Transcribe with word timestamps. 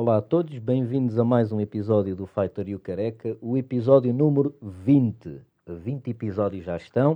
Olá 0.00 0.18
a 0.18 0.22
todos, 0.22 0.56
bem-vindos 0.60 1.18
a 1.18 1.24
mais 1.24 1.50
um 1.50 1.60
episódio 1.60 2.14
do 2.14 2.24
Fighter 2.24 2.68
e 2.68 2.74
o 2.76 2.78
Careca, 2.78 3.36
o 3.40 3.56
episódio 3.56 4.14
número 4.14 4.54
20. 4.62 5.40
20 5.66 6.08
episódios 6.08 6.64
já 6.64 6.76
estão, 6.76 7.14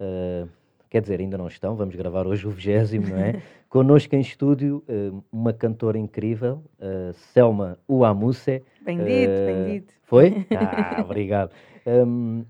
uh, 0.00 0.48
quer 0.90 1.00
dizer, 1.00 1.20
ainda 1.20 1.38
não 1.38 1.46
estão, 1.46 1.76
vamos 1.76 1.94
gravar 1.94 2.26
hoje 2.26 2.44
o 2.44 2.50
20, 2.50 2.98
não 3.08 3.18
é? 3.18 3.40
Connosco 3.70 4.16
em 4.16 4.20
estúdio, 4.20 4.82
uh, 4.88 5.22
uma 5.30 5.52
cantora 5.52 5.96
incrível, 5.96 6.60
uh, 6.80 7.14
Selma 7.32 7.78
Uamuse. 7.88 8.64
Bem 8.82 8.98
dito, 8.98 9.46
bem 9.46 9.64
dito. 9.72 9.94
Foi? 10.02 10.44
Ah, 10.58 11.02
obrigado. 11.02 11.52
Um, 11.86 12.44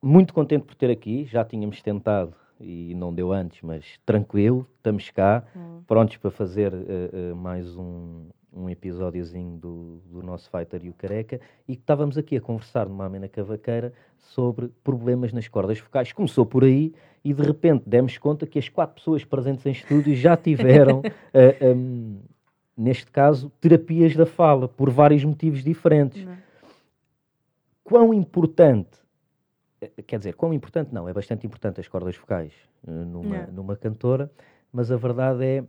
muito 0.00 0.32
contente 0.32 0.66
por 0.66 0.76
ter 0.76 0.92
aqui, 0.92 1.24
já 1.24 1.44
tínhamos 1.44 1.82
tentado 1.82 2.32
e 2.60 2.94
não 2.94 3.12
deu 3.12 3.32
antes, 3.32 3.60
mas 3.60 3.98
tranquilo, 4.06 4.64
estamos 4.76 5.10
cá, 5.10 5.42
hum. 5.56 5.82
prontos 5.84 6.16
para 6.16 6.30
fazer 6.30 6.72
mais 7.34 7.76
um, 7.76 8.28
um 8.54 8.70
episódiozinho 8.70 9.58
do, 9.58 10.00
do 10.10 10.22
nosso 10.22 10.48
Fighter 10.50 10.84
e 10.84 10.88
o 10.88 10.94
Careca 10.94 11.40
e 11.66 11.74
que 11.74 11.82
estávamos 11.82 12.16
aqui 12.16 12.36
a 12.36 12.40
conversar 12.40 12.88
numa 12.88 13.04
amena 13.04 13.28
cavaqueira 13.28 13.92
sobre 14.18 14.68
problemas 14.82 15.32
nas 15.32 15.48
cordas 15.48 15.80
vocais. 15.80 16.12
Começou 16.12 16.46
por 16.46 16.64
aí 16.64 16.94
e 17.24 17.32
de 17.32 17.42
repente 17.42 17.82
demos 17.86 18.16
conta 18.18 18.46
que 18.46 18.58
as 18.58 18.68
quatro 18.68 18.96
pessoas 18.96 19.24
presentes 19.24 19.66
em 19.66 19.72
estúdio 19.72 20.14
já 20.14 20.36
tiveram, 20.36 21.00
uh, 21.00 21.02
eh, 21.34 21.74
um, 21.74 22.20
neste 22.76 23.10
caso, 23.10 23.50
terapias 23.60 24.14
da 24.14 24.26
fala, 24.26 24.68
por 24.68 24.90
vários 24.90 25.24
motivos 25.24 25.64
diferentes. 25.64 26.24
Não. 26.24 26.32
É? 26.32 26.38
Quão 27.82 28.14
importante, 28.14 28.98
eh, 29.80 29.90
quer 30.06 30.18
dizer, 30.18 30.34
quão 30.34 30.52
importante 30.54 30.92
não, 30.92 31.08
é 31.08 31.12
bastante 31.12 31.46
importante 31.46 31.80
as 31.80 31.88
cordas 31.88 32.16
vocais 32.16 32.52
uh, 32.86 32.90
numa, 32.90 33.46
numa 33.46 33.76
cantora, 33.76 34.30
mas 34.72 34.90
a 34.90 34.96
verdade 34.96 35.44
é 35.44 35.64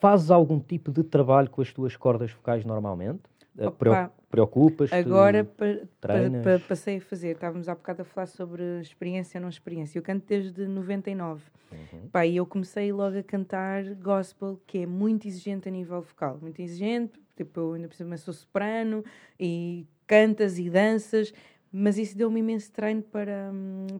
Fazes 0.00 0.30
algum 0.30 0.58
tipo 0.58 0.90
de 0.90 1.04
trabalho 1.04 1.50
com 1.50 1.60
as 1.60 1.72
tuas 1.72 1.94
cordas 1.94 2.32
vocais 2.32 2.64
normalmente? 2.64 3.20
Eh, 3.58 3.66
Opa, 3.66 4.10
Preocupas-te? 4.30 4.94
Agora 4.94 5.44
pa, 5.44 5.66
pa, 6.00 6.08
pa, 6.42 6.64
passei 6.68 6.98
a 6.98 7.00
fazer. 7.00 7.32
Estávamos 7.32 7.68
há 7.68 7.74
bocado 7.74 8.02
a 8.02 8.04
falar 8.04 8.26
sobre 8.26 8.80
experiência 8.80 9.38
ou 9.38 9.42
não 9.42 9.48
experiência. 9.48 9.98
Eu 9.98 10.02
canto 10.02 10.24
desde 10.26 10.66
99. 10.66 11.42
Uhum. 11.70 12.08
Pá, 12.12 12.24
e 12.24 12.36
eu 12.36 12.46
comecei 12.46 12.92
logo 12.92 13.18
a 13.18 13.22
cantar 13.22 13.84
gospel, 13.96 14.58
que 14.66 14.78
é 14.78 14.86
muito 14.86 15.26
exigente 15.26 15.68
a 15.68 15.72
nível 15.72 16.00
vocal. 16.00 16.38
Muito 16.40 16.62
exigente. 16.62 17.20
Tipo, 17.36 17.60
eu 17.60 17.72
ainda 17.74 17.88
por 17.88 17.94
cima 17.94 18.16
sou 18.16 18.32
soprano 18.32 19.04
e 19.38 19.86
cantas 20.06 20.58
e 20.58 20.70
danças 20.70 21.32
mas 21.72 21.98
isso 21.98 22.16
deu-me 22.18 22.40
imenso 22.40 22.72
treino 22.72 23.00
para, 23.00 23.52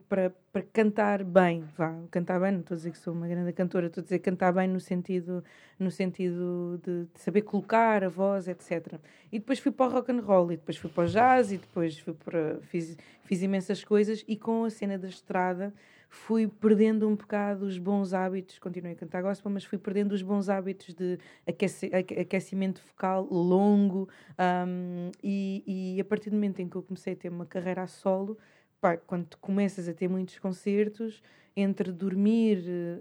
para, 0.09 0.35
para 0.53 0.63
cantar 0.73 1.23
bem, 1.23 1.63
vá, 1.77 1.97
cantar 2.11 2.41
bem, 2.41 2.53
não 2.53 2.61
estou 2.61 2.75
a 2.75 2.77
dizer 2.77 2.91
que 2.91 2.99
sou 2.99 3.15
uma 3.15 3.29
grande 3.29 3.53
cantora, 3.53 3.87
estou 3.87 4.03
a 4.03 4.05
dizer 4.05 4.19
cantar 4.19 4.53
bem 4.53 4.67
no 4.67 4.81
sentido, 4.81 5.45
no 5.79 5.91
sentido 5.91 6.81
de, 6.85 7.05
de, 7.05 7.21
saber 7.21 7.43
colocar 7.43 8.03
a 8.03 8.09
voz, 8.09 8.49
etc. 8.49 8.99
E 9.31 9.39
depois 9.39 9.61
fui 9.61 9.71
para 9.71 9.87
o 9.87 9.93
rock 9.93 10.11
and 10.11 10.21
roll, 10.21 10.51
e 10.51 10.57
depois 10.57 10.77
fui 10.77 10.91
para 10.91 11.05
o 11.05 11.07
jazz, 11.07 11.53
e 11.53 11.59
depois 11.59 11.97
fui 11.99 12.15
para, 12.15 12.59
fiz, 12.63 12.97
fiz 13.23 13.41
imensas 13.41 13.85
coisas, 13.85 14.25
e 14.27 14.37
com 14.37 14.65
a 14.65 14.71
cena 14.71 14.99
da 14.99 15.09
estrada 15.09 15.73
fui 16.11 16.49
perdendo 16.49 17.09
um 17.09 17.15
bocado 17.15 17.65
os 17.65 17.79
bons 17.79 18.13
hábitos, 18.13 18.59
continuei 18.59 18.93
a 18.95 18.97
cantar 18.97 19.23
gospel, 19.23 19.51
mas 19.51 19.65
fui 19.65 19.79
perdendo 19.79 20.11
os 20.11 20.23
bons 20.23 20.49
hábitos 20.49 20.93
de 20.93 21.19
aqueci 21.47 21.89
aquecimento 21.95 22.83
vocal 22.85 23.25
longo 23.31 24.09
um, 24.37 25.13
e, 25.23 25.95
e, 25.97 26.01
a 26.01 26.05
partir 26.05 26.31
do 26.31 26.35
momento 26.35 26.61
em 26.61 26.69
que 26.69 26.77
eu 26.77 26.83
comecei 26.83 27.13
a 27.13 27.17
ter 27.17 27.29
uma 27.29 27.47
carreira 27.47 27.83
a 27.83 27.87
solo, 27.87 28.37
pá, 28.81 28.97
quando 28.97 29.37
começas 29.37 29.89
a 29.89 29.95
ter 29.95 30.09
muitos 30.09 30.37
concertos, 30.41 31.23
entre 31.57 31.93
dormir, 31.93 32.59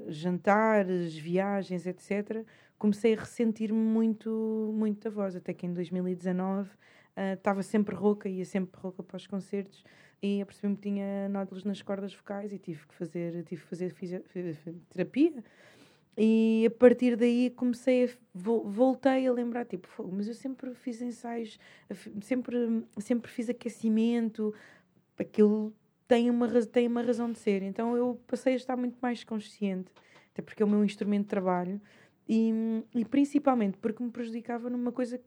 jantares, 0.09 1.15
viagens, 1.15 1.87
etc., 1.87 2.45
comecei 2.77 3.15
a 3.15 3.19
ressentir-me 3.19 3.79
muito, 3.79 4.71
muito 4.73 5.03
da 5.03 5.09
voz, 5.09 5.35
até 5.35 5.51
que 5.51 5.65
em 5.65 5.73
2019 5.73 6.69
estava 7.33 7.59
uh, 7.59 7.63
sempre 7.63 7.95
rouca, 7.95 8.29
ia 8.29 8.45
sempre 8.45 8.79
rouca 8.79 9.01
para 9.01 9.17
os 9.17 9.25
concertos, 9.25 9.83
e 10.21 10.41
apercebi-me 10.41 10.75
que 10.75 10.81
tinha 10.81 11.29
nódulos 11.29 11.63
nas 11.63 11.81
cordas 11.81 12.13
vocais 12.13 12.51
e 12.51 12.59
tive 12.59 12.85
que 12.87 12.93
fazer, 12.95 13.43
tive 13.43 13.63
que 13.63 13.67
fazer 13.67 13.93
terapia. 14.89 15.43
E 16.17 16.65
a 16.67 16.71
partir 16.71 17.15
daí 17.15 17.49
comecei 17.49 18.05
a, 18.05 18.09
voltei 18.35 19.25
a 19.25 19.31
lembrar, 19.31 19.65
tipo, 19.65 19.87
mas 20.11 20.27
eu 20.27 20.33
sempre 20.33 20.73
fiz 20.75 21.01
ensaios, 21.01 21.57
sempre, 22.21 22.85
sempre 22.97 23.31
fiz 23.31 23.49
aquecimento, 23.49 24.53
aquilo 25.17 25.73
tem 26.07 26.29
uma, 26.29 26.49
tem 26.65 26.87
uma 26.87 27.01
razão 27.01 27.31
de 27.31 27.39
ser. 27.39 27.61
Então 27.61 27.95
eu 27.95 28.19
passei 28.27 28.53
a 28.53 28.55
estar 28.57 28.75
muito 28.75 28.97
mais 29.01 29.23
consciente, 29.23 29.93
até 30.33 30.41
porque 30.41 30.61
é 30.61 30.65
o 30.65 30.69
meu 30.69 30.83
instrumento 30.83 31.23
de 31.23 31.29
trabalho, 31.29 31.79
e, 32.27 32.83
e 32.93 33.05
principalmente 33.05 33.77
porque 33.77 34.03
me 34.03 34.11
prejudicava 34.11 34.69
numa 34.69 34.91
coisa 34.91 35.21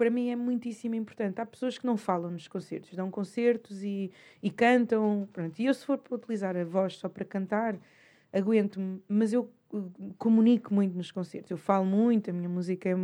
para 0.00 0.08
mim 0.08 0.30
é 0.30 0.36
muitíssimo 0.36 0.94
importante. 0.94 1.42
Há 1.42 1.44
pessoas 1.44 1.76
que 1.76 1.84
não 1.84 1.94
falam 1.94 2.30
nos 2.30 2.48
concertos, 2.48 2.94
dão 2.94 3.10
concertos 3.10 3.82
e, 3.82 4.10
e 4.42 4.50
cantam. 4.50 5.28
Pronto. 5.30 5.60
E 5.60 5.66
eu, 5.66 5.74
se 5.74 5.84
for 5.84 5.98
para 5.98 6.14
utilizar 6.14 6.56
a 6.56 6.64
voz 6.64 6.96
só 6.96 7.06
para 7.06 7.22
cantar, 7.22 7.76
aguento-me, 8.32 9.02
mas 9.06 9.34
eu 9.34 9.50
uh, 9.70 10.14
comunico 10.16 10.72
muito 10.72 10.96
nos 10.96 11.10
concertos. 11.10 11.50
Eu 11.50 11.58
falo 11.58 11.84
muito, 11.84 12.30
a 12.30 12.32
minha 12.32 12.48
música 12.48 12.88
é 12.88 12.94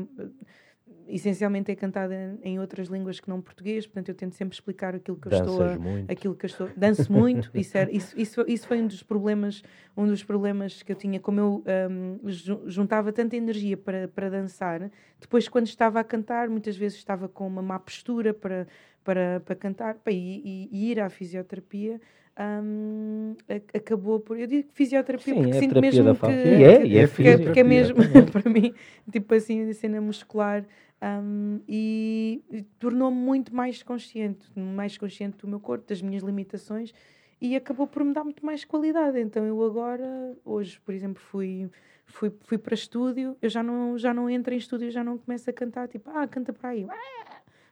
essencialmente 1.09 1.71
é 1.71 1.77
cantada 1.77 2.39
em 2.43 2.59
outras 2.59 2.89
línguas 2.89 3.21
que 3.21 3.29
não 3.29 3.41
português, 3.41 3.87
portanto 3.87 4.09
eu 4.09 4.15
tento 4.15 4.35
sempre 4.35 4.55
explicar 4.55 4.95
aquilo 4.95 5.17
que 5.17 5.29
eu 5.29 5.31
Danças 5.31 5.49
estou 5.49 5.65
a, 5.65 5.79
muito. 5.79 6.11
aquilo 6.11 6.35
que 6.35 6.47
eu 6.47 6.49
estou 6.49 6.69
danço 6.77 7.13
muito 7.13 7.51
isso, 7.55 7.79
era, 7.79 7.91
isso, 7.91 8.19
isso, 8.19 8.45
isso 8.47 8.67
foi 8.67 8.81
um 8.81 8.87
dos 8.87 9.03
problemas 9.03 9.63
um 9.97 10.07
dos 10.07 10.25
problemas 10.25 10.83
que 10.83 10.91
eu 10.91 10.97
tinha 10.97 11.21
como 11.21 11.41
eu 11.41 11.65
um, 11.91 12.21
juntava 12.67 13.13
tanta 13.13 13.37
energia 13.37 13.77
para, 13.77 14.09
para 14.09 14.29
dançar 14.29 14.91
depois 15.21 15.49
quando 15.49 15.67
estava 15.67 16.01
a 16.01 16.05
cantar 16.05 16.49
muitas 16.49 16.77
vezes 16.77 16.99
estava 16.99 17.29
com 17.29 17.47
uma 17.47 17.63
má 17.63 17.79
postura 17.79 18.35
para 18.35 18.67
para, 19.05 19.41
para 19.45 19.55
cantar 19.55 19.95
para, 19.95 20.13
e, 20.13 20.69
e 20.73 20.91
ir 20.91 21.01
à 21.01 21.09
fisioterapia 21.09 22.01
um, 22.39 23.35
acabou 23.75 24.21
por. 24.21 24.39
Eu 24.39 24.47
digo 24.47 24.69
fisioterapia 24.73 25.35
Sim, 25.35 25.43
porque 25.43 25.57
é 25.57 25.61
sinto 25.61 25.81
mesmo 25.81 26.15
que, 26.17 26.27
e 26.27 26.65
é, 26.65 26.87
e 26.87 26.99
é, 26.99 27.09
que, 27.09 27.29
é, 27.29 27.53
que 27.53 27.61
é 27.61 27.65
mesmo 27.65 27.97
para 28.31 28.51
mim, 28.51 28.75
tipo 29.11 29.35
assim, 29.35 29.69
a 29.69 29.75
cena 29.75 30.01
muscular. 30.01 30.65
Um, 31.03 31.61
e, 31.69 32.43
e 32.51 32.63
tornou-me 32.79 33.19
muito 33.19 33.55
mais 33.55 33.83
consciente, 33.83 34.49
mais 34.57 34.97
consciente 34.97 35.37
do 35.37 35.47
meu 35.47 35.61
corpo, 35.61 35.87
das 35.87 36.01
minhas 36.01 36.23
limitações 36.23 36.95
e 37.41 37.55
acabou 37.55 37.87
por 37.87 38.03
me 38.03 38.13
dar 38.13 38.25
muito 38.25 38.45
mais 38.45 38.65
qualidade. 38.65 39.21
Então 39.21 39.45
eu 39.45 39.63
agora, 39.63 40.35
hoje, 40.45 40.81
por 40.81 40.95
exemplo, 40.95 41.23
fui 41.23 41.71
fui, 42.07 42.33
fui 42.41 42.57
para 42.57 42.75
estúdio, 42.75 43.37
eu 43.43 43.49
já 43.49 43.63
não 43.63 43.99
já 43.99 44.15
não 44.15 44.31
entro 44.31 44.55
em 44.55 44.57
estúdio, 44.57 44.91
já 44.91 45.05
não 45.05 45.19
começo 45.19 45.49
a 45.51 45.53
cantar 45.53 45.89
tipo, 45.89 46.11
ah, 46.11 46.27
canta 46.27 46.53
para 46.53 46.71
aí. 46.71 46.87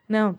Não, 0.07 0.37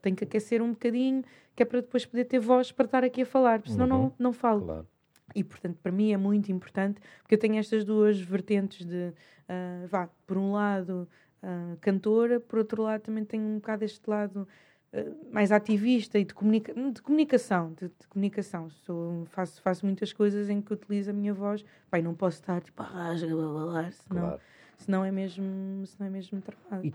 tenho 0.00 0.16
que 0.16 0.24
aquecer 0.24 0.62
um 0.62 0.70
bocadinho, 0.70 1.22
que 1.54 1.62
é 1.62 1.66
para 1.66 1.80
depois 1.80 2.04
poder 2.04 2.24
ter 2.24 2.38
voz 2.38 2.72
para 2.72 2.84
estar 2.84 3.04
aqui 3.04 3.22
a 3.22 3.26
falar, 3.26 3.58
porque 3.58 3.72
senão 3.72 3.86
uhum. 3.86 4.02
não, 4.02 4.12
não 4.18 4.32
falo. 4.32 4.64
Claro. 4.64 4.88
E, 5.34 5.42
portanto, 5.42 5.78
para 5.82 5.92
mim 5.92 6.12
é 6.12 6.16
muito 6.16 6.50
importante, 6.52 7.00
porque 7.22 7.34
eu 7.34 7.38
tenho 7.38 7.56
estas 7.56 7.84
duas 7.84 8.20
vertentes 8.20 8.84
de, 8.84 9.12
uh, 9.48 9.86
vá, 9.88 10.08
por 10.26 10.36
um 10.36 10.52
lado, 10.52 11.08
uh, 11.42 11.76
cantora, 11.80 12.38
por 12.40 12.58
outro 12.58 12.82
lado, 12.82 13.02
também 13.02 13.24
tenho 13.24 13.42
um 13.42 13.56
bocado 13.56 13.84
este 13.84 14.08
lado 14.08 14.46
uh, 14.92 15.32
mais 15.32 15.50
ativista 15.50 16.18
e 16.18 16.24
de, 16.24 16.34
comunica 16.34 16.72
de 16.74 17.02
comunicação. 17.02 17.72
De, 17.72 17.88
de, 17.88 18.06
comunicação. 18.08 18.68
Sou, 18.70 19.24
faço, 19.26 19.60
faço 19.62 19.86
muitas 19.86 20.12
coisas 20.12 20.48
em 20.48 20.60
que 20.60 20.72
utilizo 20.72 21.10
a 21.10 21.14
minha 21.14 21.32
voz. 21.32 21.64
Pai, 21.90 22.02
não 22.02 22.14
posso 22.14 22.40
estar 22.40 22.60
tipo 22.60 22.82
a 22.82 22.86
rasga, 22.86 23.32
a 23.32 23.36
balar, 23.36 23.92
senão, 23.92 24.22
claro. 24.22 24.40
Senão, 24.76 25.04
é 25.04 25.10
mesmo, 25.10 25.86
senão 25.86 26.08
é 26.08 26.10
mesmo 26.10 26.40
tramado. 26.40 26.86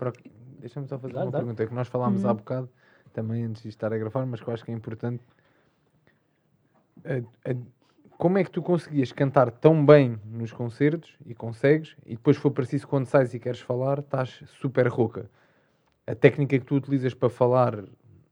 Deixa-me 0.58 0.86
só 0.86 0.98
fazer 0.98 1.14
dá, 1.14 1.22
uma 1.22 1.30
dá. 1.30 1.38
pergunta 1.38 1.66
que 1.66 1.74
nós 1.74 1.88
falámos 1.88 2.24
uhum. 2.24 2.30
há 2.30 2.34
bocado, 2.34 2.68
também 3.12 3.44
antes 3.44 3.62
de 3.62 3.68
estar 3.68 3.92
a 3.92 3.98
gravar, 3.98 4.26
mas 4.26 4.40
que 4.40 4.48
eu 4.48 4.54
acho 4.54 4.64
que 4.64 4.70
é 4.70 4.74
importante. 4.74 5.22
A, 7.04 7.50
a, 7.50 7.54
como 8.18 8.36
é 8.36 8.44
que 8.44 8.50
tu 8.50 8.60
conseguias 8.60 9.12
cantar 9.12 9.50
tão 9.50 9.84
bem 9.84 10.20
nos 10.26 10.52
concertos 10.52 11.16
e 11.24 11.34
consegues, 11.34 11.96
e 12.04 12.10
depois 12.10 12.36
for 12.36 12.50
preciso 12.50 12.86
quando 12.86 13.06
sais 13.06 13.32
e 13.32 13.38
queres 13.38 13.60
falar, 13.60 14.00
estás 14.00 14.42
super 14.60 14.86
rouca. 14.88 15.30
A 16.06 16.14
técnica 16.14 16.58
que 16.58 16.64
tu 16.64 16.74
utilizas 16.74 17.14
para 17.14 17.30
falar 17.30 17.84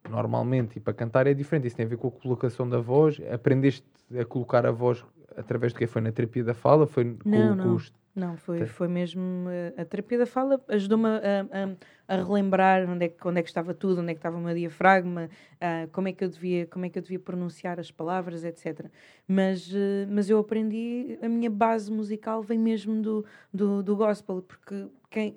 normalmente 0.09 0.77
e 0.77 0.81
para 0.81 0.93
cantar 0.93 1.27
é 1.27 1.35
diferente. 1.35 1.67
Isso 1.67 1.77
tem 1.77 1.87
a 1.87 1.89
ver 1.89 1.97
com 1.97 2.09
a 2.09 2.11
colocação 2.11 2.69
da 2.69 2.81
voz. 2.81 3.21
Aprendeste 3.33 3.87
a 4.19 4.25
colocar 4.25 4.67
a 4.67 4.71
voz 4.71 5.05
através 5.37 5.73
de 5.73 5.79
que 5.79 5.87
foi 5.87 6.03
na 6.03 6.11
terapia 6.11 6.45
da 6.45 6.55
fala? 6.55 6.87
Foi 6.87 7.05
não, 7.05 7.17
com, 7.25 7.55
não. 7.55 7.65
Com 7.65 7.75
os 7.75 7.93
não, 8.19 8.37
foi, 8.37 8.67
foi 8.67 8.89
mesmo. 8.89 9.49
Eh, 9.49 9.75
a 9.81 9.85
terapia 9.85 10.19
da 10.19 10.27
fala 10.27 10.61
ajudou-me 10.69 11.07
a, 11.07 11.47
a, 12.09 12.15
a, 12.15 12.23
relembrar 12.23 12.89
onde 12.91 13.07
é, 13.07 13.09
que, 13.09 13.29
onde 13.29 13.39
é 13.41 13.43
que 13.43 13.49
estava 13.49 13.73
tudo, 13.73 14.01
onde 14.01 14.11
é 14.11 14.15
que 14.15 14.19
estava 14.19 14.37
o 14.37 14.41
meu 14.41 14.55
diafragma, 14.55 15.31
uh, 15.55 15.89
como, 15.93 16.09
é 16.09 16.13
que 16.13 16.25
eu 16.25 16.29
devia, 16.29 16.67
como 16.67 16.85
é 16.85 16.89
que 16.89 16.99
eu 16.99 17.03
devia 17.03 17.19
pronunciar 17.19 17.79
as 17.79 17.91
palavras, 17.91 18.45
etc. 18.45 18.87
Mas, 19.27 19.73
uh, 19.73 20.07
mas 20.11 20.29
eu 20.29 20.39
aprendi, 20.39 21.19
a 21.23 21.29
minha 21.29 21.49
base 21.49 21.93
musical 21.93 22.43
vem 22.43 22.59
mesmo 22.59 23.01
do, 23.01 23.25
do, 23.55 23.83
do 23.83 23.97
gospel, 23.97 24.43
porque 24.43 24.89
quem, 25.09 25.37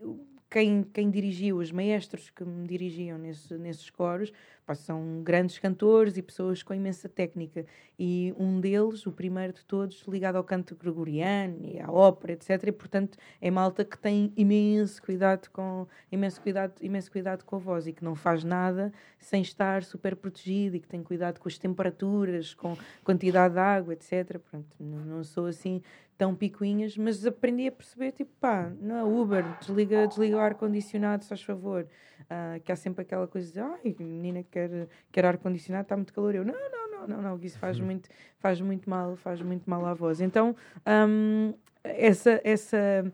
quem, 0.51 0.83
quem 0.83 1.09
dirigiu, 1.09 1.59
os 1.59 1.71
maestros 1.71 2.29
que 2.29 2.43
me 2.43 2.67
dirigiam 2.67 3.17
nesse, 3.17 3.53
nesses 3.57 3.89
coros, 3.89 4.33
pá, 4.65 4.75
são 4.75 5.23
grandes 5.23 5.57
cantores 5.57 6.17
e 6.17 6.21
pessoas 6.21 6.61
com 6.61 6.73
imensa 6.73 7.07
técnica. 7.07 7.65
E 7.97 8.35
um 8.37 8.59
deles, 8.59 9.07
o 9.07 9.13
primeiro 9.13 9.53
de 9.53 9.63
todos, 9.63 10.03
ligado 10.05 10.35
ao 10.35 10.43
canto 10.43 10.75
gregoriano 10.75 11.57
e 11.63 11.79
à 11.79 11.89
ópera, 11.89 12.33
etc. 12.33 12.67
E, 12.67 12.71
portanto, 12.73 13.17
é 13.39 13.49
malta 13.49 13.85
que 13.85 13.97
tem 13.97 14.33
imenso 14.35 15.01
cuidado 15.01 15.49
com, 15.51 15.87
imenso 16.11 16.41
cuidado, 16.41 16.73
imenso 16.81 17.09
cuidado 17.09 17.45
com 17.45 17.55
a 17.55 17.59
voz 17.59 17.87
e 17.87 17.93
que 17.93 18.03
não 18.03 18.13
faz 18.13 18.43
nada 18.43 18.91
sem 19.17 19.41
estar 19.41 19.85
super 19.85 20.17
protegido 20.17 20.75
e 20.75 20.81
que 20.81 20.87
tem 20.87 21.01
cuidado 21.01 21.39
com 21.39 21.47
as 21.47 21.57
temperaturas, 21.57 22.53
com 22.53 22.75
quantidade 23.05 23.53
de 23.53 23.59
água, 23.61 23.93
etc. 23.93 24.37
Pronto, 24.49 24.67
não, 24.77 24.99
não 25.05 25.23
sou 25.23 25.45
assim 25.45 25.81
tão 26.21 26.35
picuinhas, 26.35 26.95
mas 26.95 27.25
aprendi 27.25 27.65
a 27.65 27.71
perceber, 27.71 28.11
tipo, 28.11 28.31
pá, 28.39 28.71
não 28.79 28.95
é 28.95 29.03
Uber, 29.03 29.43
desliga, 29.57 30.07
desliga 30.07 30.37
o 30.37 30.39
ar-condicionado, 30.39 31.23
se 31.23 31.29
faz 31.29 31.41
favor. 31.41 31.87
Uh, 32.21 32.61
que 32.63 32.71
há 32.71 32.75
sempre 32.75 33.01
aquela 33.01 33.27
coisa 33.27 33.51
de, 33.51 33.59
ai, 33.59 33.95
menina 33.97 34.43
quer, 34.43 34.87
quer 35.11 35.25
ar-condicionado, 35.25 35.81
está 35.81 35.97
muito 35.97 36.13
calor. 36.13 36.35
Eu, 36.35 36.45
não, 36.45 36.53
não, 36.53 36.91
não, 36.91 37.07
não, 37.07 37.21
não, 37.23 37.39
isso 37.41 37.57
faz 37.57 37.79
uhum. 37.79 37.85
muito, 37.85 38.07
faz 38.37 38.61
muito 38.61 38.87
mal, 38.87 39.15
faz 39.15 39.41
muito 39.41 39.67
mal 39.67 39.83
à 39.83 39.95
voz. 39.95 40.21
Então, 40.21 40.55
um, 40.85 41.55
essa, 41.83 42.39
essa 42.43 43.11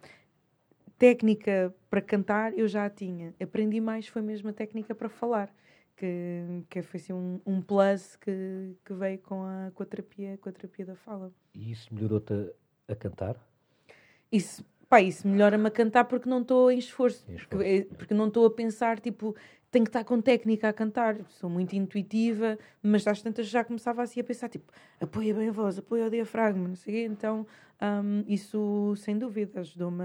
técnica 0.99 1.73
para 1.89 2.01
cantar 2.01 2.59
eu 2.59 2.67
já 2.67 2.83
a 2.83 2.89
tinha. 2.89 3.33
Aprendi 3.41 3.79
mais, 3.79 4.05
foi 4.09 4.21
mesmo 4.21 4.49
a 4.49 4.53
técnica 4.53 4.93
para 4.93 5.07
falar. 5.07 5.49
Que, 5.95 6.65
que 6.69 6.81
foi 6.81 6.99
assim 6.99 7.13
um, 7.13 7.39
um 7.45 7.61
plus 7.61 8.17
que, 8.17 8.75
que 8.83 8.93
veio 8.93 9.17
com 9.19 9.43
a, 9.43 9.71
com, 9.73 9.81
a 9.81 9.85
terapia, 9.85 10.37
com 10.39 10.49
a 10.49 10.51
terapia 10.51 10.85
da 10.85 10.95
fala. 10.95 11.31
E 11.55 11.71
isso 11.71 11.91
melhorou-te 11.91 12.53
a 12.87 12.95
cantar? 12.95 13.35
Isso, 14.31 14.65
pá, 14.89 15.01
isso 15.01 15.27
melhora-me 15.27 15.67
a 15.67 15.71
cantar 15.71 16.05
porque 16.05 16.29
não 16.29 16.41
estou 16.41 16.71
em 16.71 16.77
esforço. 16.77 17.25
Em 17.29 17.35
esforço. 17.35 17.49
Porque, 17.49 17.65
é, 17.65 17.95
porque, 17.95 18.13
não 18.13 18.27
estou 18.27 18.45
a 18.45 18.51
pensar, 18.51 18.99
tipo, 18.99 19.35
tenho 19.71 19.85
que 19.85 19.89
estar 19.89 20.03
com 20.03 20.21
técnica 20.21 20.69
a 20.69 20.73
cantar. 20.73 21.17
Sou 21.29 21.49
muito 21.49 21.75
intuitiva, 21.75 22.57
mas 22.81 23.05
às 23.07 23.21
tantas 23.21 23.47
já 23.47 23.63
começava 23.63 24.01
assim 24.01 24.19
a 24.19 24.23
pensar, 24.23 24.49
tipo, 24.49 24.71
apoia 24.99 25.33
bem 25.33 25.49
a 25.49 25.51
voz, 25.51 25.77
apoia 25.77 26.07
o 26.07 26.09
diafragma, 26.09 26.67
não 26.67 26.75
sei 26.75 27.05
Então, 27.05 27.45
um, 27.81 28.23
isso, 28.27 28.95
sem 28.97 29.17
dúvida, 29.17 29.59
ajudou-me, 29.59 30.03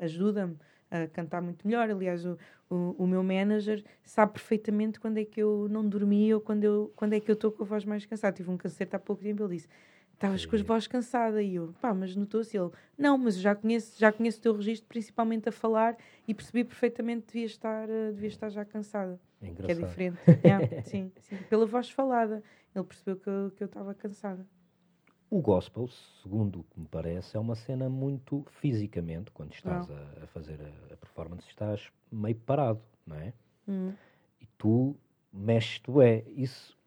ajuda-me 0.00 0.56
a 0.90 1.06
cantar 1.08 1.42
muito 1.42 1.66
melhor. 1.66 1.90
Aliás, 1.90 2.24
o, 2.24 2.38
o, 2.70 2.94
o, 2.98 3.06
meu 3.06 3.22
manager 3.22 3.84
sabe 4.04 4.32
perfeitamente 4.32 5.00
quando 5.00 5.18
é 5.18 5.24
que 5.24 5.40
eu 5.42 5.68
não 5.68 5.86
dormi 5.86 6.32
ou 6.32 6.40
quando, 6.40 6.64
eu, 6.64 6.92
quando 6.96 7.12
é 7.14 7.20
que 7.20 7.30
eu 7.30 7.34
estou 7.34 7.52
com 7.52 7.62
a 7.62 7.66
voz 7.66 7.84
mais 7.84 8.06
cansada. 8.06 8.36
Tive 8.36 8.50
um 8.50 8.58
concerto 8.58 8.96
há 8.96 8.98
pouco 8.98 9.22
tempo, 9.22 9.42
ele 9.44 9.56
disse 9.56 9.68
Estavas 10.18 10.44
com 10.44 10.56
a 10.56 10.62
voz 10.64 10.88
cansada 10.88 11.40
e 11.40 11.54
eu, 11.54 11.72
pá, 11.80 11.94
mas 11.94 12.16
notou-se 12.16 12.58
ele. 12.58 12.72
Não, 12.98 13.16
mas 13.16 13.38
já 13.38 13.54
conheço, 13.54 13.96
já 13.96 14.10
conheço 14.10 14.40
o 14.40 14.42
teu 14.42 14.56
registro, 14.56 14.88
principalmente 14.88 15.48
a 15.48 15.52
falar, 15.52 15.96
e 16.26 16.34
percebi 16.34 16.64
perfeitamente 16.64 17.26
que 17.26 17.34
devia 17.34 17.46
estar, 17.46 17.88
uh, 17.88 18.12
devia 18.12 18.26
estar 18.26 18.48
já 18.48 18.64
cansada. 18.64 19.20
É 19.40 19.48
que 19.48 19.70
é 19.70 19.74
diferente. 19.76 20.18
é, 20.42 20.82
sim, 20.82 21.12
sim, 21.22 21.36
pela 21.48 21.64
voz 21.66 21.88
falada. 21.88 22.42
Ele 22.74 22.84
percebeu 22.84 23.14
que 23.14 23.28
eu, 23.28 23.52
que 23.56 23.62
eu 23.62 23.66
estava 23.66 23.94
cansada. 23.94 24.44
O 25.30 25.40
gospel, 25.40 25.86
segundo 26.20 26.60
o 26.60 26.64
que 26.64 26.80
me 26.80 26.88
parece, 26.88 27.36
é 27.36 27.40
uma 27.40 27.54
cena 27.54 27.88
muito 27.88 28.44
fisicamente, 28.60 29.30
quando 29.30 29.52
estás 29.52 29.88
a, 29.88 30.24
a, 30.24 30.26
fazer 30.26 30.60
a, 30.60 30.94
a, 30.94 30.96
performance, 30.96 31.46
estás 31.46 31.92
meio 32.10 32.34
parado, 32.34 32.80
não 33.06 33.16
é? 33.16 33.32
Hum. 33.68 33.92
E 34.40 34.46
tu 34.58 34.96
mexes, 35.32 35.78
tu 35.78 36.00
é. 36.00 36.24
Isso 36.34 36.77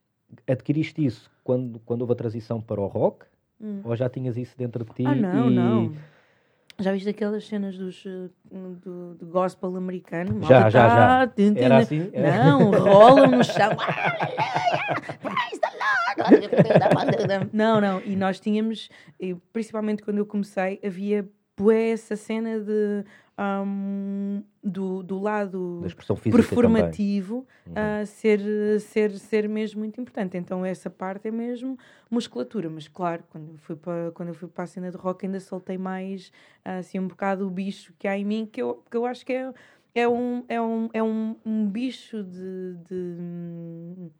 adquiriste 0.47 1.05
isso 1.05 1.29
quando, 1.43 1.79
quando 1.79 2.01
houve 2.01 2.13
a 2.13 2.15
transição 2.15 2.61
para 2.61 2.79
o 2.79 2.87
rock? 2.87 3.25
Hum. 3.59 3.81
Ou 3.83 3.95
já 3.95 4.09
tinhas 4.09 4.37
isso 4.37 4.57
dentro 4.57 4.83
de 4.83 4.93
ti? 4.93 5.05
Ah, 5.05 5.15
não, 5.15 5.51
e... 5.51 5.53
não. 5.53 5.93
Já 6.79 6.91
viste 6.91 7.09
aquelas 7.09 7.45
cenas 7.45 7.77
dos, 7.77 8.03
eh, 8.07 8.29
do, 8.51 9.13
do 9.13 9.25
gospel 9.27 9.75
americano? 9.75 10.41
Já, 10.41 10.67
já, 10.69 10.89
já. 10.89 11.27
Tá, 11.27 11.33
Era 11.55 11.77
assim? 11.77 12.11
Não, 12.11 12.71
rolam 12.71 13.29
no 13.29 13.43
chão. 13.43 13.69
não, 17.53 17.79
não. 17.79 18.01
E 18.01 18.15
nós 18.15 18.39
tínhamos, 18.39 18.89
principalmente 19.53 20.01
quando 20.01 20.17
eu 20.17 20.25
comecei, 20.25 20.79
havia 20.83 21.29
essa 21.93 22.15
cena 22.15 22.59
de 22.59 23.05
um, 23.41 24.43
do, 24.63 25.01
do 25.01 25.19
lado 25.19 25.81
performativo 26.31 27.47
uhum. 27.65 27.73
uh, 27.73 28.05
ser, 28.05 28.79
ser, 28.79 29.11
ser 29.11 29.49
mesmo 29.49 29.79
muito 29.79 29.99
importante. 29.99 30.37
Então 30.37 30.63
essa 30.63 30.89
parte 30.89 31.27
é 31.27 31.31
mesmo 31.31 31.77
musculatura. 32.09 32.69
Mas 32.69 32.87
claro, 32.87 33.23
quando 33.29 33.53
eu 33.53 33.57
fui 33.57 33.75
para, 33.75 34.11
quando 34.11 34.29
eu 34.29 34.35
fui 34.35 34.47
para 34.47 34.65
a 34.65 34.67
cena 34.67 34.91
de 34.91 34.97
rock 34.97 35.25
ainda 35.25 35.39
soltei 35.39 35.77
mais 35.77 36.31
assim, 36.63 36.99
um 36.99 37.07
bocado 37.07 37.47
o 37.47 37.49
bicho 37.49 37.93
que 37.97 38.07
há 38.07 38.17
em 38.17 38.25
mim, 38.25 38.45
que 38.45 38.61
eu, 38.61 38.83
que 38.89 38.95
eu 38.95 39.05
acho 39.05 39.25
que 39.25 39.33
é, 39.33 39.51
é, 39.95 40.07
um, 40.07 40.43
é, 40.47 40.61
um, 40.61 40.89
é 40.93 41.01
um, 41.01 41.35
um 41.43 41.67
bicho 41.67 42.23
de, 42.23 42.75
de 42.87 44.11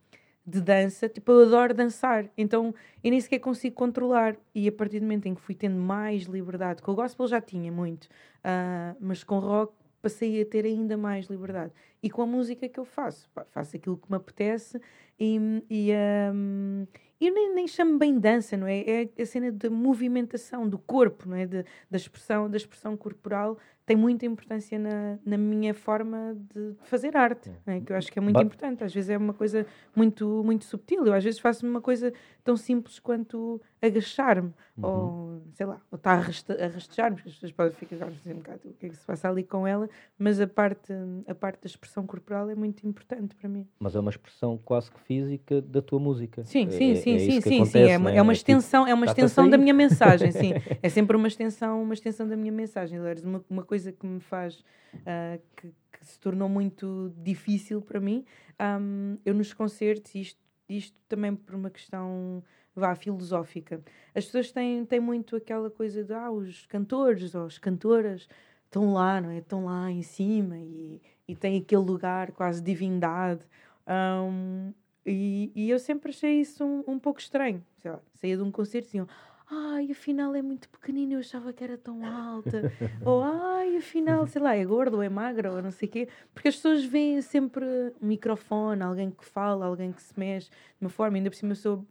de 0.44 0.60
dança, 0.60 1.08
tipo, 1.08 1.30
eu 1.30 1.46
adoro 1.46 1.72
dançar, 1.72 2.28
então 2.36 2.74
eu 3.02 3.10
nem 3.10 3.20
sequer 3.20 3.38
consigo 3.38 3.74
controlar. 3.76 4.36
E 4.54 4.68
a 4.68 4.72
partir 4.72 4.98
do 4.98 5.04
momento 5.04 5.26
em 5.26 5.34
que 5.34 5.40
fui 5.40 5.54
tendo 5.54 5.76
mais 5.76 6.24
liberdade, 6.24 6.82
com 6.82 6.92
o 6.92 6.94
gospel 6.94 7.26
já 7.28 7.40
tinha 7.40 7.70
muito, 7.70 8.04
uh, 8.04 8.96
mas 9.00 9.22
com 9.22 9.38
rock 9.38 9.72
passei 10.02 10.42
a 10.42 10.44
ter 10.44 10.64
ainda 10.64 10.96
mais 10.96 11.26
liberdade. 11.26 11.72
E 12.02 12.10
com 12.10 12.22
a 12.22 12.26
música 12.26 12.68
que 12.68 12.78
eu 12.78 12.84
faço, 12.84 13.30
pá, 13.30 13.44
faço 13.44 13.76
aquilo 13.76 13.96
que 13.96 14.10
me 14.10 14.16
apetece 14.16 14.80
e, 15.18 15.38
e, 15.70 15.92
um, 16.34 16.84
eu 17.20 17.32
nem, 17.32 17.54
nem 17.54 17.68
chamo 17.68 17.96
bem 17.96 18.18
dança, 18.18 18.56
não 18.56 18.66
é? 18.66 18.80
É 18.80 19.22
a 19.22 19.24
cena 19.24 19.52
da 19.52 19.70
movimentação 19.70 20.68
do 20.68 20.76
corpo, 20.76 21.28
não 21.28 21.36
é? 21.36 21.46
De, 21.46 21.64
da, 21.88 21.96
expressão, 21.96 22.50
da 22.50 22.56
expressão 22.56 22.96
corporal 22.96 23.56
tem 23.84 23.96
muita 23.96 24.24
importância 24.26 24.78
na, 24.78 25.18
na 25.24 25.36
minha 25.36 25.74
forma 25.74 26.36
de 26.54 26.74
fazer 26.84 27.16
arte, 27.16 27.50
é? 27.66 27.80
que 27.80 27.92
eu 27.92 27.96
acho 27.96 28.12
que 28.12 28.18
é 28.18 28.22
muito 28.22 28.36
But... 28.36 28.46
importante. 28.46 28.84
Às 28.84 28.94
vezes 28.94 29.10
é 29.10 29.16
uma 29.16 29.34
coisa 29.34 29.66
muito, 29.94 30.42
muito 30.44 30.64
subtil. 30.64 31.04
Eu 31.06 31.12
às 31.12 31.24
vezes 31.24 31.40
faço 31.40 31.66
uma 31.66 31.80
coisa 31.80 32.12
tão 32.44 32.56
simples 32.56 32.98
quanto 32.98 33.60
agachar-me, 33.80 34.52
uhum. 34.76 34.84
ou 34.84 35.42
sei 35.54 35.66
lá, 35.66 35.80
ou 35.90 35.96
estar 35.96 36.12
a 36.12 36.66
rastejar-me, 36.68 37.16
porque 37.16 37.28
as 37.28 37.34
pessoas 37.34 37.52
podem 37.52 37.72
ficar 37.72 38.06
assim 38.06 38.32
um 38.32 38.36
bocado 38.36 38.60
o 38.64 38.72
que 38.74 38.86
é 38.86 38.88
que 38.88 38.96
se 38.96 39.04
passa 39.04 39.28
ali 39.28 39.44
com 39.44 39.66
ela, 39.66 39.88
mas 40.18 40.40
a 40.40 40.46
parte, 40.46 40.92
a 41.26 41.34
parte 41.34 41.62
da 41.62 41.66
expressão 41.66 42.06
corporal 42.06 42.48
é 42.48 42.54
muito 42.54 42.86
importante 42.86 43.34
para 43.34 43.48
mim. 43.48 43.66
Mas 43.78 43.94
é 43.94 44.00
uma 44.00 44.10
expressão 44.10 44.58
quase 44.64 44.90
que 44.90 45.00
física 45.00 45.60
da 45.60 45.82
tua 45.82 45.98
música. 45.98 46.44
Sim, 46.44 46.70
sim, 46.70 46.92
é, 46.92 46.94
sim, 46.96 47.14
é 47.16 47.18
sim, 47.18 47.40
sim, 47.40 47.54
acontece, 47.56 47.72
sim. 47.72 47.90
É 47.90 47.98
uma, 47.98 48.12
é? 48.12 48.16
é 48.16 48.22
uma 48.22 48.32
extensão, 48.32 48.86
é 48.86 48.94
uma 48.94 49.06
extensão 49.06 49.48
da 49.48 49.58
minha 49.58 49.74
mensagem, 49.74 50.30
sim. 50.30 50.52
É 50.82 50.88
sempre 50.88 51.16
uma 51.16 51.28
extensão, 51.28 51.82
uma 51.82 51.94
extensão 51.94 52.26
da 52.26 52.36
minha 52.36 52.52
mensagem. 52.52 52.98
Uma, 53.24 53.44
uma 53.48 53.62
coisa 53.72 53.90
que 53.90 54.04
me 54.04 54.20
faz 54.20 54.56
uh, 54.96 55.40
que, 55.56 55.72
que, 55.92 56.06
se 56.06 56.18
tornou 56.18 56.46
muito 56.46 57.10
difícil 57.16 57.80
para 57.80 57.98
mim. 57.98 58.22
Um, 58.60 59.16
eu 59.24 59.32
nos 59.32 59.54
concertos, 59.54 60.14
isto, 60.14 60.38
isto 60.68 60.98
também 61.08 61.34
por 61.34 61.54
uma 61.54 61.70
questão 61.70 62.44
vá, 62.76 62.94
filosófica. 62.94 63.80
As 64.14 64.26
pessoas 64.26 64.52
têm, 64.52 64.84
têm 64.84 65.00
muito 65.00 65.36
aquela 65.36 65.70
coisa 65.70 66.04
de 66.04 66.12
ah, 66.12 66.30
os 66.30 66.66
cantores 66.66 67.34
ou 67.34 67.46
as 67.46 67.56
cantoras 67.56 68.28
estão 68.66 68.92
lá, 68.92 69.22
não 69.22 69.30
é? 69.30 69.38
Estão 69.38 69.64
lá 69.64 69.90
em 69.90 70.02
cima 70.02 70.58
e, 70.58 71.00
e 71.26 71.34
têm 71.34 71.58
aquele 71.58 71.82
lugar 71.82 72.30
quase 72.32 72.60
divindade. 72.60 73.40
Um, 73.88 74.74
e, 75.06 75.50
e, 75.54 75.70
eu 75.70 75.78
sempre 75.78 76.10
achei 76.10 76.42
isso 76.42 76.62
um, 76.62 76.84
um 76.86 76.98
pouco 76.98 77.20
estranho. 77.20 77.64
Sei 77.78 77.90
lá, 77.90 78.00
saía 78.12 78.36
de 78.36 78.42
um 78.42 78.50
concerto 78.50 78.88
e 78.88 78.90
diziam 78.90 79.08
ai, 79.52 79.90
afinal 79.90 80.34
é 80.34 80.40
muito 80.40 80.68
pequenino, 80.68 81.14
eu 81.14 81.18
achava 81.18 81.52
que 81.52 81.62
era 81.62 81.76
tão 81.76 82.04
alta. 82.04 82.72
ou 83.04 83.22
ai, 83.22 83.76
afinal, 83.76 84.26
sei 84.26 84.40
lá, 84.40 84.56
é 84.56 84.64
gordo 84.64 84.96
ou 84.96 85.02
é 85.02 85.08
magro 85.08 85.54
ou 85.54 85.62
não 85.62 85.70
sei 85.70 85.88
o 85.88 85.92
quê. 85.92 86.08
Porque 86.32 86.48
as 86.48 86.56
pessoas 86.56 86.84
veem 86.84 87.20
sempre 87.20 87.64
um 88.00 88.06
microfone, 88.06 88.82
alguém 88.82 89.10
que 89.10 89.24
fala, 89.24 89.66
alguém 89.66 89.92
que 89.92 90.02
se 90.02 90.18
mexe 90.18 90.48
de 90.50 90.56
uma 90.80 90.90
forma. 90.90 91.16
Ainda 91.16 91.30
por 91.30 91.36
cima 91.36 91.52
eu 91.52 91.56
sou 91.56 91.86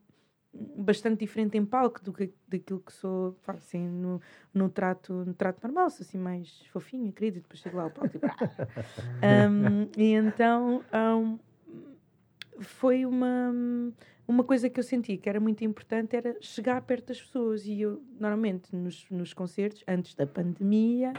bastante 0.54 1.20
diferente 1.20 1.58
em 1.58 1.66
palco 1.66 2.04
do 2.04 2.12
que 2.12 2.34
daquilo 2.48 2.82
que 2.82 2.92
sou 2.92 3.38
assim, 3.48 3.88
no, 3.88 4.22
no, 4.54 4.70
trato, 4.70 5.14
no 5.14 5.34
trato 5.34 5.60
normal, 5.64 5.90
sou 5.90 6.04
assim 6.04 6.18
mais 6.18 6.62
fofinha, 6.72 7.12
querida, 7.12 7.38
e 7.38 7.42
depois 7.42 7.60
chego 7.60 7.78
lá 7.78 7.84
ao 7.84 7.92
palco 7.92 8.10
tipo, 8.10 8.28
um, 8.28 9.88
e 9.98 10.14
então 10.14 10.84
um, 10.94 11.40
foi 12.64 13.06
uma 13.06 13.54
uma 14.28 14.44
coisa 14.44 14.70
que 14.70 14.80
eu 14.80 14.84
senti 14.84 15.18
que 15.18 15.28
era 15.28 15.40
muito 15.40 15.64
importante 15.64 16.16
era 16.16 16.38
chegar 16.42 16.82
perto 16.84 17.08
das 17.08 17.22
pessoas. 17.22 17.66
E 17.66 17.82
eu 17.82 18.02
normalmente 18.20 18.74
nos, 18.76 19.06
nos 19.10 19.34
concertos 19.34 19.84
antes 19.88 20.16
da 20.16 20.26
pandemia 20.26 21.14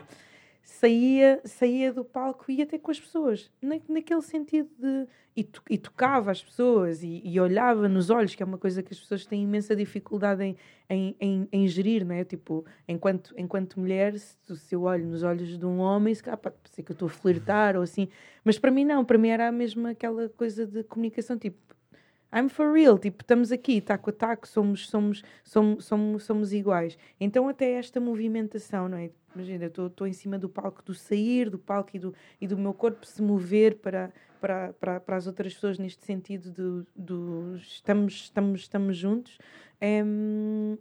saía, 0.63 1.41
saía 1.45 1.93
do 1.93 2.05
palco 2.05 2.45
e 2.49 2.55
ia 2.55 2.65
até 2.65 2.79
com 2.79 2.91
as 2.91 3.01
pessoas, 3.01 3.51
na, 3.61 3.77
naquele 3.89 4.23
sentido 4.23 4.71
de. 4.79 5.07
E, 5.35 5.43
to, 5.43 5.63
e 5.71 5.79
tocava 5.79 6.31
as 6.31 6.45
pessoas 6.45 7.03
e, 7.03 7.23
e, 7.25 7.41
olhava 7.41 7.89
nos 7.89 8.11
olhos, 8.11 8.35
que 8.35 8.43
é 8.43 8.47
uma 8.47 8.59
coisa 8.59 8.83
que 8.83 8.93
as 8.93 9.01
pessoas 9.01 9.25
têm 9.25 9.45
imensa 9.45 9.75
dificuldade 9.75 10.45
em, 10.45 10.57
em, 10.91 11.17
em, 11.19 11.49
em 11.51 11.67
gerir, 11.67 12.05
não 12.05 12.15
é? 12.15 12.23
Tipo, 12.23 12.67
enquanto, 12.87 13.33
enquanto 13.39 13.81
mulher, 13.81 14.19
se, 14.19 14.37
se 14.55 14.75
eu 14.75 14.83
olho 14.83 15.07
nos 15.07 15.23
olhos 15.23 15.57
de 15.57 15.65
um 15.65 15.79
homem, 15.79 16.15
se 16.15 16.23
calhar 16.23 16.37
pode 16.37 16.57
ser 16.71 16.83
que 16.83 16.93
eu 16.93 16.95
estou 16.95 17.07
a 17.07 17.11
flertar 17.11 17.77
ou 17.77 17.83
assim, 17.83 18.09
mas 18.45 18.59
para 18.59 18.71
mim 18.71 18.85
não, 18.85 19.07
para 19.07 19.17
mim 19.17 19.29
era 19.29 19.51
mesmo 19.51 19.89
aquela 19.89 20.29
coisa 20.29 20.67
de 20.67 20.85
comunicação, 20.85 21.39
tipo, 21.39 21.72
I'm 22.35 22.49
for 22.49 22.73
real, 22.73 22.99
tipo, 22.99 23.23
estamos 23.23 23.53
aqui, 23.53 23.81
taco 23.81 24.09
a 24.09 24.13
taco, 24.13 24.49
somos, 24.49 24.89
somos, 24.89 25.23
somos, 25.45 25.85
somos, 25.85 26.25
somos 26.25 26.53
iguais. 26.53 26.97
Então, 27.21 27.47
até 27.47 27.73
esta 27.73 28.01
movimentação, 28.01 28.89
não 28.89 28.97
é? 28.97 29.11
Imagina, 29.35 29.67
estou 29.67 30.07
em 30.07 30.13
cima 30.15 30.39
do 30.39 30.49
palco, 30.49 30.83
do 30.83 30.95
sair 30.95 31.51
do 31.51 31.59
palco 31.59 31.91
e 31.95 31.99
do, 31.99 32.15
e 32.41 32.47
do 32.47 32.57
meu 32.57 32.73
corpo 32.73 33.05
se 33.05 33.21
mover 33.21 33.77
para, 33.77 34.11
para, 34.43 34.73
para, 34.75 35.01
para 35.01 35.17
as 35.17 35.29
outras 35.29 35.55
pessoas 35.55 35.79
neste 35.79 36.05
sentido 36.05 36.51
do, 36.51 36.87
do 36.97 37.57
estamos, 37.57 38.15
estamos, 38.15 38.61
estamos 38.63 38.97
juntos 38.97 39.39
é, 39.85 40.01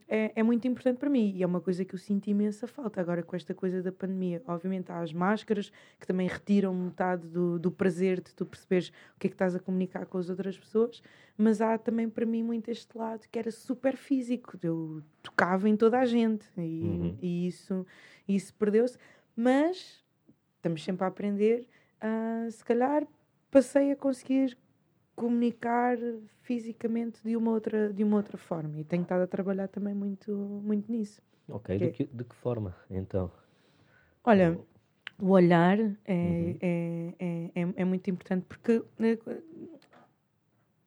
é, 0.07 0.31
é, 0.35 0.43
muito 0.43 0.67
importante 0.67 0.99
para 0.99 1.09
mim 1.09 1.33
e 1.35 1.41
é 1.41 1.45
uma 1.47 1.59
coisa 1.59 1.83
que 1.83 1.95
eu 1.95 1.97
sinto 1.97 2.27
imensa 2.27 2.67
falta 2.67 3.01
agora 3.01 3.23
com 3.23 3.35
esta 3.35 3.51
coisa 3.51 3.81
da 3.81 3.91
pandemia. 3.91 4.43
Obviamente 4.47 4.91
há 4.91 4.99
as 4.99 5.11
máscaras 5.11 5.71
que 5.99 6.05
também 6.05 6.27
retiram 6.27 6.71
metade 6.71 7.27
do, 7.27 7.57
do 7.57 7.71
prazer 7.71 8.21
de 8.21 8.31
tu 8.35 8.45
perceberes 8.45 8.89
o 9.15 9.19
que 9.19 9.25
é 9.25 9.29
que 9.29 9.33
estás 9.33 9.55
a 9.55 9.59
comunicar 9.59 10.05
com 10.05 10.19
as 10.19 10.29
outras 10.29 10.55
pessoas, 10.55 11.01
mas 11.35 11.61
há 11.61 11.79
também 11.79 12.07
para 12.07 12.27
mim 12.27 12.43
muito 12.43 12.69
este 12.69 12.95
lado 12.95 13.27
que 13.31 13.39
era 13.39 13.49
super 13.49 13.97
físico, 13.97 14.55
eu 14.61 15.01
tocava 15.23 15.67
em 15.67 15.75
toda 15.75 15.97
a 15.97 16.05
gente 16.05 16.45
e, 16.55 16.83
uhum. 16.83 17.17
e 17.19 17.47
isso, 17.47 17.83
isso 18.27 18.53
perdeu-se, 18.53 18.99
mas 19.35 19.99
estamos 20.57 20.83
sempre 20.83 21.05
a 21.05 21.07
aprender. 21.07 21.67
Uh, 22.03 22.51
se 22.51 22.63
calhar 22.63 23.07
passei 23.51 23.91
a 23.91 23.95
conseguir 23.95 24.57
comunicar 25.15 25.97
fisicamente 26.41 27.21
de 27.23 27.35
uma 27.35 27.51
outra 27.51 27.93
de 27.93 28.03
uma 28.03 28.17
outra 28.17 28.37
forma. 28.37 28.79
E 28.79 28.83
tenho 28.83 29.03
estado 29.03 29.21
a 29.21 29.27
trabalhar 29.27 29.67
também 29.67 29.93
muito 29.93 30.31
muito 30.63 30.91
nisso. 30.91 31.21
Ok 31.49 31.77
de 31.77 31.91
que, 31.91 32.05
de 32.05 32.23
que 32.23 32.35
forma 32.35 32.75
então? 32.89 33.29
Olha 34.23 34.57
o 35.19 35.29
olhar 35.29 35.79
é, 35.79 35.83
uhum. 35.83 36.57
é, 36.61 37.13
é, 37.19 37.51
é, 37.55 37.73
é, 37.75 37.85
muito 37.85 38.09
importante 38.09 38.43
porque 38.47 38.81
né, 38.97 39.17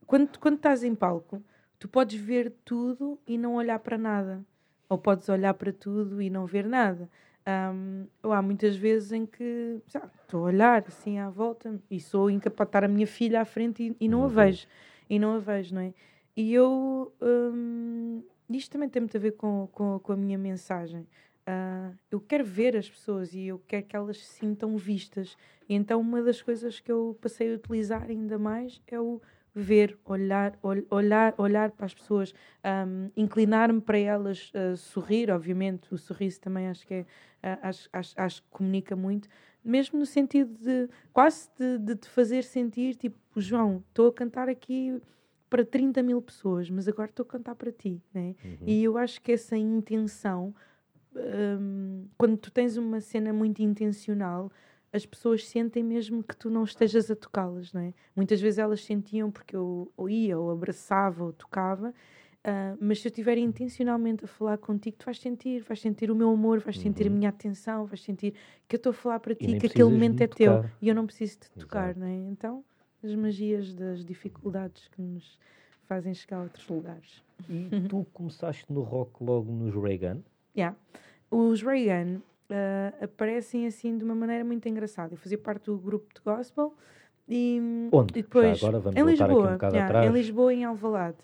quando, 0.06 0.38
quando 0.38 0.56
estás 0.56 0.82
em 0.82 0.94
palco 0.94 1.40
tu 1.78 1.86
podes 1.86 2.20
ver 2.20 2.52
tudo 2.64 3.20
e 3.26 3.36
não 3.38 3.54
olhar 3.54 3.78
para 3.78 3.98
nada. 3.98 4.44
Ou 4.88 4.98
podes 4.98 5.28
olhar 5.28 5.54
para 5.54 5.72
tudo 5.72 6.20
e 6.20 6.28
não 6.28 6.46
ver 6.46 6.66
nada 6.66 7.08
um, 7.46 8.06
há 8.22 8.40
muitas 8.40 8.74
vezes 8.76 9.12
em 9.12 9.26
que 9.26 9.80
estou 9.86 10.40
a 10.40 10.48
olhar 10.48 10.84
assim 10.88 11.18
à 11.18 11.28
volta 11.28 11.78
e 11.90 12.00
sou 12.00 12.30
incapaz 12.30 12.66
de 12.66 12.70
estar 12.70 12.84
a 12.84 12.88
minha 12.88 13.06
filha 13.06 13.42
à 13.42 13.44
frente 13.44 13.82
e, 13.82 13.96
e 14.00 14.08
não 14.08 14.20
a 14.20 14.22
uhum. 14.24 14.28
vejo. 14.28 14.66
E 15.08 15.18
não 15.18 15.34
a 15.34 15.38
vejo, 15.38 15.74
não 15.74 15.82
é? 15.82 15.94
E 16.36 16.52
eu. 16.52 17.12
Um, 17.20 18.22
isto 18.50 18.72
também 18.72 18.88
tem 18.88 19.00
muito 19.00 19.16
a 19.16 19.20
ver 19.20 19.32
com, 19.32 19.68
com, 19.72 19.98
com 19.98 20.12
a 20.12 20.16
minha 20.16 20.38
mensagem. 20.38 21.06
Uh, 21.46 21.94
eu 22.10 22.20
quero 22.20 22.44
ver 22.44 22.76
as 22.76 22.88
pessoas 22.88 23.34
e 23.34 23.46
eu 23.46 23.60
quero 23.66 23.84
que 23.84 23.94
elas 23.94 24.18
se 24.18 24.38
sintam 24.38 24.76
vistas. 24.76 25.36
E 25.68 25.74
então, 25.74 26.00
uma 26.00 26.22
das 26.22 26.40
coisas 26.40 26.80
que 26.80 26.90
eu 26.90 27.16
passei 27.20 27.52
a 27.52 27.56
utilizar 27.56 28.04
ainda 28.04 28.38
mais 28.38 28.80
é 28.86 28.98
o 28.98 29.20
ver, 29.54 29.96
olhar, 30.04 30.58
ol, 30.62 30.82
olhar, 30.90 31.34
olhar 31.38 31.70
para 31.70 31.86
as 31.86 31.94
pessoas, 31.94 32.34
um, 32.86 33.10
inclinar-me 33.16 33.80
para 33.80 33.98
elas, 33.98 34.50
uh, 34.54 34.76
sorrir, 34.76 35.30
obviamente, 35.30 35.94
o 35.94 35.98
sorriso 35.98 36.40
também 36.40 36.68
acho 36.68 36.86
que 36.86 36.94
é, 36.94 37.04
uh, 37.04 37.58
acho, 37.62 37.88
acho, 37.92 38.14
acho 38.16 38.42
que 38.42 38.48
comunica 38.50 38.96
muito, 38.96 39.28
mesmo 39.64 39.98
no 39.98 40.06
sentido 40.06 40.52
de 40.58 40.88
quase 41.12 41.48
de, 41.56 41.78
de 41.78 41.96
te 41.96 42.08
fazer 42.08 42.42
sentir, 42.42 42.96
tipo, 42.96 43.16
João, 43.36 43.82
estou 43.88 44.08
a 44.08 44.12
cantar 44.12 44.48
aqui 44.48 45.00
para 45.48 45.64
30 45.64 46.02
mil 46.02 46.20
pessoas, 46.20 46.68
mas 46.68 46.88
agora 46.88 47.08
estou 47.10 47.22
a 47.22 47.28
cantar 47.28 47.54
para 47.54 47.70
ti, 47.70 48.02
né? 48.12 48.34
Uhum. 48.44 48.56
E 48.66 48.82
eu 48.82 48.98
acho 48.98 49.22
que 49.22 49.30
essa 49.30 49.56
intenção, 49.56 50.52
um, 51.14 52.08
quando 52.18 52.36
tu 52.36 52.50
tens 52.50 52.76
uma 52.76 53.00
cena 53.00 53.32
muito 53.32 53.62
intencional, 53.62 54.50
as 54.94 55.04
pessoas 55.04 55.44
sentem 55.48 55.82
mesmo 55.82 56.22
que 56.22 56.36
tu 56.36 56.48
não 56.48 56.62
estejas 56.62 57.10
a 57.10 57.16
tocá-las, 57.16 57.72
não 57.72 57.80
é? 57.80 57.92
Muitas 58.14 58.40
vezes 58.40 58.60
elas 58.60 58.84
sentiam 58.84 59.28
porque 59.28 59.56
eu 59.56 59.90
ou 59.96 60.08
ia, 60.08 60.38
ou 60.38 60.52
abraçava, 60.52 61.24
ou 61.24 61.32
tocava, 61.32 61.88
uh, 61.88 62.78
mas 62.80 63.00
se 63.00 63.08
eu 63.08 63.10
estiver 63.10 63.36
intencionalmente 63.36 64.24
a 64.24 64.28
falar 64.28 64.56
contigo, 64.56 64.96
tu 64.96 65.04
vais 65.04 65.18
sentir, 65.18 65.62
vais 65.62 65.80
sentir 65.80 66.12
o 66.12 66.14
meu 66.14 66.30
amor, 66.30 66.60
vais 66.60 66.78
sentir 66.78 67.08
a 67.08 67.10
uhum. 67.10 67.16
minha 67.16 67.28
atenção, 67.28 67.84
vais 67.86 68.02
sentir 68.04 68.34
que 68.68 68.76
eu 68.76 68.78
estou 68.78 68.90
a 68.90 68.94
falar 68.94 69.18
para 69.18 69.34
ti, 69.34 69.58
que 69.58 69.66
aquele 69.66 69.90
momento 69.90 70.20
é 70.20 70.28
tocar. 70.28 70.62
teu 70.62 70.70
e 70.80 70.88
eu 70.88 70.94
não 70.94 71.06
preciso 71.06 71.40
de 71.40 71.50
tocar, 71.50 71.90
Exato. 71.90 71.98
não 71.98 72.06
é? 72.06 72.14
Então, 72.14 72.64
as 73.02 73.12
magias 73.16 73.74
das 73.74 74.04
dificuldades 74.04 74.86
que 74.86 75.02
nos 75.02 75.40
fazem 75.88 76.14
chegar 76.14 76.36
a 76.36 76.42
outros 76.44 76.68
lugares. 76.68 77.24
E 77.50 77.88
tu 77.88 78.06
começaste 78.14 78.72
no 78.72 78.82
rock 78.82 79.24
logo 79.24 79.50
nos 79.50 79.74
Reagan? 79.74 80.22
Yeah. 80.56 80.76
Os 81.32 81.62
Reagan 81.62 82.22
uh, 82.50 83.04
aparecem 83.04 83.66
assim 83.66 83.96
de 83.96 84.04
uma 84.04 84.14
maneira 84.14 84.44
muito 84.44 84.68
engraçada. 84.68 85.14
Eu 85.14 85.18
fazia 85.18 85.38
parte 85.38 85.66
do 85.66 85.78
grupo 85.78 86.12
de 86.14 86.20
gospel 86.20 86.74
e, 87.28 87.60
Onde? 87.92 88.18
e 88.18 88.22
depois 88.22 88.58
Já 88.58 88.68
agora 88.68 88.80
vamos 88.80 89.00
em 89.00 89.04
Lisboa, 89.04 89.58
um 89.60 89.74
yeah, 89.74 90.06
em 90.06 90.12
Lisboa, 90.12 90.54
em 90.54 90.64
Alvalade. 90.64 91.18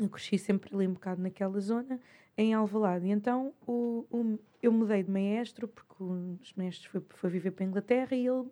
Eu 0.00 0.08
cresci 0.08 0.38
sempre 0.38 0.74
ali 0.74 0.86
um 0.86 0.94
bocado 0.94 1.22
naquela 1.22 1.60
zona, 1.60 2.00
em 2.36 2.54
Alvalade. 2.54 3.06
E 3.06 3.10
então 3.10 3.52
o, 3.66 4.06
o, 4.10 4.38
eu 4.62 4.72
mudei 4.72 5.02
de 5.02 5.10
maestro, 5.10 5.68
porque 5.68 6.02
um 6.02 6.34
dos 6.34 6.52
maestros 6.54 6.86
foi, 6.86 7.02
foi 7.10 7.30
viver 7.30 7.50
para 7.52 7.64
a 7.64 7.68
Inglaterra 7.68 8.16
e 8.16 8.26
ele 8.26 8.46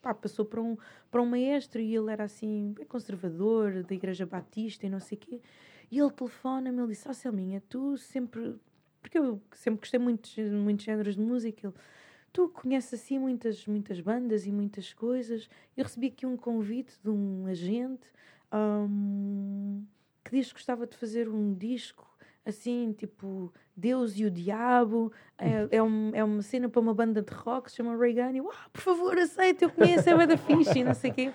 pá, 0.00 0.14
passou 0.14 0.44
para 0.44 0.60
um, 0.60 0.76
para 1.10 1.22
um 1.22 1.26
maestro 1.26 1.80
e 1.80 1.94
ele 1.94 2.12
era 2.12 2.24
assim, 2.24 2.74
conservador, 2.88 3.82
da 3.82 3.94
Igreja 3.94 4.26
Batista 4.26 4.86
e 4.86 4.90
não 4.90 5.00
sei 5.00 5.16
o 5.16 5.20
quê. 5.20 5.40
E 5.90 5.98
ele 5.98 6.10
telefona-me 6.10 6.82
e 6.82 6.86
disse: 6.88 7.08
Ó 7.08 7.10
oh, 7.10 7.14
Selminha, 7.14 7.62
tu 7.68 7.96
sempre 7.96 8.56
porque 9.04 9.18
eu 9.18 9.38
sempre 9.52 9.80
gostei 9.80 10.00
muito 10.00 10.34
de 10.34 10.42
muitos 10.50 10.86
géneros 10.86 11.14
de 11.14 11.20
música. 11.20 11.66
Ele, 11.66 11.74
tu 12.32 12.48
conheces 12.48 12.94
assim 12.94 13.18
muitas, 13.18 13.66
muitas 13.66 14.00
bandas 14.00 14.46
e 14.46 14.50
muitas 14.50 14.94
coisas. 14.94 15.46
Eu 15.76 15.84
recebi 15.84 16.06
aqui 16.06 16.24
um 16.24 16.38
convite 16.38 16.94
de 17.02 17.10
um 17.10 17.46
agente 17.46 18.06
um, 18.50 19.84
que 20.24 20.30
diz 20.30 20.48
que 20.48 20.54
gostava 20.54 20.86
de 20.86 20.96
fazer 20.96 21.28
um 21.28 21.52
disco 21.52 22.10
assim, 22.46 22.94
tipo 22.98 23.52
Deus 23.76 24.18
e 24.18 24.24
o 24.24 24.30
Diabo. 24.30 25.12
É, 25.36 25.76
é, 25.76 25.82
um, 25.82 26.10
é 26.14 26.24
uma 26.24 26.40
cena 26.40 26.66
para 26.66 26.80
uma 26.80 26.94
banda 26.94 27.20
de 27.20 27.32
rock, 27.32 27.70
se 27.70 27.76
chama 27.76 27.94
Reagan. 27.98 28.32
E 28.32 28.38
eu, 28.38 28.50
ah, 28.50 28.70
por 28.72 28.80
favor, 28.80 29.18
aceita, 29.18 29.66
eu 29.66 29.70
conheço, 29.70 30.08
é 30.08 30.26
da 30.26 30.38
fixe, 30.38 30.78
e 30.78 30.84
não 30.84 30.94
sei 30.94 31.10
o 31.10 31.14
quê. 31.14 31.32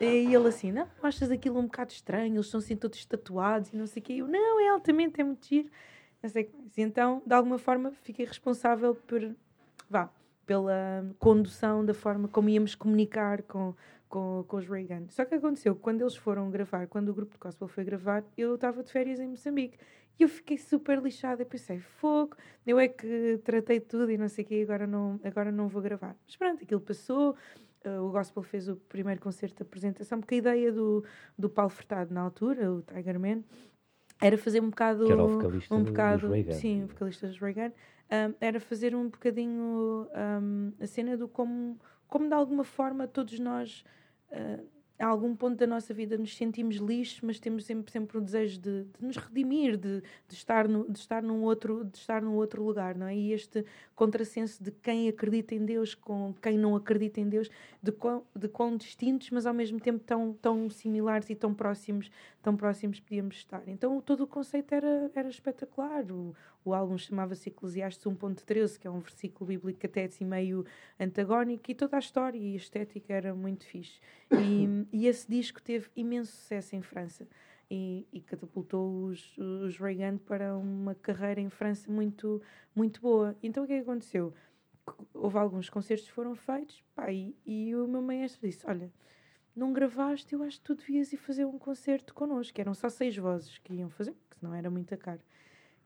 E 0.00 0.34
ele 0.34 0.48
assim, 0.48 0.72
não, 0.72 0.88
achas 1.02 1.30
aquilo 1.30 1.58
um 1.58 1.64
bocado 1.64 1.92
estranho, 1.92 2.36
eles 2.36 2.46
são 2.48 2.58
assim 2.58 2.74
todos 2.74 3.04
tatuados 3.04 3.70
e 3.70 3.76
não 3.76 3.86
sei 3.86 4.00
o 4.00 4.04
quê. 4.04 4.12
Eu, 4.14 4.26
não, 4.26 4.60
é 4.60 4.70
altamente, 4.70 5.20
é 5.20 5.24
muito 5.24 5.46
giro 5.46 5.70
não 6.22 6.30
sei 6.30 6.44
que 6.44 6.56
mais. 6.56 6.76
E 6.76 6.82
então, 6.82 7.22
de 7.26 7.34
alguma 7.34 7.58
forma, 7.58 7.90
fiquei 8.02 8.24
responsável 8.24 8.94
por, 8.94 9.34
vá, 9.88 10.10
pela 10.46 11.04
condução 11.18 11.84
da 11.84 11.94
forma 11.94 12.28
como 12.28 12.48
íamos 12.48 12.74
comunicar 12.74 13.42
com, 13.42 13.74
com, 14.08 14.44
com 14.46 14.56
os 14.56 14.68
Reagan. 14.68 15.06
Só 15.08 15.24
que 15.24 15.34
aconteceu, 15.34 15.74
quando 15.74 16.02
eles 16.02 16.16
foram 16.16 16.50
gravar, 16.50 16.86
quando 16.86 17.08
o 17.08 17.14
grupo 17.14 17.32
de 17.32 17.38
gospel 17.38 17.68
foi 17.68 17.84
gravar, 17.84 18.24
eu 18.36 18.54
estava 18.54 18.82
de 18.82 18.92
férias 18.92 19.20
em 19.20 19.28
Moçambique. 19.28 19.78
E 20.18 20.22
eu 20.22 20.28
fiquei 20.28 20.58
super 20.58 21.00
lixada. 21.02 21.42
Eu 21.42 21.46
pensei, 21.46 21.78
fogo, 21.78 22.36
eu 22.66 22.78
é 22.78 22.86
que 22.86 23.40
tratei 23.44 23.80
tudo 23.80 24.10
e 24.10 24.18
não 24.18 24.28
sei 24.28 24.44
o 24.44 24.46
quê, 24.46 24.60
agora 24.62 24.86
não, 24.86 25.18
agora 25.24 25.50
não 25.50 25.68
vou 25.68 25.82
gravar. 25.82 26.14
Mas 26.26 26.36
pronto, 26.36 26.62
aquilo 26.62 26.80
passou. 26.80 27.34
Uh, 27.84 28.00
o 28.06 28.12
Gospel 28.12 28.44
fez 28.44 28.68
o 28.68 28.76
primeiro 28.76 29.20
concerto 29.20 29.56
de 29.56 29.62
apresentação, 29.62 30.20
porque 30.20 30.36
a 30.36 30.38
ideia 30.38 30.70
do, 30.70 31.04
do 31.36 31.50
Paulo 31.50 31.70
Furtado 31.70 32.14
na 32.14 32.20
altura, 32.20 32.70
o 32.70 32.82
Tiger 32.82 33.18
Man, 33.18 33.42
era 34.22 34.38
fazer 34.38 34.60
um 34.60 34.70
bocado. 34.70 35.04
Que 35.04 35.12
era 35.12 35.22
o 35.22 35.28
vocalista 35.28 35.74
um 35.74 35.82
bocado, 35.82 36.28
dos 36.28 36.30
Reagan. 36.30 36.52
Sim, 36.52 36.84
o 36.84 36.86
vocalista 36.86 37.26
dos 37.26 37.38
Reagan. 37.38 37.72
Um, 38.10 38.34
era 38.40 38.60
fazer 38.60 38.94
um 38.94 39.08
bocadinho 39.08 40.06
um, 40.42 40.72
a 40.80 40.86
cena 40.86 41.16
do 41.16 41.26
como, 41.26 41.78
como 42.06 42.28
de 42.28 42.34
alguma 42.34 42.64
forma 42.64 43.08
todos 43.08 43.38
nós. 43.38 43.84
Uh, 44.30 44.66
a 45.02 45.08
algum 45.08 45.34
ponto 45.34 45.56
da 45.56 45.66
nossa 45.66 45.92
vida 45.92 46.16
nos 46.16 46.36
sentimos 46.36 46.76
lixos, 46.76 47.20
mas 47.22 47.40
temos 47.40 47.64
sempre, 47.64 47.90
sempre 47.90 48.18
o 48.18 48.20
desejo 48.20 48.60
de, 48.60 48.84
de 48.84 49.04
nos 49.04 49.16
redimir, 49.16 49.76
de, 49.76 50.00
de, 50.00 50.34
estar 50.34 50.68
no, 50.68 50.88
de, 50.88 50.96
estar 50.96 51.20
num 51.24 51.42
outro, 51.42 51.84
de 51.84 51.98
estar 51.98 52.22
num 52.22 52.36
outro 52.36 52.62
lugar, 52.62 52.94
não 52.96 53.08
é? 53.08 53.16
E 53.16 53.32
este 53.32 53.64
contrassenso 53.96 54.62
de 54.62 54.70
quem 54.70 55.08
acredita 55.08 55.56
em 55.56 55.64
Deus 55.64 55.96
com 55.96 56.32
quem 56.40 56.56
não 56.56 56.76
acredita 56.76 57.20
em 57.20 57.28
Deus, 57.28 57.50
de 57.82 57.90
quão, 57.90 58.22
de 58.34 58.46
quão 58.46 58.76
distintos, 58.76 59.28
mas 59.30 59.44
ao 59.44 59.52
mesmo 59.52 59.80
tempo 59.80 59.98
tão, 60.04 60.34
tão 60.40 60.70
similares 60.70 61.28
e 61.30 61.34
tão 61.34 61.52
próximos, 61.52 62.08
tão 62.40 62.56
próximos 62.56 63.00
podíamos 63.00 63.34
estar. 63.34 63.64
Então 63.66 64.00
todo 64.00 64.22
o 64.22 64.26
conceito 64.26 64.72
era, 64.72 65.10
era 65.16 65.28
espetacular. 65.28 66.04
O, 66.12 66.32
o 66.64 66.74
álbum 66.74 66.96
chamava-se 66.96 67.48
Eclesiastes 67.48 68.04
1.13, 68.06 68.78
que 68.78 68.86
é 68.86 68.90
um 68.90 69.00
versículo 69.00 69.48
bíblico 69.48 69.84
até 69.84 70.04
assim 70.04 70.24
meio 70.24 70.64
antagónico, 70.98 71.70
e 71.70 71.74
toda 71.74 71.96
a 71.96 71.98
história 71.98 72.38
e 72.38 72.52
a 72.52 72.56
estética 72.56 73.12
era 73.12 73.34
muito 73.34 73.64
fixe. 73.64 74.00
E, 74.30 74.86
e 74.92 75.06
esse 75.06 75.28
disco 75.28 75.60
teve 75.60 75.88
imenso 75.96 76.32
sucesso 76.32 76.76
em 76.76 76.82
França. 76.82 77.26
E, 77.70 78.06
e, 78.12 78.20
catapultou 78.20 79.06
os, 79.06 79.38
os 79.38 79.78
Reagan 79.78 80.18
para 80.18 80.56
uma 80.58 80.94
carreira 80.94 81.40
em 81.40 81.48
França 81.48 81.90
muito, 81.90 82.42
muito 82.74 83.00
boa. 83.00 83.34
Então 83.42 83.64
o 83.64 83.66
que, 83.66 83.72
é 83.72 83.76
que 83.76 83.82
aconteceu? 83.82 84.34
Houve 85.14 85.38
alguns 85.38 85.70
concertos 85.70 86.06
que 86.06 86.12
foram 86.12 86.34
feitos 86.34 86.84
pá, 86.94 87.10
e, 87.10 87.34
e, 87.46 87.74
o 87.74 87.88
meu 87.88 88.02
maestro 88.02 88.46
disse: 88.46 88.66
Olha, 88.68 88.92
não 89.56 89.72
gravaste, 89.72 90.34
eu 90.34 90.42
acho 90.42 90.58
que 90.58 90.64
tu 90.64 90.74
devias 90.74 91.12
ir 91.14 91.16
fazer 91.16 91.46
um 91.46 91.58
concerto 91.58 92.12
connosco. 92.12 92.60
Eram 92.60 92.74
só 92.74 92.90
seis 92.90 93.16
vozes 93.16 93.56
que 93.58 93.72
iam 93.72 93.88
fazer, 93.88 94.12
porque 94.12 94.38
senão 94.38 94.54
era 94.54 94.68
muito 94.68 94.94
caro. 94.98 95.20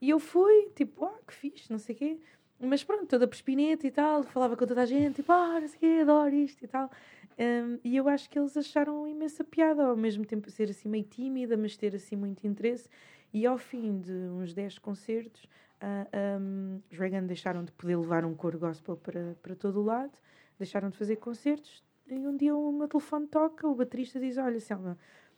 E 0.01 0.09
eu 0.09 0.19
fui, 0.19 0.69
tipo, 0.75 1.05
ah, 1.05 1.19
que 1.25 1.33
fixe, 1.33 1.71
não 1.71 1.79
sei 1.79 1.95
o 1.95 1.97
quê. 1.97 2.19
Mas 2.59 2.83
pronto, 2.83 3.05
toda 3.05 3.27
perspineta 3.27 3.85
e 3.85 3.91
tal, 3.91 4.23
falava 4.23 4.57
com 4.57 4.65
toda 4.65 4.81
a 4.81 4.85
gente, 4.85 5.17
tipo, 5.17 5.31
ah, 5.31 5.59
não 5.59 5.67
sei 5.67 5.77
o 5.77 5.79
quê, 5.79 5.99
adoro 6.01 6.33
isto 6.35 6.63
e 6.63 6.67
tal. 6.67 6.89
Um, 7.37 7.79
e 7.83 7.95
eu 7.95 8.07
acho 8.09 8.29
que 8.29 8.39
eles 8.39 8.57
acharam 8.57 9.07
imensa 9.07 9.43
piada, 9.43 9.85
ao 9.85 9.95
mesmo 9.95 10.25
tempo 10.25 10.49
ser 10.49 10.69
assim 10.71 10.89
meio 10.89 11.03
tímida, 11.03 11.55
mas 11.55 11.77
ter 11.77 11.95
assim 11.95 12.15
muito 12.15 12.47
interesse. 12.47 12.89
E 13.31 13.45
ao 13.45 13.57
fim 13.57 13.99
de 13.99 14.11
uns 14.11 14.53
10 14.53 14.79
concertos, 14.79 15.43
uh, 15.43 16.41
um, 16.41 16.81
os 16.91 16.97
Reagan 16.97 17.23
deixaram 17.25 17.63
de 17.63 17.71
poder 17.71 17.95
levar 17.95 18.25
um 18.25 18.33
coro 18.33 18.57
gospel 18.57 18.97
para, 18.97 19.37
para 19.41 19.55
todo 19.55 19.79
o 19.81 19.83
lado, 19.83 20.13
deixaram 20.57 20.89
de 20.89 20.97
fazer 20.97 21.17
concertos. 21.17 21.83
E 22.07 22.15
um 22.15 22.35
dia 22.35 22.55
o 22.55 22.71
meu 22.71 22.87
telefone 22.87 23.27
toca, 23.27 23.67
o 23.67 23.75
baterista 23.75 24.19
diz: 24.19 24.37
Olha, 24.37 24.59
Selma, 24.59 24.97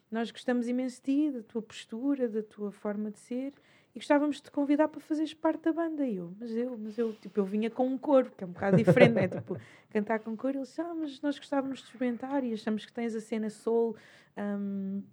nós 0.09 0.31
gostamos 0.31 0.67
imenso 0.69 0.97
de 0.97 1.01
ti, 1.01 1.31
da 1.31 1.43
tua 1.43 1.61
postura, 1.61 2.29
da 2.29 2.43
tua 2.43 2.71
forma 2.71 3.11
de 3.11 3.19
ser 3.19 3.53
e 3.99 4.01
gostávamos 4.01 4.37
de 4.37 4.43
te 4.43 4.51
convidar 4.51 4.87
para 4.87 5.01
fazeres 5.01 5.33
parte 5.33 5.63
da 5.63 5.73
banda. 5.73 6.07
E 6.07 6.15
eu, 6.15 6.33
mas 6.39 6.51
eu, 6.51 6.77
mas 6.77 6.97
eu, 6.97 7.13
tipo, 7.13 7.37
eu 7.37 7.43
vinha 7.43 7.69
com 7.69 7.85
um 7.85 7.97
coro, 7.97 8.31
que 8.31 8.43
é 8.43 8.47
um 8.47 8.51
bocado 8.51 8.77
diferente, 8.77 9.13
né? 9.13 9.27
Tipo, 9.27 9.59
cantar 9.91 10.19
com 10.19 10.35
coro. 10.37 10.59
Eles, 10.59 10.79
ah, 10.79 10.95
mas 10.95 11.21
nós 11.21 11.37
gostávamos 11.37 11.79
de 11.79 11.85
experimentar 11.85 12.43
e 12.43 12.53
achamos 12.53 12.85
que 12.85 12.93
tens 12.93 13.13
a 13.13 13.19
cena 13.19 13.49
soul 13.49 13.95
um, 14.37 15.03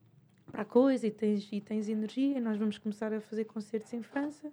para 0.52 0.62
a 0.62 0.64
coisa 0.64 1.05
e 1.07 1.11
tens, 1.11 1.49
e 1.50 1.61
tens 1.61 1.88
energia 1.88 2.38
e 2.38 2.40
nós 2.40 2.57
vamos 2.57 2.78
começar 2.78 3.12
a 3.12 3.21
fazer 3.21 3.45
concertos 3.45 3.93
em 3.93 4.02
França. 4.02 4.52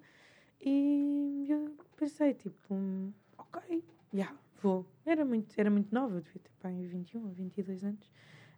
E 0.60 1.46
eu 1.48 1.76
pensei, 1.96 2.34
tipo, 2.34 3.14
ok, 3.38 3.84
já, 4.12 4.18
yeah, 4.18 4.38
vou. 4.62 4.84
Era 5.06 5.24
muito, 5.24 5.54
era 5.56 5.70
muito 5.70 5.94
nova, 5.94 6.22
devia 6.22 6.42
ter 6.42 6.52
pá, 6.60 6.70
21 6.70 7.24
ou 7.24 7.30
22 7.30 7.84
anos. 7.84 8.12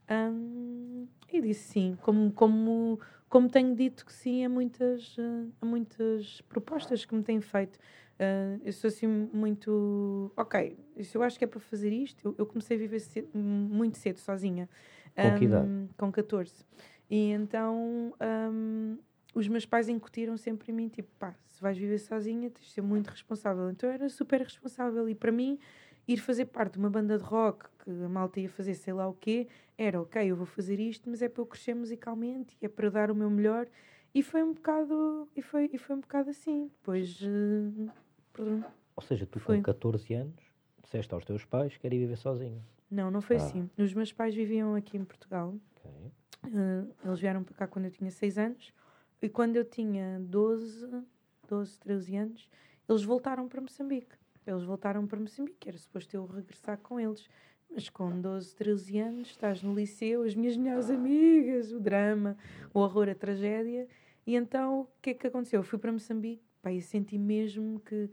Um, 0.09 1.07
e 1.31 1.41
disse 1.41 1.73
sim, 1.73 1.97
como, 2.01 2.31
como, 2.31 2.99
como 3.27 3.49
tenho 3.49 3.75
dito 3.75 4.05
que 4.05 4.13
sim 4.13 4.45
a 4.45 4.49
muitas, 4.49 5.17
uh, 5.17 5.51
a 5.61 5.65
muitas 5.65 6.41
propostas 6.41 7.05
que 7.05 7.15
me 7.15 7.23
têm 7.23 7.41
feito. 7.41 7.77
Uh, 8.15 8.61
eu 8.63 8.71
sou 8.71 8.87
assim 8.87 9.07
muito. 9.07 10.31
Ok, 10.37 10.77
eu 11.13 11.23
acho 11.23 11.37
que 11.37 11.43
é 11.43 11.47
para 11.47 11.59
fazer 11.59 11.91
isto, 11.91 12.27
eu, 12.27 12.35
eu 12.37 12.45
comecei 12.45 12.77
a 12.77 12.79
viver 12.79 12.99
cedo, 12.99 13.29
muito 13.33 13.97
cedo, 13.97 14.19
sozinha. 14.19 14.69
Com 15.15 15.35
que 15.37 15.45
idade? 15.45 15.69
Com 15.97 16.11
14. 16.11 16.65
E 17.09 17.31
então 17.31 18.13
um, 18.21 18.97
os 19.33 19.47
meus 19.47 19.65
pais 19.65 19.89
incutiram 19.89 20.37
sempre 20.37 20.71
em 20.71 20.75
mim: 20.75 20.87
tipo, 20.87 21.09
pá, 21.19 21.35
se 21.47 21.61
vais 21.61 21.77
viver 21.77 21.97
sozinha, 21.97 22.49
tens 22.49 22.67
de 22.67 22.71
ser 22.71 22.81
muito 22.81 23.07
responsável. 23.09 23.69
Então 23.69 23.89
eu 23.89 23.93
era 23.93 24.09
super 24.09 24.41
responsável 24.41 25.07
e 25.09 25.15
para 25.15 25.31
mim 25.31 25.59
ir 26.07 26.17
fazer 26.17 26.45
parte 26.45 26.73
de 26.73 26.79
uma 26.79 26.89
banda 26.89 27.17
de 27.17 27.23
rock 27.23 27.65
que 27.83 27.89
a 27.89 28.09
malta 28.09 28.39
ia 28.39 28.49
fazer 28.49 28.73
sei 28.75 28.93
lá 28.93 29.07
o 29.07 29.13
quê, 29.13 29.47
era 29.77 30.01
ok, 30.01 30.23
eu 30.25 30.35
vou 30.35 30.45
fazer 30.45 30.79
isto, 30.79 31.09
mas 31.09 31.21
é 31.21 31.29
para 31.29 31.41
eu 31.41 31.45
crescer 31.45 31.73
musicalmente 31.73 32.55
e 32.61 32.65
é 32.65 32.69
para 32.69 32.89
dar 32.89 33.11
o 33.11 33.15
meu 33.15 33.29
melhor. 33.29 33.67
E 34.13 34.23
foi 34.23 34.41
um 34.43 34.53
bocado, 34.53 35.27
e 35.35 35.41
foi, 35.41 35.69
e 35.73 35.77
foi 35.77 35.95
um 35.95 35.99
bocado 35.99 36.29
assim. 36.29 36.67
Depois, 36.67 37.19
uh, 37.21 38.63
Ou 38.95 39.03
seja, 39.03 39.25
tu 39.25 39.39
foi. 39.39 39.57
com 39.57 39.63
14 39.63 40.13
anos 40.13 40.55
disseste 40.81 41.13
aos 41.13 41.25
teus 41.25 41.43
pais 41.43 41.73
que 41.73 41.79
queria 41.79 41.99
viver 41.99 42.15
sozinho. 42.15 42.63
Não, 42.89 43.11
não 43.11 43.21
foi 43.21 43.37
ah. 43.37 43.39
assim. 43.39 43.69
Os 43.77 43.93
meus 43.93 44.13
pais 44.13 44.33
viviam 44.33 44.75
aqui 44.75 44.97
em 44.97 45.03
Portugal. 45.03 45.55
Okay. 45.79 46.11
Uh, 46.45 46.93
eles 47.03 47.19
vieram 47.19 47.43
para 47.43 47.55
cá 47.55 47.67
quando 47.67 47.85
eu 47.85 47.91
tinha 47.91 48.09
6 48.09 48.37
anos. 48.37 48.73
E 49.21 49.27
quando 49.27 49.55
eu 49.55 49.65
tinha 49.65 50.19
12, 50.21 51.03
12, 51.49 51.79
13 51.79 52.15
anos, 52.15 52.49
eles 52.87 53.03
voltaram 53.03 53.47
para 53.47 53.59
Moçambique. 53.59 54.15
Eles 54.45 54.63
voltaram 54.63 55.07
para 55.07 55.19
Moçambique, 55.19 55.67
era 55.67 55.77
suposto 55.77 56.15
eu 56.15 56.25
regressar 56.25 56.77
com 56.77 56.99
eles. 56.99 57.27
Mas 57.69 57.89
com 57.89 58.21
12, 58.21 58.55
13 58.55 58.99
anos, 58.99 59.27
estás 59.29 59.61
no 59.61 59.73
liceu, 59.73 60.23
as 60.23 60.35
minhas 60.35 60.55
melhores 60.55 60.89
amigas, 60.89 61.71
o 61.73 61.79
drama, 61.79 62.37
o 62.73 62.79
horror, 62.79 63.09
a 63.09 63.15
tragédia. 63.15 63.87
E 64.25 64.35
então, 64.35 64.81
o 64.81 64.87
que 65.01 65.09
é 65.11 65.13
que 65.13 65.27
aconteceu? 65.27 65.59
Eu 65.59 65.63
fui 65.63 65.79
para 65.79 65.91
Moçambique 65.91 66.43
pá, 66.61 66.71
e 66.71 66.81
senti 66.81 67.17
mesmo 67.17 67.79
que 67.79 68.09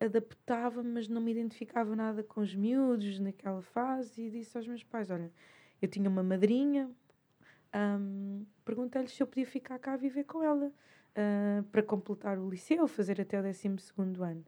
adaptava 0.00 0.82
mas 0.82 1.08
não 1.08 1.20
me 1.20 1.30
identificava 1.30 1.94
nada 1.94 2.22
com 2.22 2.40
os 2.40 2.54
miúdos 2.54 3.18
naquela 3.18 3.62
fase. 3.62 4.22
E 4.22 4.30
disse 4.30 4.56
aos 4.56 4.66
meus 4.66 4.82
pais: 4.82 5.10
Olha, 5.10 5.30
eu 5.80 5.88
tinha 5.88 6.08
uma 6.08 6.22
madrinha, 6.22 6.90
um, 7.74 8.44
perguntei-lhe 8.64 9.08
se 9.08 9.22
eu 9.22 9.26
podia 9.26 9.46
ficar 9.46 9.78
cá 9.78 9.94
a 9.94 9.96
viver 9.96 10.24
com 10.24 10.42
ela 10.42 10.66
uh, 10.66 11.62
para 11.64 11.82
completar 11.82 12.38
o 12.38 12.48
liceu, 12.48 12.86
fazer 12.88 13.20
até 13.20 13.38
o 13.38 13.42
12 13.42 13.68
ano. 14.20 14.44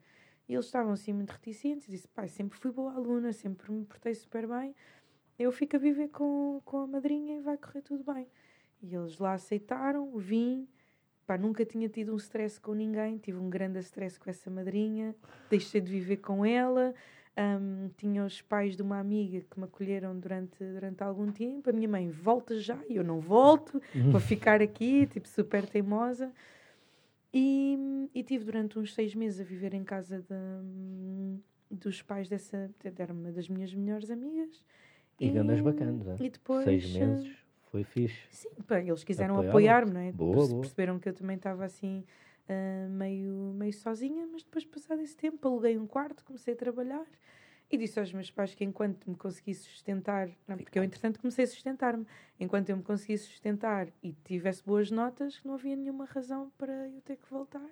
E 0.48 0.54
eles 0.54 0.66
estavam 0.66 0.92
assim 0.92 1.12
muito 1.12 1.30
reticentes. 1.30 1.88
Disse, 1.88 2.08
pai, 2.08 2.28
sempre 2.28 2.58
fui 2.58 2.70
boa 2.70 2.92
aluna, 2.92 3.32
sempre 3.32 3.70
me 3.72 3.84
portei 3.84 4.14
super 4.14 4.46
bem. 4.46 4.74
Eu 5.38 5.52
fico 5.52 5.76
a 5.76 5.78
viver 5.78 6.08
com, 6.08 6.60
com 6.64 6.78
a 6.78 6.86
madrinha 6.86 7.38
e 7.38 7.40
vai 7.40 7.56
correr 7.56 7.82
tudo 7.82 8.04
bem. 8.12 8.26
E 8.82 8.94
eles 8.94 9.18
lá 9.18 9.34
aceitaram, 9.34 10.16
vim. 10.16 10.68
Pá, 11.26 11.36
nunca 11.36 11.64
tinha 11.64 11.88
tido 11.88 12.12
um 12.12 12.16
stress 12.16 12.60
com 12.60 12.72
ninguém. 12.72 13.18
Tive 13.18 13.38
um 13.38 13.50
grande 13.50 13.80
stress 13.80 14.18
com 14.18 14.30
essa 14.30 14.48
madrinha. 14.48 15.14
Deixei 15.50 15.80
de 15.80 15.90
viver 15.90 16.18
com 16.18 16.44
ela. 16.44 16.94
Um, 17.38 17.90
tinha 17.98 18.24
os 18.24 18.40
pais 18.40 18.76
de 18.76 18.82
uma 18.82 18.98
amiga 18.98 19.40
que 19.40 19.58
me 19.58 19.66
acolheram 19.66 20.18
durante, 20.18 20.56
durante 20.64 21.02
algum 21.02 21.30
tempo. 21.30 21.68
A 21.68 21.72
minha 21.72 21.88
mãe 21.88 22.08
volta 22.08 22.58
já 22.58 22.78
e 22.88 22.96
eu 22.96 23.04
não 23.04 23.20
volto, 23.20 23.82
vou 24.10 24.20
ficar 24.20 24.62
aqui, 24.62 25.06
tipo, 25.06 25.28
super 25.28 25.66
teimosa. 25.68 26.32
E, 27.38 28.08
e 28.14 28.22
tive 28.22 28.44
durante 28.44 28.78
uns 28.78 28.94
seis 28.94 29.14
meses 29.14 29.40
a 29.40 29.44
viver 29.44 29.74
em 29.74 29.84
casa 29.84 30.22
de, 30.22 31.40
dos 31.70 32.00
pais 32.02 32.28
dessa, 32.28 32.70
era 32.98 33.12
uma 33.12 33.30
das 33.30 33.48
minhas 33.48 33.74
melhores 33.74 34.10
amigas. 34.10 34.64
E, 35.20 35.28
e 35.28 35.62
bacanas, 35.62 36.20
E 36.20 36.30
depois... 36.30 36.64
Seis 36.64 36.92
meses, 36.94 37.36
foi 37.70 37.84
fixe. 37.84 38.18
Sim, 38.30 38.48
eles 38.86 39.04
quiseram 39.04 39.40
apoiar-me, 39.40 39.92
não 39.92 40.00
é? 40.00 40.12
Boa, 40.12 40.46
boa. 40.46 40.60
Perceberam 40.60 40.98
que 40.98 41.08
eu 41.08 41.14
também 41.14 41.36
estava 41.36 41.64
assim... 41.64 42.04
Uh, 42.48 42.88
meio, 42.90 43.52
meio 43.56 43.72
sozinha, 43.72 44.24
mas 44.30 44.44
depois, 44.44 44.64
passado 44.64 45.02
esse 45.02 45.16
tempo, 45.16 45.48
aluguei 45.48 45.76
um 45.76 45.84
quarto, 45.84 46.24
comecei 46.24 46.54
a 46.54 46.56
trabalhar 46.56 47.04
e 47.70 47.76
disse 47.76 47.98
aos 47.98 48.12
meus 48.12 48.30
pais 48.30 48.54
que 48.54 48.64
enquanto 48.64 49.08
me 49.10 49.16
conseguisse 49.16 49.64
sustentar, 49.64 50.28
não, 50.46 50.56
porque 50.56 50.78
eu 50.78 50.84
entretanto 50.84 51.18
comecei 51.18 51.44
a 51.44 51.48
sustentar-me, 51.48 52.06
enquanto 52.38 52.70
eu 52.70 52.76
me 52.76 52.82
conseguisse 52.82 53.24
sustentar 53.24 53.88
e 54.02 54.12
tivesse 54.24 54.64
boas 54.64 54.90
notas, 54.90 55.40
não 55.44 55.54
havia 55.54 55.74
nenhuma 55.74 56.04
razão 56.04 56.50
para 56.56 56.88
eu 56.88 57.00
ter 57.00 57.16
que 57.16 57.28
voltar. 57.28 57.68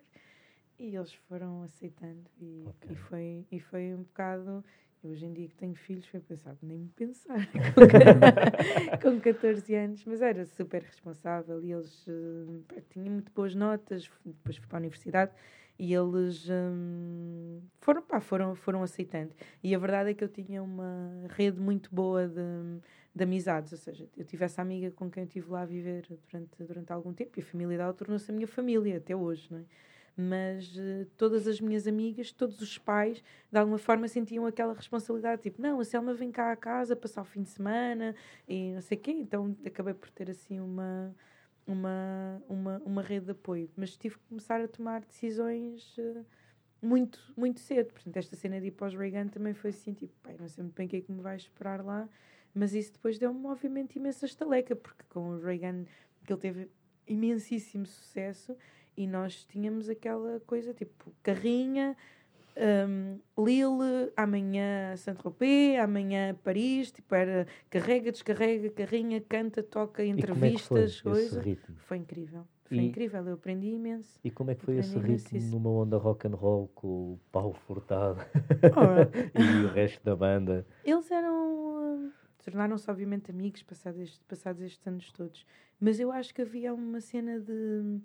E 0.79 0.97
eles 0.97 1.13
foram 1.29 1.63
aceitando 1.63 2.25
e, 2.41 2.65
okay. 2.67 2.91
e, 2.91 2.97
foi, 2.97 3.47
e 3.53 3.61
foi 3.61 3.95
um 3.95 4.03
bocado. 4.03 4.65
Hoje 5.05 5.27
em 5.27 5.35
dia 5.35 5.47
que 5.47 5.55
tenho 5.55 5.75
filhos, 5.75 6.07
foi 6.07 6.19
pensar, 6.19 6.57
nem 6.63 6.79
me 6.79 6.89
pensar 6.89 7.37
com 9.03 9.21
14 9.21 9.75
anos, 9.75 10.03
mas 10.07 10.23
era 10.23 10.47
super 10.47 10.83
responsável 10.83 11.63
e 11.63 11.73
eles 11.73 12.07
uh, 12.07 12.65
tinham 12.89 13.13
muito 13.13 13.31
boas 13.33 13.55
notas, 13.55 14.11
depois 14.25 14.57
fui 14.57 14.67
para 14.67 14.79
a 14.79 14.81
universidade 14.81 15.33
e 15.79 15.93
eles 15.93 16.49
hum, 16.49 17.61
foram, 17.81 18.03
pá, 18.03 18.21
foram, 18.21 18.55
foram 18.55 18.83
aceitando. 18.83 19.33
E 19.63 19.75
a 19.75 19.79
verdade 19.79 20.11
é 20.11 20.15
que 20.15 20.23
eu 20.23 20.29
tinha 20.29 20.63
uma 20.63 21.27
rede 21.31 21.61
muito 21.61 21.93
boa 21.93 22.29
de, 22.29 22.81
de 23.15 23.25
amizades, 23.25 23.73
ou 23.73 23.79
seja, 23.79 24.09
eu 24.17 24.25
tive 24.25 24.45
essa 24.45 24.63
amiga 24.63 24.91
com 24.93 25.11
quem 25.11 25.23
eu 25.23 25.27
estive 25.27 25.51
lá 25.51 25.63
a 25.63 25.67
viver 25.67 26.07
durante, 26.31 26.63
durante 26.63 26.93
algum 26.93 27.13
tempo 27.13 27.39
e 27.39 27.43
a 27.43 27.45
família 27.45 27.79
dela 27.79 27.93
tornou-se 27.93 28.31
a 28.31 28.35
minha 28.35 28.47
família 28.47 28.99
até 28.99 29.15
hoje, 29.17 29.49
não 29.51 29.59
é? 29.59 29.65
Mas 30.17 30.77
uh, 30.77 31.07
todas 31.17 31.49
as 31.49 31.61
minhas 31.61 31.89
amigas, 31.89 32.31
todos 32.31 32.61
os 32.61 32.79
pais, 32.79 33.21
de 33.51 33.59
alguma 33.59 33.79
forma 33.79 34.07
sentiam 34.07 34.47
aquela 34.47 34.73
responsabilidade, 34.73 35.43
tipo, 35.43 35.61
não, 35.61 35.81
a 35.81 35.85
Selma 35.85 36.15
vem 36.15 36.31
cá 36.31 36.53
à 36.53 36.57
casa 36.57 36.95
passar 36.95 37.23
o 37.23 37.25
fim 37.25 37.43
de 37.43 37.49
semana 37.51 38.15
e 38.49 38.73
não 38.75 38.81
sei 38.81 38.97
o 38.97 39.01
quê, 39.01 39.11
então 39.11 39.57
acabei 39.67 39.93
por 39.93 40.09
ter 40.11 40.31
assim 40.31 40.61
uma 40.61 41.13
uma, 41.67 42.43
uma, 42.49 42.79
uma 42.85 43.03
rede 43.03 43.27
de 43.27 43.33
apoio, 43.33 43.71
mas 43.77 43.97
tive 43.97 44.17
que 44.17 44.25
começar 44.29 44.61
a 44.61 44.69
tomar 44.69 45.01
decisões 45.03 45.97
uh, 45.99 46.25
muito, 46.83 47.19
muito 47.37 47.61
cedo. 47.61 47.93
Portanto, 47.93 48.17
esta 48.17 48.37
cena 48.37 48.61
de 48.61 48.69
ir 48.69 48.71
para 48.73 48.89
os 48.89 48.95
Reagan 48.95 49.29
também 49.29 49.55
foi 49.55 49.71
assim, 49.71 49.93
tipo, 49.95 50.13
pai, 50.23 50.37
não 50.39 50.49
sei 50.49 50.63
muito 50.63 50.77
bem 50.77 50.87
o 50.87 50.91
que 50.91 50.97
é 50.97 51.01
que 51.01 51.13
me 51.13 51.21
vai 51.21 51.37
esperar 51.37 51.85
lá, 51.85 52.09
mas 52.55 52.75
isso 52.75 52.93
depois 52.93 53.19
deu-me, 53.19 53.47
obviamente, 53.47 53.97
imensa 53.97 54.27
estaleca, 54.27 54.77
porque 54.77 55.05
com 55.09 55.31
o 55.31 55.41
Reagan, 55.41 55.85
que 56.25 56.33
ele 56.33 56.41
teve 56.41 56.71
imensíssimo 57.07 57.87
sucesso, 57.87 58.57
e 58.97 59.07
nós 59.07 59.45
tínhamos 59.45 59.89
aquela 59.89 60.41
coisa, 60.41 60.73
tipo, 60.73 61.13
carrinha, 61.23 61.97
um, 62.57 63.19
Lille, 63.43 64.13
amanhã 64.17 64.97
Saint-Tropez, 64.97 65.79
amanhã 65.79 66.35
Paris, 66.43 66.93
tipo, 66.93 67.15
era 67.15 67.47
carrega, 67.69 68.13
descarrega, 68.13 68.71
carrinha, 68.71 69.21
canta, 69.21 69.63
toca, 69.63 70.03
é 70.03 70.07
entrevistas, 70.07 71.01
coisa. 71.01 71.43
Foi 71.79 71.97
incrível. 71.97 72.47
Foi 72.65 72.79
e, 72.79 72.87
incrível, 72.87 73.27
eu 73.27 73.35
aprendi 73.35 73.69
imenso. 73.69 74.19
E 74.25 74.31
como 74.31 74.51
é 74.51 74.55
que 74.55 74.65
foi 74.65 74.79
esse 74.79 74.99
ritmo 74.99 75.41
numa 75.51 75.71
onda 75.71 75.99
rock 75.99 76.27
and 76.27 76.35
roll 76.35 76.69
com 76.75 76.87
o 76.87 77.21
Paulo 77.31 77.55
Furtado 77.55 78.21
e 79.35 79.65
o 79.65 79.69
resto 79.69 80.03
da 80.03 80.17
banda? 80.17 80.67
Eles 80.85 81.11
eram. 81.11 82.11
tornaram-se 82.43 82.91
obviamente 82.91 83.31
amigos 83.31 83.63
passados 83.63 84.21
passados 84.27 84.63
estes 84.63 84.87
anos 84.87 85.13
todos. 85.13 85.45
Mas 85.79 86.01
eu 86.01 86.11
acho 86.11 86.35
que 86.35 86.41
havia 86.41 86.73
uma 86.73 87.01
cena 87.01 87.39
de 87.39 88.01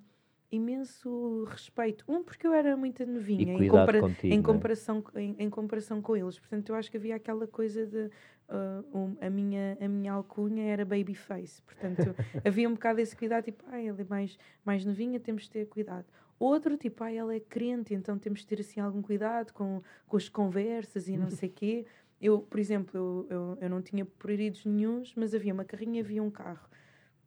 imenso 0.51 1.45
respeito. 1.45 2.03
Um, 2.07 2.23
porque 2.23 2.45
eu 2.45 2.53
era 2.53 2.75
muito 2.75 3.05
novinha 3.05 3.53
em, 3.53 3.67
compara 3.67 4.01
contigo, 4.01 4.33
em, 4.33 4.39
é? 4.39 4.41
comparação, 4.41 5.03
é? 5.13 5.21
em, 5.21 5.35
em, 5.39 5.49
comparação 5.49 6.01
com 6.01 6.17
eles. 6.17 6.39
Portanto, 6.39 6.69
eu 6.69 6.75
acho 6.75 6.89
que 6.89 6.97
havia 6.97 7.15
aquela 7.15 7.47
coisa 7.47 7.85
de. 7.85 8.09
Uh, 8.49 8.97
um, 8.97 9.17
a, 9.21 9.29
minha, 9.29 9.77
a 9.79 9.87
minha 9.87 10.11
alcunha 10.11 10.63
era 10.63 10.83
babyface. 10.83 11.61
Portanto, 11.61 12.15
havia 12.43 12.67
um 12.67 12.73
bocado 12.73 12.99
esse 12.99 13.15
cuidado, 13.15 13.43
tipo, 13.43 13.63
ah, 13.67 13.79
ela 13.79 14.01
é 14.01 14.05
mais, 14.09 14.39
mais 14.65 14.83
novinha, 14.83 15.19
temos 15.19 15.43
de 15.43 15.51
ter 15.51 15.67
cuidado. 15.67 16.05
Outro, 16.39 16.75
tipo, 16.75 17.03
ah, 17.03 17.11
ela 17.11 17.35
é 17.35 17.39
crente, 17.39 17.93
então 17.93 18.17
temos 18.17 18.39
de 18.39 18.47
ter 18.47 18.59
assim 18.59 18.79
algum 18.79 19.03
cuidado 19.03 19.53
com, 19.53 19.83
com 20.07 20.17
as 20.17 20.27
conversas 20.27 21.07
e 21.07 21.15
não 21.15 21.29
sei 21.29 21.49
o 21.49 21.51
quê. 21.53 21.85
eu, 22.19 22.39
por 22.39 22.59
exemplo, 22.59 22.97
eu, 22.97 23.27
eu, 23.29 23.57
eu 23.61 23.69
não 23.69 23.83
tinha 23.83 24.03
prioridades 24.03 24.65
nenhums, 24.65 25.13
mas 25.15 25.35
havia 25.35 25.53
uma 25.53 25.65
carrinha, 25.65 26.01
havia 26.01 26.23
um 26.23 26.31
carro. 26.31 26.67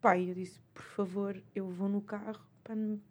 Pai, 0.00 0.28
eu 0.28 0.34
disse, 0.34 0.60
por 0.74 0.82
favor, 0.82 1.40
eu 1.54 1.68
vou 1.68 1.88
no 1.88 2.00
carro 2.00 2.44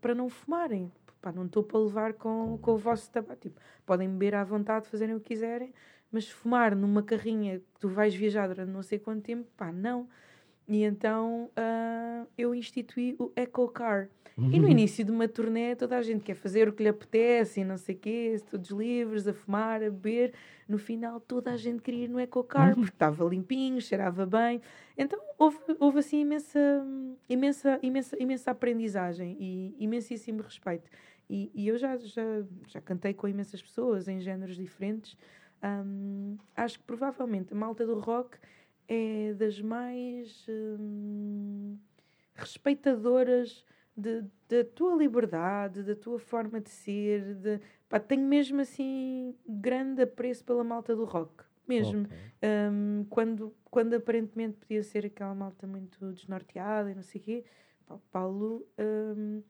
para, 0.02 0.16
não 0.16 0.30
fumarem. 0.30 0.92
Pá, 1.22 1.32
não 1.32 1.46
estou 1.46 1.64
para 1.64 1.80
levar 1.80 2.14
com, 2.14 2.58
com 2.60 2.72
o 2.72 2.78
vosso 2.78 3.10
tabaco. 3.12 3.40
Tipo, 3.40 3.60
podem 3.86 4.10
beber 4.10 4.36
à 4.36 4.44
vontade, 4.44 4.88
fazerem 4.88 5.16
o 5.16 5.20
que 5.20 5.28
quiserem, 5.28 5.74
mas 6.12 6.30
fumar 6.30 6.76
numa 6.76 7.04
carrinha 7.04 7.60
que 7.60 7.80
tu 7.80 7.90
vais 7.90 8.14
viajar 8.14 8.48
durante 8.48 8.72
não 8.72 8.82
sei 8.82 8.98
quanto 8.98 9.24
tempo, 9.24 9.48
pá, 9.56 9.72
não. 9.72 10.08
E 10.67 10.84
então 10.84 11.50
uh, 11.58 12.28
eu 12.38 12.56
instituí 12.56 13.15
o 13.19 13.32
Eco 13.36 13.67
Car. 13.69 14.10
E 14.38 14.60
no 14.60 14.65
uhum. 14.65 14.71
início 14.71 15.04
de 15.04 15.12
uma 15.12 15.28
turnê, 15.28 15.76
toda 15.76 15.97
a 15.97 16.02
gente 16.02 16.24
quer 16.24 16.36
fazer 16.36 16.67
o 16.67 16.74
que 16.74 16.82
lhe 16.82 16.89
apetece 16.89 17.60
e 17.60 17.65
não 17.65 17.78
sei 17.78 17.95
o 17.95 17.97
quê, 17.97 18.41
todos 18.50 18.69
livres, 18.69 19.28
a 19.28 19.34
fumar, 19.34 19.84
a 19.84 19.89
beber. 19.89 20.34
No 20.67 20.78
final, 20.78 21.19
toda 21.19 21.52
a 21.52 21.58
gente 21.58 21.82
queria 21.82 22.06
ir 22.06 22.08
no 22.08 22.19
Eco 22.19 22.43
Car 22.43 22.69
uhum. 22.69 22.76
porque 22.76 22.95
estava 22.95 23.24
limpinho, 23.26 23.80
cheirava 23.82 24.26
bem. 24.26 24.62
Então 24.97 25.19
houve, 25.38 25.60
houve 25.80 26.00
assim 26.00 26.21
imensa, 26.21 26.60
imensa, 27.30 27.80
imensa, 27.84 28.17
imensa 28.19 28.52
aprendizagem 28.52 29.38
e 29.39 29.76
imensíssimo 29.78 30.41
respeito. 30.41 30.89
E, 31.30 31.52
e 31.54 31.67
eu 31.67 31.78
já, 31.78 31.97
já, 31.97 32.24
já 32.67 32.82
cantei 32.82 33.13
com 33.13 33.28
imensas 33.28 33.62
pessoas 33.62 34.08
em 34.08 34.19
géneros 34.19 34.56
diferentes. 34.56 35.15
Um, 35.63 36.38
acho 36.56 36.80
que 36.80 36.86
provavelmente 36.86 37.54
a 37.54 37.56
malta 37.56 37.86
do 37.86 38.00
rock 38.00 38.38
é 38.93 39.34
das 39.34 39.62
mais 39.62 40.45
hum, 40.49 41.77
respeitadoras 42.36 43.63
da 43.95 44.63
tua 44.75 44.95
liberdade, 44.95 45.82
da 45.82 45.95
tua 45.95 46.19
forma 46.19 46.60
de 46.60 46.69
ser. 46.69 47.36
De, 47.36 47.62
pá, 47.88 48.01
tenho 48.01 48.27
mesmo 48.27 48.60
assim 48.60 49.34
grande 49.47 50.01
apreço 50.01 50.43
pela 50.43 50.63
malta 50.63 50.93
do 50.93 51.06
rock. 51.06 51.45
Mesmo. 51.65 52.01
Okay. 52.01 52.17
Um, 52.69 53.06
quando, 53.10 53.56
quando 53.63 53.93
aparentemente 53.93 54.58
podia 54.58 54.84
ser 54.84 55.06
aquela 55.06 55.34
malta 55.34 55.65
muito 55.65 56.12
desnorteada 56.12 56.91
e 56.91 56.95
não 56.95 57.04
sei 57.04 57.21
o 57.21 57.23
quê, 57.23 57.45
pá, 57.86 57.97
Paulo 58.12 58.67
um, 58.77 59.41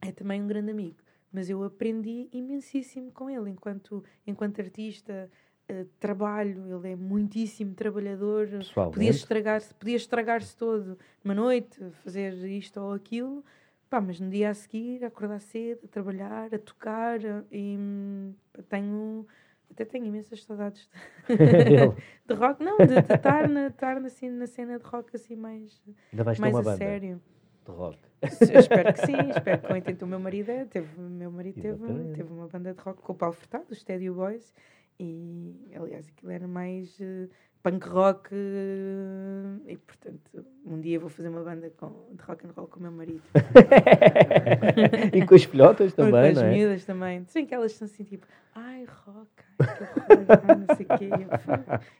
é 0.00 0.10
também 0.10 0.42
um 0.42 0.48
grande 0.48 0.72
amigo. 0.72 0.96
Mas 1.32 1.48
eu 1.48 1.62
aprendi 1.62 2.28
imensíssimo 2.32 3.12
com 3.12 3.30
ele 3.30 3.50
enquanto, 3.50 4.02
enquanto 4.26 4.60
artista, 4.60 5.30
eh, 5.72 5.86
trabalho, 5.98 6.76
ele 6.76 6.92
é 6.92 6.96
muitíssimo 6.96 7.74
trabalhador, 7.74 8.46
podia 8.92 9.08
estragar-se 9.08 9.72
podia 9.72 9.96
estragar-se 9.96 10.54
todo 10.54 10.98
numa 11.24 11.34
noite, 11.34 11.80
fazer 12.04 12.34
isto 12.44 12.78
ou 12.78 12.92
aquilo, 12.92 13.42
pá, 13.88 13.98
mas 13.98 14.20
no 14.20 14.28
dia 14.28 14.50
a 14.50 14.54
seguir 14.54 15.02
acordar 15.02 15.40
cedo, 15.40 15.80
a 15.84 15.88
trabalhar, 15.88 16.54
a 16.54 16.58
tocar 16.58 17.20
e 17.50 17.76
hum, 17.78 18.34
tenho 18.68 19.26
até 19.70 19.86
tenho 19.86 20.04
imensas 20.04 20.44
saudades 20.44 20.90
de, 21.26 21.34
de 22.28 22.34
rock, 22.34 22.62
não, 22.62 22.76
de, 22.76 22.98
estar, 23.14 23.48
na, 23.48 23.68
estar 23.68 23.96
assim, 24.04 24.28
na 24.28 24.46
cena 24.46 24.78
de 24.78 24.84
rock 24.84 25.16
assim 25.16 25.36
mais, 25.36 25.82
Ainda 26.12 26.24
vais 26.24 26.38
mais 26.38 26.54
a 26.54 26.62
banda 26.62 26.76
sério. 26.76 27.22
De 27.64 27.70
rock. 27.70 27.98
Eu 28.22 28.60
espero 28.60 28.92
que 28.92 29.06
sim, 29.06 29.16
espero 29.34 29.60
que 29.62 29.66
com 29.68 29.72
o 29.72 29.76
intento 29.76 30.02
o 30.02 30.06
meu 30.06 30.20
marido 30.20 30.50
é, 30.50 30.66
teve, 30.66 31.00
meu 31.00 31.30
marido 31.30 31.62
teve, 31.62 31.78
teve 32.14 32.30
uma 32.30 32.46
banda 32.46 32.74
de 32.74 32.80
rock 32.82 33.00
com 33.00 33.12
o 33.12 33.16
Paulo 33.16 33.34
Furtado, 33.34 33.64
os 33.70 33.78
Stadio 33.78 34.14
Boys, 34.14 34.52
e, 34.98 35.54
aliás, 35.74 36.06
aquilo 36.08 36.32
era 36.32 36.46
mais 36.46 36.98
uh, 37.00 37.28
punk 37.62 37.88
rock. 37.88 38.34
Uh, 38.34 39.60
e, 39.66 39.76
portanto, 39.76 40.46
um 40.64 40.80
dia 40.80 40.98
vou 40.98 41.08
fazer 41.08 41.28
uma 41.28 41.42
banda 41.42 41.70
com, 41.76 41.88
de 42.12 42.22
rock 42.22 42.46
and 42.46 42.50
roll 42.56 42.66
com 42.66 42.78
o 42.78 42.82
meu 42.82 42.92
marido. 42.92 43.22
e 45.12 45.24
com 45.24 45.34
as 45.34 45.44
filhotas 45.44 45.94
também, 45.94 46.34
com 46.34 46.40
não 46.40 46.46
é? 46.46 46.50
as 46.50 46.56
miúdas 46.56 46.84
também. 46.84 47.24
Sim, 47.26 47.46
que 47.46 47.54
elas 47.54 47.72
são 47.72 47.86
assim, 47.86 48.04
tipo, 48.04 48.26
ai, 48.54 48.86
rock, 49.06 49.28
ai, 49.58 49.76
que 49.76 49.82
horror, 49.82 50.42
ai, 50.48 50.56
não 50.56 50.76
sei 50.76 50.86
o 50.86 50.98
quê. 50.98 51.10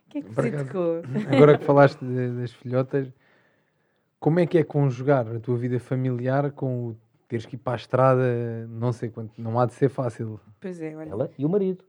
Quem 0.09 0.21
é 0.21 0.25
que 0.25 0.31
vos 0.31 0.45
educou? 0.45 1.03
Agora 1.35 1.59
que 1.59 1.65
falaste 1.65 2.05
de, 2.05 2.41
das 2.41 2.53
filhotas, 2.53 3.09
como 4.21 4.39
é 4.41 4.47
que 4.47 4.59
é 4.59 4.65
conjugar 4.65 5.27
a 5.27 5.41
tua 5.41 5.57
vida 5.57 5.81
familiar 5.81 6.53
com 6.53 6.89
o 6.89 6.97
teres 7.27 7.47
que 7.47 7.57
ir 7.57 7.59
para 7.59 7.73
a 7.73 7.77
estrada, 7.77 8.67
não 8.69 8.93
sei 8.93 9.09
quanto, 9.09 9.41
não 9.41 9.59
há 9.59 9.65
de 9.65 9.73
ser 9.73 9.89
fácil. 9.89 10.39
Pois 10.61 10.81
é, 10.83 10.95
olha. 10.95 11.09
Ela 11.09 11.31
e 11.39 11.47
o 11.47 11.49
marido. 11.49 11.83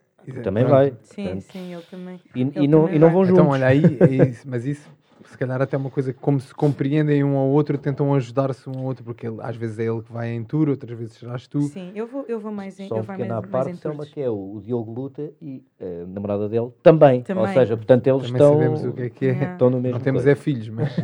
Também 0.43 0.65
vai. 0.65 0.93
Sim, 1.03 1.23
portanto. 1.23 1.41
sim, 1.41 1.73
ele 1.73 1.83
também. 1.89 2.19
E, 2.35 2.41
ele 2.41 2.51
e 2.55 2.67
não, 2.67 2.89
e 2.89 2.99
não 2.99 3.09
vão 3.09 3.25
juntos. 3.25 3.41
Então, 3.41 3.51
olha 3.51 3.67
aí, 3.67 3.83
é 3.99 4.29
isso, 4.29 4.47
mas 4.49 4.65
isso 4.65 4.89
se 5.33 5.37
calhar 5.37 5.61
até 5.61 5.75
uma 5.75 5.89
coisa 5.89 6.13
que 6.13 6.19
como 6.19 6.39
se 6.39 6.53
compreendem 6.53 7.23
um 7.23 7.35
ao 7.37 7.47
outro, 7.47 7.77
tentam 7.77 8.13
ajudar-se 8.13 8.69
um 8.69 8.77
ao 8.77 8.85
outro, 8.85 9.03
porque 9.03 9.27
ele, 9.27 9.37
às 9.41 9.55
vezes 9.55 9.79
é 9.79 9.83
ele 9.83 10.01
que 10.01 10.11
vai 10.11 10.29
em 10.29 10.43
tour, 10.43 10.69
outras 10.69 10.97
vezes 10.97 11.15
serás 11.15 11.47
tu. 11.47 11.61
Sim, 11.61 11.91
eu 11.95 12.07
vou, 12.07 12.25
eu 12.27 12.39
vou 12.39 12.51
mais 12.51 12.79
em 12.79 12.87
Só 12.87 12.97
eu 12.97 13.03
vou 13.03 13.17
mais, 13.17 13.27
parte, 13.27 13.49
mais 13.51 13.67
em 13.67 13.75
tours. 13.77 14.09
que 14.09 14.21
é 14.21 14.29
o, 14.29 14.55
o, 14.55 14.61
Diogo 14.61 14.91
Luta 14.91 15.31
e 15.41 15.63
a 15.81 16.05
namorada 16.05 16.47
dele 16.47 16.71
também. 16.81 17.21
também. 17.23 17.43
Ou 17.43 17.49
seja, 17.49 17.75
portanto 17.75 18.07
eles 18.07 18.23
também 18.23 18.41
estão... 18.41 18.53
sabemos 18.53 18.85
o 18.85 18.93
que 18.93 19.01
é 19.01 19.09
que 19.09 19.25
é. 19.25 19.29
Yeah. 19.29 19.53
Estão 19.53 19.69
no 19.69 19.81
mesmo 19.81 19.97
Não 19.97 20.03
temos 20.03 20.27
é 20.27 20.35
filhos, 20.35 20.69
mas... 20.69 20.93
Sim, 20.93 21.03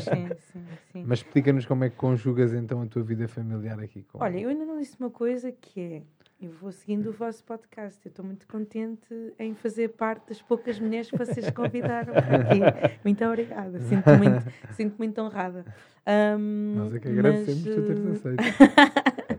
sim, 0.00 0.28
sim, 0.52 0.64
sim. 0.92 1.04
Mas 1.06 1.18
explica-nos 1.18 1.66
como 1.66 1.84
é 1.84 1.90
que 1.90 1.96
conjugas 1.96 2.54
então 2.54 2.82
a 2.82 2.86
tua 2.86 3.02
vida 3.02 3.26
familiar 3.26 3.78
aqui. 3.80 4.02
Com... 4.04 4.22
Olha, 4.22 4.38
eu 4.38 4.48
ainda 4.48 4.64
não 4.64 4.78
disse 4.78 4.96
uma 4.98 5.10
coisa 5.10 5.52
que 5.52 5.80
é 5.80 6.02
eu 6.40 6.50
vou 6.50 6.70
seguindo 6.70 7.08
o 7.08 7.12
vosso 7.12 7.42
podcast. 7.44 7.98
Eu 8.04 8.10
estou 8.10 8.24
muito 8.24 8.46
contente 8.46 9.14
em 9.38 9.54
fazer 9.54 9.88
parte 9.88 10.28
das 10.28 10.42
poucas 10.42 10.78
mulheres 10.78 11.10
que 11.10 11.16
vocês 11.16 11.48
convidaram 11.50 12.12
aqui. 12.14 12.60
Muito 13.02 13.24
obrigada. 13.24 13.80
Sinto-me 13.80 14.16
muito, 14.18 14.52
sinto 14.72 14.98
muito 14.98 15.20
honrada. 15.20 15.64
Um, 16.06 16.74
Nós 16.76 16.94
é 16.94 16.98
que 16.98 17.08
agradecemos 17.08 17.64
mas, 17.64 17.74
por 17.74 17.84
teres 17.84 18.06
aceito. 18.06 18.42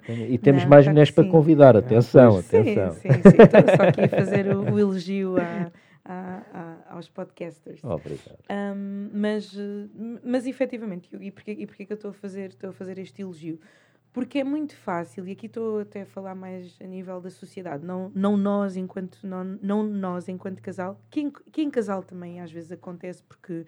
E 0.10 0.38
temos 0.38 0.64
Não, 0.64 0.70
mais 0.70 0.88
mulheres 0.88 1.12
para 1.12 1.30
convidar. 1.30 1.78
Atenção, 1.78 2.42
sim, 2.42 2.58
atenção. 2.58 2.92
Sim, 2.94 3.10
sim. 3.12 3.18
Estou 3.44 3.76
só 3.76 3.84
aqui 3.84 4.02
a 4.02 4.10
fazer 4.10 4.56
o, 4.56 4.74
o 4.74 4.80
elogio 4.80 5.36
a, 5.38 5.72
a, 6.04 6.42
a, 6.54 6.96
aos 6.96 7.10
podcasters. 7.10 7.84
Obrigado. 7.84 8.40
Um, 8.50 9.10
mas, 9.14 9.56
mas 10.24 10.48
efetivamente, 10.48 11.10
e 11.20 11.30
porquê, 11.30 11.52
e 11.52 11.68
porquê 11.68 11.86
que 11.86 11.92
eu 11.92 11.96
estou 11.96 12.12
a 12.12 12.14
fazer, 12.14 12.50
estou 12.50 12.70
a 12.70 12.74
fazer 12.74 12.98
este 12.98 13.22
elogio? 13.22 13.60
Porque 14.18 14.40
é 14.40 14.44
muito 14.44 14.76
fácil, 14.76 15.28
e 15.28 15.32
aqui 15.34 15.46
estou 15.46 15.82
até 15.82 16.02
a 16.02 16.06
falar 16.08 16.34
mais 16.34 16.76
a 16.82 16.88
nível 16.88 17.22
da 17.22 17.30
sociedade, 17.30 17.86
não, 17.86 18.12
não 18.16 18.36
nós 18.36 18.76
enquanto 18.76 19.20
não, 19.22 19.44
não 19.44 19.84
nós 19.84 20.28
enquanto 20.28 20.60
casal, 20.60 21.00
que 21.12 21.30
em, 21.56 21.70
casal 21.70 22.02
também 22.02 22.42
às 22.42 22.52
vezes 22.52 22.72
acontece 22.72 23.22
porque 23.22 23.64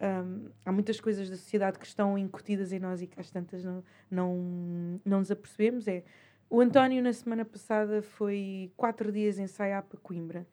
um, 0.00 0.50
há 0.66 0.72
muitas 0.72 1.00
coisas 1.00 1.30
da 1.30 1.36
sociedade 1.36 1.78
que 1.78 1.86
estão 1.86 2.18
incutidas 2.18 2.72
em 2.72 2.80
nós 2.80 3.02
e 3.02 3.06
que 3.06 3.20
às 3.20 3.30
tantas 3.30 3.64
não, 3.64 3.84
não, 4.10 5.00
não 5.04 5.20
nos 5.20 5.30
apercebemos. 5.30 5.86
É, 5.86 6.02
o 6.50 6.60
António 6.60 7.00
na 7.00 7.12
semana 7.12 7.44
passada 7.44 8.02
foi 8.02 8.72
quatro 8.76 9.12
dias 9.12 9.38
ensaiar 9.38 9.84
para 9.84 10.00
Coimbra. 10.00 10.44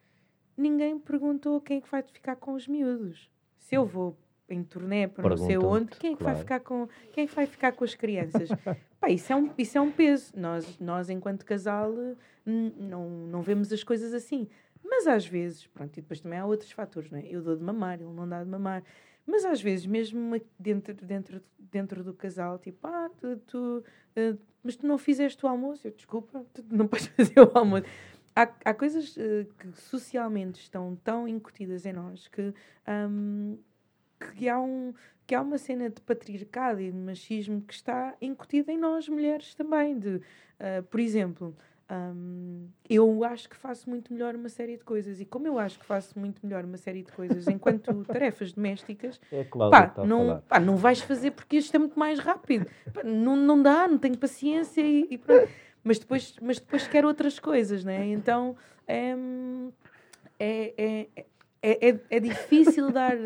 Ninguém 0.55 0.99
perguntou 0.99 1.59
quem 1.59 1.79
é 1.79 1.81
que 1.81 1.89
vai 1.89 2.03
ficar 2.03 2.35
com 2.35 2.53
os 2.53 2.67
miúdos. 2.67 3.31
Se 3.57 3.73
eu 3.73 3.87
vou 3.87 4.15
em 4.49 4.63
turnê 4.63 5.07
para 5.07 5.29
não 5.29 5.37
sei 5.37 5.57
onde, 5.57 5.97
quem 5.97 6.13
é 6.13 6.15
que 6.15 6.19
claro. 6.21 6.35
vai 6.35 6.43
ficar 6.43 6.59
com 6.59 6.87
quem 7.11 7.23
é 7.23 7.27
que 7.27 7.35
vai 7.35 7.45
ficar 7.45 7.71
com 7.71 7.83
as 7.83 7.95
crianças? 7.95 8.49
Pá, 8.99 9.09
isso 9.09 9.31
é 9.31 9.35
um 9.35 9.49
isso 9.57 9.77
é 9.77 9.81
um 9.81 9.91
peso. 9.91 10.33
Nós 10.35 10.79
nós 10.79 11.09
enquanto 11.09 11.45
casal 11.45 11.93
não 12.45 13.09
não 13.27 13.41
vemos 13.41 13.71
as 13.71 13.83
coisas 13.83 14.13
assim. 14.13 14.47
Mas 14.87 15.07
às 15.07 15.25
vezes, 15.25 15.65
pronto, 15.67 15.97
e 15.97 16.01
depois 16.01 16.21
também 16.21 16.37
há 16.37 16.45
outros 16.45 16.71
fatores, 16.71 17.09
não 17.09 17.17
é? 17.17 17.25
Eu 17.27 17.41
dou 17.41 17.55
de 17.55 17.63
mamar, 17.63 17.99
ele 17.99 18.13
não 18.13 18.29
dá 18.29 18.43
de 18.43 18.49
mamar. 18.49 18.83
Mas 19.25 19.43
às 19.43 19.59
vezes, 19.59 19.87
mesmo 19.87 20.39
dentro, 20.59 20.93
dentro, 20.93 21.41
dentro 21.57 22.03
do 22.03 22.13
casal, 22.13 22.59
tipo, 22.59 22.85
ah, 22.85 23.09
tu, 23.19 23.37
tu 23.47 23.83
uh, 24.15 24.37
mas 24.63 24.75
tu 24.75 24.85
não 24.85 24.97
fizeste 24.97 25.43
o 25.45 25.49
almoço, 25.49 25.87
eu 25.87 25.91
desculpa, 25.91 26.45
tu 26.53 26.63
não 26.69 26.85
podes 26.89 27.07
fazer 27.07 27.39
o 27.39 27.51
almoço. 27.57 27.83
Há, 28.35 28.43
há 28.65 28.73
coisas 28.73 29.15
uh, 29.17 29.45
que 29.57 29.71
socialmente 29.81 30.59
estão 30.59 30.95
tão 31.03 31.27
incutidas 31.27 31.85
em 31.85 31.93
nós 31.93 32.27
que 32.27 32.53
um, 33.09 33.57
que 34.19 34.49
há, 34.49 34.59
um, 34.59 34.93
que 35.25 35.35
há 35.35 35.41
uma 35.41 35.57
cena 35.57 35.89
de 35.89 36.01
patriarcado 36.01 36.81
e 36.81 36.91
de 36.91 36.97
machismo 36.97 37.61
que 37.61 37.73
está 37.73 38.15
incutida 38.21 38.71
em 38.71 38.77
nós 38.77 39.07
mulheres 39.07 39.53
também. 39.55 39.97
De, 39.97 40.15
uh, 40.15 40.83
por 40.89 40.99
exemplo, 40.99 41.55
um, 41.89 42.67
eu 42.89 43.23
acho 43.23 43.47
que 43.47 43.55
faço 43.55 43.89
muito 43.89 44.11
melhor 44.11 44.35
uma 44.35 44.49
série 44.49 44.75
de 44.75 44.83
coisas 44.83 45.21
e 45.21 45.25
como 45.25 45.45
eu 45.45 45.59
acho 45.59 45.77
que 45.77 45.85
faço 45.85 46.17
muito 46.17 46.43
melhor 46.43 46.65
uma 46.65 46.77
série 46.77 47.03
de 47.03 47.11
coisas 47.11 47.47
enquanto 47.47 47.93
tarefas 48.05 48.53
domésticas, 48.53 49.21
é 49.31 49.43
claro 49.43 49.71
pá, 49.71 50.05
não, 50.05 50.41
pá, 50.47 50.59
não 50.59 50.77
vais 50.77 51.01
fazer 51.01 51.31
porque 51.31 51.57
isto 51.57 51.75
é 51.75 51.79
muito 51.79 51.97
mais 51.97 52.17
rápido. 52.19 52.65
Pá, 52.91 53.03
não, 53.03 53.35
não 53.35 53.61
dá, 53.61 53.87
não 53.87 53.99
tenho 53.99 54.17
paciência 54.17 54.81
e, 54.81 55.07
e 55.11 55.21
mas 55.83 55.99
depois, 55.99 56.35
mas 56.41 56.59
depois 56.59 56.87
quero 56.87 57.07
outras 57.07 57.37
coisas, 57.37 57.83
né? 57.83 58.07
Então 58.07 58.55
é, 58.87 59.15
é, 60.39 61.07
é, 61.15 61.25
é, 61.65 61.89
é, 61.89 61.99
é 62.11 62.19
difícil 62.19 62.91
dar, 62.91 63.17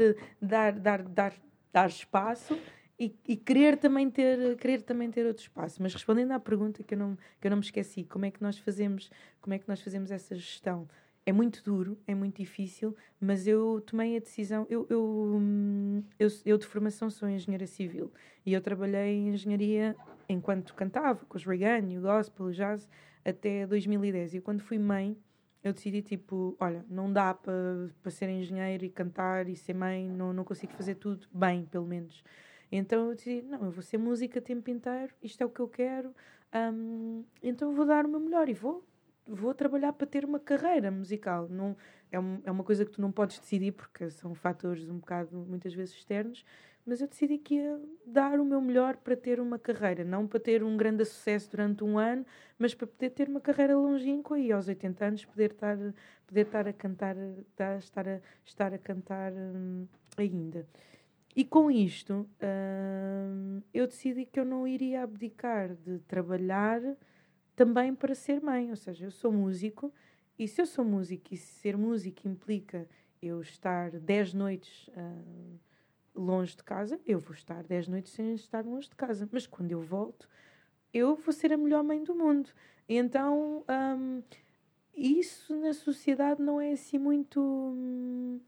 dar, 0.42 0.72
dar, 0.72 1.04
dar, 1.04 1.34
dar 1.74 1.90
espaço 1.90 2.58
e, 2.98 3.14
e, 3.28 3.36
querer 3.36 3.78
também 3.78 4.10
ter 4.10 4.56
querer 4.58 4.82
também 4.82 5.12
ter 5.12 5.26
outro 5.26 5.44
espaço. 5.44 5.82
Mas 5.82 5.94
respondendo 5.94 6.32
à 6.32 6.40
pergunta 6.40 6.82
que 6.82 6.94
eu 6.94 6.98
não 6.98 7.18
que 7.40 7.48
eu 7.48 7.50
não 7.50 7.58
me 7.58 7.64
esqueci 7.64 8.06
como 8.06 8.26
é 8.26 8.32
que 8.32 8.42
nós 8.42 8.58
fazemos 8.58 9.12
como 9.42 9.54
é 9.54 9.60
que 9.60 9.68
nós 9.68 9.82
fazemos 9.82 10.10
essa 10.10 10.36
gestão? 10.36 10.88
É 11.26 11.34
muito 11.34 11.62
duro 11.64 11.98
é 12.08 12.16
muito 12.16 12.38
difícil 12.38 12.96
mas 13.20 13.46
eu 13.46 13.84
tomei 13.86 14.16
a 14.16 14.20
decisão 14.20 14.66
eu 14.70 14.88
eu, 14.90 16.04
eu, 16.18 16.28
eu 16.46 16.58
de 16.58 16.66
formação 16.66 17.10
sou 17.10 17.30
engenheira 17.30 17.68
civil 17.68 18.12
e 18.46 18.54
eu 18.54 18.62
trabalhei 18.62 19.16
em 19.16 19.30
engenharia 19.30 19.96
enquanto 20.28 20.74
cantava 20.74 21.26
com 21.26 21.38
os 21.38 21.46
reggae 21.46 21.98
o 21.98 22.02
gospel 22.02 22.46
o 22.48 22.52
jazz 22.52 22.90
até 23.24 23.68
2010 23.68 24.36
e 24.36 24.42
quando 24.42 24.62
fui 24.62 24.80
mãe 24.80 25.16
eu 25.64 25.74
decidi 25.74 26.02
tipo, 26.02 26.56
olha, 26.60 26.86
não 26.90 27.12
dá 27.12 27.34
para 27.34 27.90
pa 28.02 28.10
ser 28.10 28.30
engenheiro 28.30 28.86
e 28.86 28.90
cantar 28.90 29.48
e 29.50 29.56
ser 29.56 29.74
mãe, 29.74 30.08
não, 30.08 30.32
não 30.34 30.44
consigo 30.44 30.74
fazer 30.74 30.96
tudo 30.96 31.28
bem, 31.34 31.66
pelo 31.66 31.86
menos. 31.86 32.24
Então 32.72 33.10
eu 33.10 33.16
decidi, 33.16 33.42
não, 33.42 33.66
eu 33.66 33.72
vou 33.72 33.82
ser 33.82 33.98
música 33.98 34.40
o 34.40 34.42
tempo 34.42 34.70
inteiro, 34.70 35.14
isto 35.22 35.42
é 35.42 35.46
o 35.46 35.50
que 35.50 35.60
eu 35.60 35.68
quero, 35.68 36.14
um, 36.74 37.24
então 37.44 37.74
vou 37.74 37.86
dar 37.86 38.06
o 38.06 38.10
meu 38.10 38.20
melhor 38.20 38.48
e 38.48 38.54
vou, 38.54 38.86
vou 39.28 39.54
trabalhar 39.54 39.94
para 39.94 40.08
ter 40.08 40.26
uma 40.26 40.40
carreira 40.40 40.90
musical. 40.90 41.48
Não, 41.50 41.76
é, 42.12 42.18
é 42.18 42.52
uma 42.52 42.64
coisa 42.64 42.86
que 42.86 42.92
tu 42.92 43.02
não 43.02 43.12
podes 43.12 43.40
decidir 43.40 43.74
porque 43.74 44.10
são 44.10 44.34
fatores 44.34 44.90
um 44.90 44.98
bocado, 44.98 45.36
muitas 45.48 45.74
vezes, 45.74 45.96
externos, 45.96 46.44
mas 46.86 47.02
eu 47.02 47.08
decidi 47.08 47.38
que 47.38 47.56
ia 47.56 47.80
dar 48.06 48.40
o 48.40 48.46
meu 48.46 48.60
melhor 48.62 48.98
para 48.98 49.16
ter 49.16 49.40
uma 49.40 49.60
carreira, 49.60 50.04
não 50.04 50.28
para 50.28 50.40
ter 50.40 50.64
um 50.64 50.76
grande 50.76 51.06
sucesso 51.06 51.52
durante 51.52 51.84
um 51.84 51.98
ano, 51.98 52.26
mas 52.58 52.74
para 52.74 52.88
poder 52.88 53.10
ter 53.12 53.30
uma 53.30 53.40
carreira 53.40 53.78
longínqua 53.78 54.40
e 54.40 54.52
aos 54.52 54.68
80 54.68 55.06
anos 55.06 55.26
poder 55.26 55.52
estar, 55.52 55.78
poder 56.26 56.46
estar 56.46 56.68
a 56.68 56.74
cantar, 56.74 57.16
estar 57.78 58.08
a, 58.08 58.22
estar 58.46 58.74
a 58.74 58.78
cantar 58.78 59.32
hum, 59.34 59.88
ainda. 60.18 60.68
E 61.36 61.46
com 61.46 61.70
isto, 61.70 62.28
hum, 62.42 63.62
eu 63.74 63.86
decidi 63.86 64.26
que 64.26 64.40
eu 64.40 64.46
não 64.46 64.68
iria 64.68 65.04
abdicar 65.04 65.76
de 65.76 66.00
trabalhar 66.00 66.82
também 67.56 67.94
para 67.94 68.16
ser 68.16 68.42
mãe, 68.42 68.70
ou 68.70 68.76
seja, 68.76 69.06
eu 69.06 69.12
sou 69.12 69.32
músico 69.32 69.94
e 70.38 70.48
se 70.48 70.62
eu 70.62 70.66
sou 70.66 70.86
músico 70.86 71.34
e 71.34 71.38
ser 71.38 71.78
músico 71.78 72.28
implica 72.28 72.88
eu 73.22 73.42
estar 73.42 73.92
10 73.92 74.34
noites 74.34 74.88
uh, 74.88 75.60
longe 76.20 76.56
de 76.56 76.64
casa, 76.64 77.00
eu 77.06 77.20
vou 77.20 77.34
estar 77.34 77.64
10 77.64 77.88
noites 77.88 78.12
sem 78.12 78.34
estar 78.34 78.66
longe 78.66 78.90
de 78.90 78.96
casa. 78.96 79.28
Mas 79.32 79.48
quando 79.48 79.72
eu 79.72 79.82
volto, 79.82 80.28
eu 80.94 81.16
vou 81.16 81.34
ser 81.34 81.54
a 81.54 81.58
melhor 81.58 81.84
mãe 81.84 82.04
do 82.04 82.16
mundo. 82.16 82.50
Então, 82.88 83.64
um, 83.70 84.22
isso 85.00 85.56
na 85.56 85.74
sociedade 85.74 86.42
não 86.42 86.60
é 86.60 86.74
assim 86.74 86.98
muito 86.98 87.40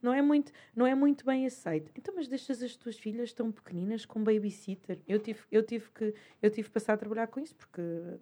não 0.01 0.13
é 0.13 0.21
muito 0.21 0.51
não 0.75 0.85
é 0.85 0.93
muito 0.93 1.25
bem 1.25 1.45
aceito 1.45 1.89
então 1.95 2.13
mas 2.13 2.27
deixas 2.27 2.61
as 2.61 2.75
tuas 2.75 2.97
filhas 2.97 3.31
tão 3.31 3.51
pequeninas 3.51 4.05
com 4.05 4.21
babysitter 4.21 4.99
eu 5.07 5.17
tive 5.17 5.39
eu 5.49 5.63
tive 5.63 5.89
que 5.91 6.13
eu 6.41 6.49
tive 6.49 6.67
que 6.67 6.73
passar 6.73 6.93
a 6.93 6.97
trabalhar 6.97 7.27
com 7.27 7.39
isso 7.39 7.55
porque 7.55 7.81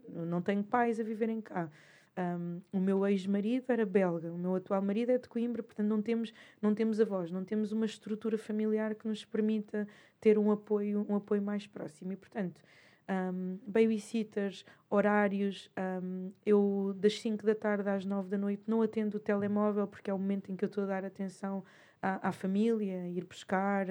não 0.10 0.44
tenho 0.44 0.64
pais 0.64 1.00
a 1.00 1.04
viverem 1.04 1.42
cá 1.42 1.72
um, 2.18 2.62
o 2.72 2.80
meu 2.80 3.06
ex-marido 3.08 3.66
era 3.70 3.86
belga, 3.86 4.32
o 4.32 4.38
meu 4.38 4.56
atual 4.56 4.82
marido 4.82 5.12
é 5.12 5.18
de 5.18 5.28
Coimbra, 5.28 5.64
portanto 5.64 5.88
não 5.88 6.02
temos, 6.02 6.34
não 6.62 6.74
temos 6.74 7.00
avós, 7.00 7.32
não 7.32 7.44
temos 7.44 7.72
uma 7.72 7.86
estrutura 7.86 8.38
familiar 8.38 8.96
que 8.96 9.08
nos 9.08 9.24
permita 9.24 9.88
ter 10.20 10.38
um 10.38 10.52
apoio, 10.52 11.06
um 11.10 11.16
apoio 11.16 11.42
mais 11.42 11.66
próximo. 11.66 12.12
E, 12.12 12.16
portanto, 12.16 12.62
um, 13.10 13.58
babysitters, 13.66 14.66
horários, 14.90 15.70
um, 16.04 16.32
eu 16.46 16.94
das 16.98 17.20
5 17.20 17.46
da 17.46 17.56
tarde 17.56 17.90
às 17.90 18.06
9 18.06 18.30
da 18.30 18.38
noite 18.38 18.64
não 18.68 18.82
atendo 18.82 19.18
o 19.18 19.20
telemóvel 19.20 19.88
porque 19.88 20.10
é 20.10 20.14
o 20.14 20.20
momento 20.20 20.52
em 20.52 20.56
que 20.56 20.64
eu 20.64 20.68
estou 20.68 20.84
a 20.84 20.88
dar 20.88 21.06
atenção 21.06 21.64
à, 22.02 22.30
à 22.30 22.32
família, 22.32 23.08
ir 23.10 23.26
pescar, 23.26 23.88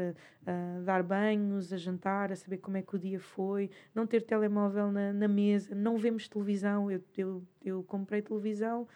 a, 0.46 0.80
dar 0.84 1.02
banhos, 1.02 1.72
a 1.72 1.76
jantar, 1.76 2.32
a 2.32 2.36
saber 2.36 2.58
como 2.58 2.76
é 2.76 2.82
que 2.82 2.96
o 2.96 2.98
dia 2.98 3.20
foi, 3.20 3.70
não 3.94 4.06
ter 4.06 4.22
telemóvel 4.22 4.90
na, 4.90 5.12
na 5.12 5.28
mesa, 5.28 5.74
não 5.74 5.96
vemos 5.98 6.28
televisão. 6.28 6.90
Eu, 6.90 7.02
eu, 7.16 7.42
eu 7.64 7.82
comprei 7.84 8.22
televisão 8.22 8.88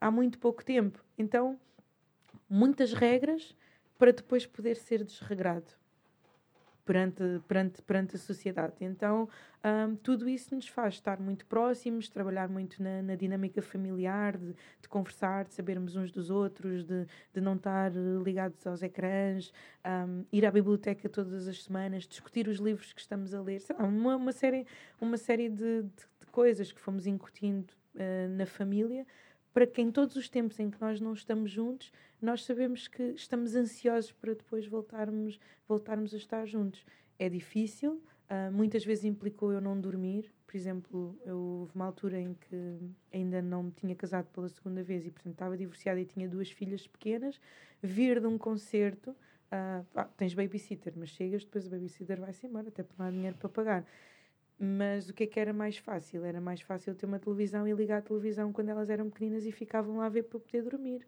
há 0.00 0.10
muito 0.10 0.38
pouco 0.38 0.64
tempo. 0.64 1.04
Então, 1.16 1.58
muitas 2.48 2.92
regras 2.92 3.56
para 3.98 4.12
depois 4.12 4.46
poder 4.46 4.76
ser 4.76 5.02
desregrado 5.04 5.72
perante, 6.86 7.22
perante, 7.48 7.82
perante 7.82 8.14
a 8.14 8.18
sociedade. 8.18 8.74
Então, 8.80 9.28
um, 9.64 9.96
tudo 9.96 10.28
isso 10.28 10.54
nos 10.54 10.68
faz 10.68 10.94
estar 10.94 11.20
muito 11.20 11.44
próximos, 11.44 12.08
trabalhar 12.08 12.48
muito 12.48 12.80
na, 12.80 13.02
na 13.02 13.14
dinâmica 13.16 13.60
familiar, 13.60 14.36
de, 14.38 14.54
de, 14.80 14.88
conversar, 14.88 15.44
de 15.44 15.52
sabermos 15.52 15.96
uns 15.96 16.12
dos 16.12 16.30
outros, 16.30 16.84
de, 16.84 17.04
de 17.34 17.40
não 17.40 17.56
estar 17.56 17.90
ligados 18.24 18.64
aos 18.66 18.82
ecrãs, 18.82 19.52
um, 19.84 20.24
ir 20.32 20.46
à 20.46 20.50
biblioteca 20.50 21.08
todas 21.08 21.48
as 21.48 21.64
semanas, 21.64 22.06
discutir 22.06 22.46
os 22.46 22.58
livros 22.58 22.92
que 22.92 23.00
estamos 23.00 23.34
a 23.34 23.42
ler, 23.42 23.60
lá, 23.76 23.84
uma, 23.84 24.16
uma 24.16 24.32
série, 24.32 24.64
uma 25.00 25.16
série 25.16 25.48
de, 25.48 25.82
de, 25.82 25.88
de 26.20 26.26
coisas 26.30 26.70
que 26.70 26.80
fomos 26.80 27.06
incutindo 27.08 27.72
uh, 27.96 28.28
na 28.36 28.46
família 28.46 29.04
para 29.56 29.66
que 29.66 29.80
em 29.80 29.90
todos 29.90 30.16
os 30.16 30.28
tempos 30.28 30.60
em 30.60 30.68
que 30.68 30.78
nós 30.78 31.00
não 31.00 31.14
estamos 31.14 31.50
juntos, 31.50 31.90
nós 32.20 32.44
sabemos 32.44 32.88
que 32.88 33.02
estamos 33.12 33.56
ansiosos 33.56 34.12
para 34.12 34.34
depois 34.34 34.66
voltarmos, 34.66 35.40
voltarmos 35.66 36.12
a 36.12 36.18
estar 36.18 36.44
juntos. 36.44 36.84
É 37.18 37.26
difícil, 37.26 37.92
uh, 38.28 38.52
muitas 38.52 38.84
vezes 38.84 39.06
implicou 39.06 39.50
eu 39.54 39.60
não 39.62 39.80
dormir. 39.80 40.30
Por 40.46 40.54
exemplo, 40.54 41.18
eu, 41.24 41.38
houve 41.38 41.72
uma 41.74 41.86
altura 41.86 42.20
em 42.20 42.34
que 42.34 42.78
ainda 43.10 43.40
não 43.40 43.62
me 43.62 43.70
tinha 43.70 43.94
casado 43.94 44.26
pela 44.26 44.46
segunda 44.50 44.82
vez 44.82 45.06
e, 45.06 45.10
portanto, 45.10 45.32
estava 45.32 45.56
divorciada 45.56 45.98
e 45.98 46.04
tinha 46.04 46.28
duas 46.28 46.50
filhas 46.50 46.86
pequenas. 46.86 47.40
Vir 47.82 48.20
de 48.20 48.26
um 48.26 48.36
concerto, 48.36 49.12
uh, 49.12 49.86
ah, 49.94 50.04
tens 50.18 50.34
babysitter, 50.34 50.92
mas 50.94 51.08
chegas, 51.08 51.46
depois 51.46 51.66
o 51.66 51.70
babysitter 51.70 52.20
vai-se 52.20 52.46
embora, 52.46 52.68
até 52.68 52.82
porque 52.82 53.02
não 53.02 53.08
há 53.08 53.10
dinheiro 53.10 53.38
para 53.38 53.48
pagar. 53.48 53.86
Mas 54.58 55.08
o 55.10 55.14
que 55.14 55.24
é 55.24 55.26
que 55.26 55.38
era 55.38 55.52
mais 55.52 55.76
fácil? 55.76 56.24
Era 56.24 56.40
mais 56.40 56.62
fácil 56.62 56.94
ter 56.94 57.04
uma 57.04 57.18
televisão 57.18 57.68
e 57.68 57.72
ligar 57.72 57.98
a 57.98 58.02
televisão 58.02 58.52
quando 58.52 58.70
elas 58.70 58.88
eram 58.88 59.10
pequeninas 59.10 59.44
e 59.44 59.52
ficavam 59.52 59.98
lá 59.98 60.06
a 60.06 60.08
ver 60.08 60.22
para 60.24 60.40
poder 60.40 60.62
dormir. 60.62 61.06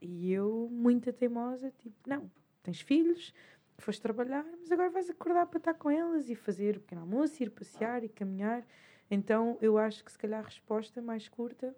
E 0.00 0.32
eu, 0.32 0.68
muita 0.70 1.12
teimosa, 1.12 1.72
tipo, 1.78 1.96
não, 2.08 2.30
tens 2.62 2.80
filhos, 2.80 3.34
foste 3.78 4.00
trabalhar, 4.00 4.44
mas 4.60 4.70
agora 4.70 4.90
vais 4.90 5.10
acordar 5.10 5.46
para 5.46 5.58
estar 5.58 5.74
com 5.74 5.90
elas 5.90 6.28
e 6.28 6.36
fazer 6.36 6.76
o 6.76 6.80
pequeno 6.80 7.00
almoço, 7.00 7.42
ir 7.42 7.50
passear 7.50 8.04
e 8.04 8.08
caminhar. 8.08 8.64
Então 9.10 9.58
eu 9.60 9.76
acho 9.76 10.04
que 10.04 10.12
se 10.12 10.18
calhar 10.18 10.40
a 10.40 10.46
resposta 10.46 11.02
mais 11.02 11.28
curta 11.28 11.74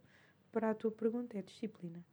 para 0.53 0.71
a 0.71 0.75
tua 0.75 0.91
pergunta 0.91 1.39
é 1.39 1.43
disciplina. 1.43 2.05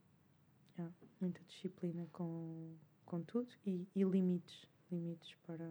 É, 0.78 0.84
muita 1.20 1.42
disciplina 1.44 2.06
com, 2.12 2.74
com 3.04 3.20
tudo 3.22 3.48
e, 3.66 3.86
e 3.94 4.02
limites, 4.02 4.66
limites 4.90 5.34
para, 5.46 5.70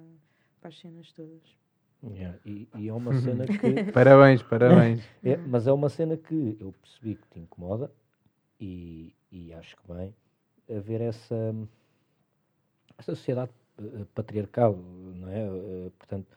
para 0.60 0.70
as 0.70 0.80
cenas 0.80 1.12
todas. 1.14 1.65
Yeah, 2.12 2.38
e, 2.46 2.68
e, 2.76 2.88
é 2.88 2.94
uma 2.94 3.14
cena 3.20 3.46
que. 3.46 3.92
parabéns, 3.92 4.44
parabéns. 4.44 5.04
É, 5.24 5.38
mas 5.38 5.66
é 5.68 5.72
uma 5.72 5.90
cena 5.90 6.16
que 6.16 6.58
eu 6.60 6.74
percebi 6.74 7.16
que 7.16 7.28
te 7.30 7.40
incomoda 7.40 7.92
e, 8.60 9.16
e 9.32 9.54
acho 9.54 9.76
que 9.78 9.92
bem 9.92 10.14
haver 10.70 11.02
essa, 11.02 11.56
essa 12.98 13.16
sociedade 13.16 13.52
uh, 13.80 14.06
patriarcal, 14.14 14.76
não 14.76 15.30
é? 15.30 15.50
Uh, 15.50 15.92
portanto, 15.98 16.28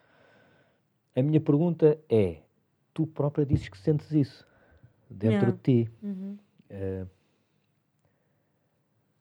a 1.14 1.22
minha 1.22 1.40
pergunta 1.40 1.98
é: 2.09 2.42
tu 2.94 3.07
própria 3.07 3.44
dizes 3.44 3.68
que 3.68 3.78
sentes 3.78 4.11
isso 4.12 4.46
dentro 5.11 5.48
yeah. 5.48 5.50
de 5.50 5.59
ti. 5.59 5.90
Uhum. 6.02 6.38
Uh, 6.70 7.09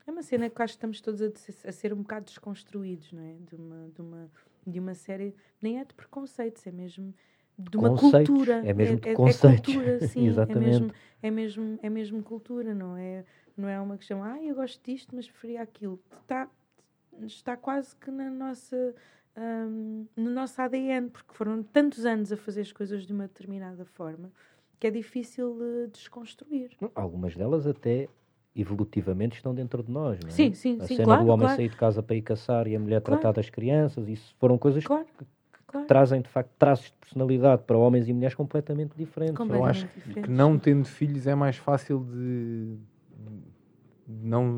é 0.06 0.12
uma 0.12 0.24
cena 0.24 0.50
que 0.50 0.62
acho 0.62 0.74
que 0.74 0.78
estamos 0.78 1.02
todos 1.02 1.22
a, 1.22 1.28
a, 1.68 1.72
ser 1.72 1.92
um 1.92 1.98
bocado 1.98 2.26
desconstruídos, 2.26 3.12
não 3.12 3.22
é? 3.22 3.34
De 3.34 3.56
uma, 3.56 3.90
de 3.90 4.02
uma 4.02 4.32
de 4.68 4.80
uma 4.80 4.94
série, 4.94 5.34
nem 5.62 5.80
é 5.80 5.86
de 5.86 5.94
preconceitos, 5.94 6.66
é 6.68 6.72
mesmo 6.72 7.14
de 7.58 7.78
uma 7.78 7.90
conceitos, 7.90 8.28
cultura. 8.28 8.66
É 8.66 8.74
mesmo 8.74 9.00
de 9.00 9.10
é, 9.10 9.14
conceitos. 9.14 9.44
É, 9.44 9.48
é 9.48 9.56
cultura, 9.56 10.00
sim, 10.08 10.28
Exatamente. 10.28 10.66
É 10.66 10.70
mesmo, 10.70 10.92
é, 11.22 11.32
mesmo, 11.32 11.80
é 11.82 11.90
mesmo 11.90 12.24
cultura, 12.24 12.76
não 12.76 12.96
é, 12.98 13.26
não 13.56 13.68
é 13.68 13.80
uma 13.80 13.98
questão, 13.98 14.24
ah, 14.24 14.42
eu 14.44 14.56
gosto 14.56 14.84
disto, 14.84 15.16
mas 15.16 15.28
preferia 15.28 15.62
aquilo. 15.62 16.00
Está, 16.22 16.50
está 17.22 17.58
quase 17.58 17.96
que 17.96 18.12
na 18.12 18.30
nossa, 18.30 18.94
um, 19.36 20.06
no 20.16 20.30
nosso 20.30 20.62
ADN, 20.62 21.10
porque 21.10 21.34
foram 21.34 21.64
tantos 21.64 22.06
anos 22.06 22.32
a 22.32 22.38
fazer 22.38 22.62
as 22.62 22.72
coisas 22.72 23.08
de 23.08 23.14
uma 23.14 23.28
determinada 23.28 23.86
forma 23.86 24.32
que 24.80 24.88
é 24.88 24.92
difícil 24.92 25.58
uh, 25.60 25.88
desconstruir. 25.88 26.70
Algumas 26.94 27.36
delas 27.36 27.66
até 27.66 28.08
evolutivamente 28.58 29.36
estão 29.36 29.54
dentro 29.54 29.84
de 29.84 29.92
nós, 29.92 30.20
não 30.20 30.30
é? 30.30 30.32
Sim, 30.32 30.54
sim, 30.54 30.78
a 30.82 30.86
sim, 30.86 30.96
cena 30.96 31.06
claro, 31.06 31.26
do 31.26 31.32
homem 31.32 31.46
claro. 31.46 31.56
sair 31.56 31.70
de 31.70 31.76
casa 31.76 32.02
para 32.02 32.16
ir 32.16 32.22
caçar 32.22 32.68
e 32.68 32.76
a 32.76 32.80
mulher 32.80 33.02
claro. 33.02 33.22
tratar 33.22 33.40
das 33.40 33.50
crianças, 33.50 34.08
isso 34.08 34.36
foram 34.40 34.58
coisas 34.58 34.84
claro, 34.84 35.06
que, 35.18 35.26
claro. 35.68 35.88
trazem, 35.88 36.22
de 36.22 36.30
facto, 36.30 36.52
traços 36.58 36.88
de 36.88 36.94
personalidade 37.00 37.64
para 37.64 37.78
homens 37.78 38.08
e 38.08 38.14
mulheres 38.14 38.36
completamente 38.36 38.92
diferentes. 38.98 39.40
Eu 39.50 39.66
acho 39.66 39.88
diferentes. 39.88 40.24
que 40.24 40.30
não 40.30 40.58
tendo 40.58 40.86
filhos 40.86 41.28
é 41.28 41.36
mais 41.36 41.58
fácil 41.58 42.00
de 42.00 42.76
não... 44.08 44.58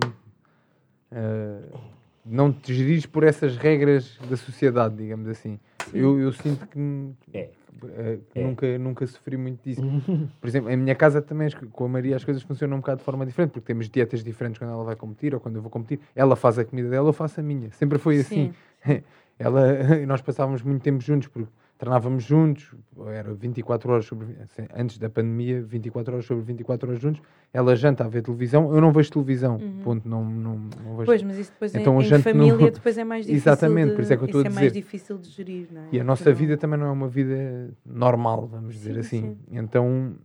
Uh, 1.12 2.00
não 2.26 2.54
te 2.54 2.74
gerires 2.74 3.08
por 3.08 3.24
essas 3.24 3.58
regras 3.58 4.20
da 4.30 4.38
sociedade, 4.38 4.96
digamos 4.96 5.28
assim. 5.28 5.60
Eu, 5.92 6.20
eu 6.20 6.32
sinto 6.32 6.68
que, 6.68 7.12
é. 7.34 7.50
Uh, 7.82 8.21
é. 8.36 8.43
nunca, 8.43 8.77
nunca 8.77 9.08
sofri 9.08 9.38
muito 9.38 9.63
disso. 9.63 9.82
Por 10.41 10.47
exemplo, 10.47 10.69
em 10.69 10.77
minha 10.77 10.95
casa 10.95 11.21
também, 11.21 11.49
com 11.71 11.86
a 11.86 11.88
Maria, 11.88 12.15
as 12.15 12.23
coisas 12.23 12.43
funcionam 12.43 12.77
um 12.77 12.79
bocado 12.79 12.99
de 12.99 13.03
forma 13.03 13.25
diferente, 13.25 13.51
porque 13.51 13.67
temos 13.67 13.89
dietas 13.89 14.23
diferentes 14.23 14.60
quando 14.60 14.71
ela 14.71 14.84
vai 14.84 14.95
competir 14.95 15.34
ou 15.34 15.39
quando 15.39 15.55
eu 15.55 15.62
vou 15.62 15.71
competir. 15.71 15.99
Ela 16.15 16.36
faz 16.36 16.60
a 16.60 16.65
comida 16.65 16.89
dela, 16.89 17.10
eu 17.10 17.13
faço 17.13 17.39
a 17.39 17.43
minha. 17.43 17.71
Sempre 17.71 17.97
foi 17.97 18.19
assim. 18.19 18.53
ela, 19.39 19.73
nós 20.05 20.21
passávamos 20.21 20.62
muito 20.62 20.82
tempo 20.82 21.01
juntos, 21.01 21.27
porque 21.27 21.49
treinávamos 21.80 22.26
juntos, 22.26 22.76
era 23.08 23.34
24 23.34 23.89
horas 23.89 24.06
sobre, 24.06 24.28
assim, 24.44 24.68
antes 24.76 24.98
da 24.98 25.10
pandemia, 25.10 25.62
24 25.62 26.13
horas 26.13 26.26
sobre 26.26 26.44
24 26.44 26.89
horas 26.89 27.02
juntos. 27.02 27.22
Ela 27.54 27.74
janta 27.74 28.04
a 28.04 28.08
ver 28.10 28.22
televisão, 28.22 28.76
eu 28.76 28.82
não 28.82 28.92
vejo 28.92 29.10
televisão, 29.10 29.56
uhum. 29.56 29.80
ponto, 29.82 30.08
não, 30.08 30.24
não, 30.26 30.56
não 30.84 30.98
vejo. 30.98 31.06
Pois, 31.06 31.24
mas 31.24 31.39
isso 31.39 31.52
depois 31.54 31.74
então, 31.74 32.02
em, 32.02 32.06
em 32.06 32.22
família 32.22 32.58
não... 32.58 32.70
depois 32.70 32.98
é 32.98 33.04
mais 33.06 33.26
difícil 33.26 33.52
Exatamente, 33.52 33.89
de, 33.92 33.96
por 33.96 34.02
isso 34.02 34.13
é 34.13 34.18
que 34.18 34.24
eu 34.24 34.26
estou 34.26 34.42
a 34.42 34.44
dizer. 34.44 34.58
é 34.58 34.62
mais 34.62 34.74
difícil 34.74 35.18
de 35.18 35.30
gerir, 35.30 35.68
não 35.72 35.82
é? 35.84 35.88
E 35.94 36.00
a 36.02 36.04
nossa 36.04 36.34
vida 36.34 36.58
também 36.58 36.78
não 36.78 36.88
é 36.88 36.92
uma 36.92 37.08
vida 37.08 37.74
normal, 37.86 38.46
vamos 38.46 38.74
dizer 38.76 38.96
sim, 38.96 39.00
assim. 39.00 39.22
Sim. 39.22 39.38
Então, 39.50 40.15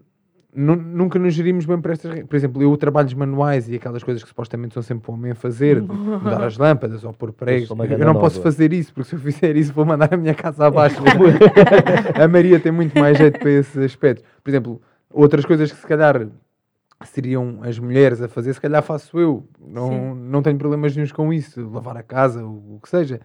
nunca 0.55 1.19
nos 1.19 1.35
gerimos 1.35 1.67
bem 1.67 1.81
para 1.81 1.93
estas 1.93 2.11
regras. 2.11 2.29
Por 2.29 2.37
exemplo, 2.37 2.62
eu 2.62 2.77
trabalhos 2.77 3.12
manuais 3.12 3.69
e 3.69 3.75
aquelas 3.75 4.03
coisas 4.03 4.23
que 4.23 4.29
supostamente 4.29 4.75
são 4.75 4.83
sempre 4.83 5.05
para 5.05 5.12
o 5.12 5.14
homem 5.14 5.33
a 5.33 5.35
fazer, 5.35 5.81
de 5.81 5.88
mudar 5.93 6.45
as 6.45 6.57
lâmpadas 6.57 7.03
ou 7.03 7.12
pôr 7.12 7.33
pregos. 7.33 7.69
Eu, 7.71 7.85
eu 7.85 8.07
não 8.07 8.14
posso 8.14 8.40
fazer 8.40 8.73
isso, 8.73 8.95
porque 8.95 9.11
se 9.11 9.17
eu 9.17 9.19
fizer 9.19 9.57
isso 9.57 9.73
vou 9.73 9.85
mandar 9.85 10.14
a 10.14 10.17
minha 10.17 10.35
casa 10.35 10.67
abaixo. 10.67 11.03
a 12.14 12.29
Maria 12.29 12.61
tem 12.61 12.71
muito 12.71 12.99
mais 12.99 13.19
jeito 13.19 13.38
para 13.38 13.51
esses 13.51 13.77
aspectos. 13.77 14.25
Por 14.43 14.51
exemplo, 14.51 14.83
outras 15.11 15.45
coisas 15.45 15.73
que 15.73 15.79
se 15.79 15.87
calhar 15.87 16.29
seriam 17.05 17.59
as 17.62 17.79
mulheres 17.79 18.23
a 18.23 18.29
fazer, 18.29 18.55
se 18.55 18.61
calhar 18.61 18.83
faço 18.83 19.19
eu. 19.19 19.45
Não, 19.61 20.14
não 20.14 20.43
tenho 20.43 20.57
problemas 20.57 20.95
nenhums 20.95 21.12
com 21.12 21.33
isso, 21.33 21.69
lavar 21.69 21.97
a 21.97 22.03
casa, 22.03 22.45
o, 22.45 22.77
o 22.77 22.81
que 22.81 22.88
seja. 22.88 23.21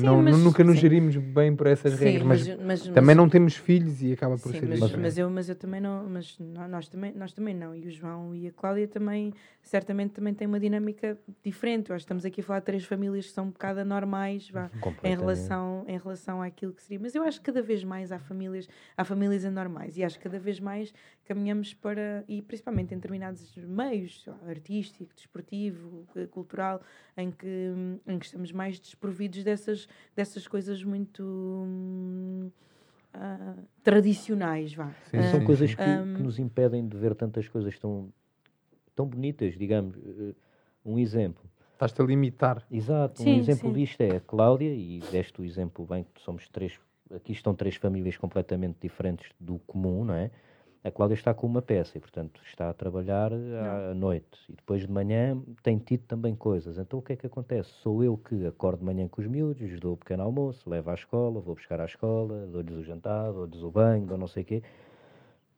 Sim, 0.00 0.06
não, 0.06 0.22
mas, 0.22 0.38
nunca 0.38 0.62
nos 0.64 0.74
sim. 0.74 0.80
gerimos 0.80 1.16
bem 1.16 1.54
por 1.54 1.66
essas 1.66 1.94
sim, 1.94 2.04
regras, 2.04 2.26
mas, 2.26 2.48
mas, 2.48 2.58
mas 2.60 2.82
também 2.88 3.14
não 3.14 3.28
temos 3.28 3.54
filhos 3.54 4.02
e 4.02 4.12
acaba 4.12 4.36
por 4.36 4.52
ser 4.52 4.66
mas, 4.66 4.80
isso. 4.80 4.98
mas 4.98 5.18
eu, 5.18 5.30
mas 5.30 5.48
eu 5.48 5.54
também 5.54 5.80
não, 5.80 6.08
mas 6.08 6.36
nós 6.68 6.88
também, 6.88 7.12
nós 7.14 7.32
também 7.32 7.54
não. 7.54 7.74
E 7.74 7.86
o 7.86 7.90
João 7.90 8.34
e 8.34 8.48
a 8.48 8.52
Cláudia 8.52 8.88
também, 8.88 9.32
certamente 9.66 10.12
também 10.12 10.32
têm 10.32 10.46
uma 10.46 10.60
dinâmica 10.60 11.18
diferente. 11.42 11.90
Eu 11.90 11.96
acho 11.96 12.04
que 12.04 12.06
estamos 12.06 12.24
aqui 12.24 12.40
a 12.40 12.44
falar 12.44 12.60
de 12.60 12.66
três 12.66 12.84
famílias 12.84 13.26
que 13.26 13.32
são 13.32 13.46
um 13.46 13.50
bocado 13.50 13.80
anormais 13.80 14.48
vá, 14.48 14.70
em, 15.02 15.16
relação, 15.16 15.84
em 15.88 15.98
relação 15.98 16.40
àquilo 16.40 16.72
que 16.72 16.82
seria. 16.82 17.00
Mas 17.00 17.16
eu 17.16 17.24
acho 17.24 17.40
que 17.40 17.46
cada 17.46 17.60
vez 17.60 17.82
mais 17.82 18.12
há 18.12 18.18
famílias, 18.18 18.68
há 18.96 19.04
famílias 19.04 19.44
anormais 19.44 19.96
e 19.96 20.04
acho 20.04 20.18
que 20.18 20.22
cada 20.22 20.38
vez 20.38 20.60
mais 20.60 20.94
caminhamos 21.24 21.74
para, 21.74 22.24
e 22.28 22.40
principalmente 22.42 22.94
em 22.94 22.96
determinados 22.96 23.56
meios, 23.56 24.24
artístico, 24.48 25.12
desportivo, 25.12 26.06
cultural, 26.30 26.80
em 27.16 27.32
que, 27.32 27.72
em 28.06 28.18
que 28.20 28.26
estamos 28.26 28.52
mais 28.52 28.78
desprovidos 28.78 29.42
dessas, 29.42 29.88
dessas 30.14 30.46
coisas 30.46 30.84
muito 30.84 31.22
uh, 33.16 33.62
tradicionais, 33.82 34.72
vá. 34.74 34.94
Sim, 35.10 35.18
uh, 35.18 35.30
são 35.32 35.44
coisas 35.44 35.74
que, 35.74 35.82
um, 35.82 36.14
que, 36.14 36.22
nos 36.22 36.38
impedem 36.38 36.86
de 36.86 36.96
ver 36.96 37.16
tantas 37.16 37.48
coisas 37.48 37.76
tão, 37.80 38.12
tão 38.96 39.06
bonitas, 39.06 39.56
digamos. 39.56 39.96
Uh, 39.96 40.34
um 40.84 40.98
exemplo. 40.98 41.44
Estás-te 41.74 42.00
a 42.00 42.04
limitar. 42.04 42.66
Exato. 42.70 43.22
Sim, 43.22 43.34
um 43.34 43.38
exemplo 43.38 43.68
sim. 43.68 43.74
disto 43.74 44.00
é 44.00 44.16
a 44.16 44.20
Cláudia, 44.20 44.72
e 44.72 45.00
deste 45.10 45.40
o 45.40 45.44
exemplo 45.44 45.84
bem 45.84 46.04
que 46.14 46.20
somos 46.22 46.48
três, 46.48 46.80
aqui 47.14 47.32
estão 47.32 47.54
três 47.54 47.76
famílias 47.76 48.16
completamente 48.16 48.78
diferentes 48.80 49.30
do 49.38 49.58
comum, 49.60 50.04
não 50.04 50.14
é? 50.14 50.30
a 50.86 50.90
Cláudia 50.90 51.14
está 51.14 51.34
com 51.34 51.48
uma 51.48 51.60
peça 51.60 51.98
e, 51.98 52.00
portanto, 52.00 52.40
está 52.46 52.70
a 52.70 52.72
trabalhar 52.72 53.32
à 53.32 53.92
noite. 53.92 54.38
E 54.48 54.52
depois 54.52 54.82
de 54.82 54.90
manhã 54.90 55.36
tem 55.60 55.78
tido 55.78 56.04
também 56.06 56.36
coisas. 56.36 56.78
Então, 56.78 57.00
o 57.00 57.02
que 57.02 57.12
é 57.12 57.16
que 57.16 57.26
acontece? 57.26 57.70
Sou 57.82 58.04
eu 58.04 58.16
que 58.16 58.46
acordo 58.46 58.78
de 58.78 58.84
manhã 58.84 59.08
com 59.08 59.20
os 59.20 59.26
miúdos, 59.26 59.80
dou 59.80 59.94
o 59.94 59.96
pequeno 59.96 60.22
almoço, 60.22 60.70
levo 60.70 60.90
à 60.90 60.94
escola, 60.94 61.40
vou 61.40 61.56
buscar 61.56 61.80
à 61.80 61.86
escola, 61.86 62.46
dou-lhes 62.46 62.72
o 62.72 62.84
jantar, 62.84 63.32
dou-lhes 63.32 63.62
o 63.62 63.70
banho, 63.70 64.06
dou 64.06 64.16
não 64.16 64.28
sei 64.28 64.44
o 64.44 64.46
quê. 64.46 64.62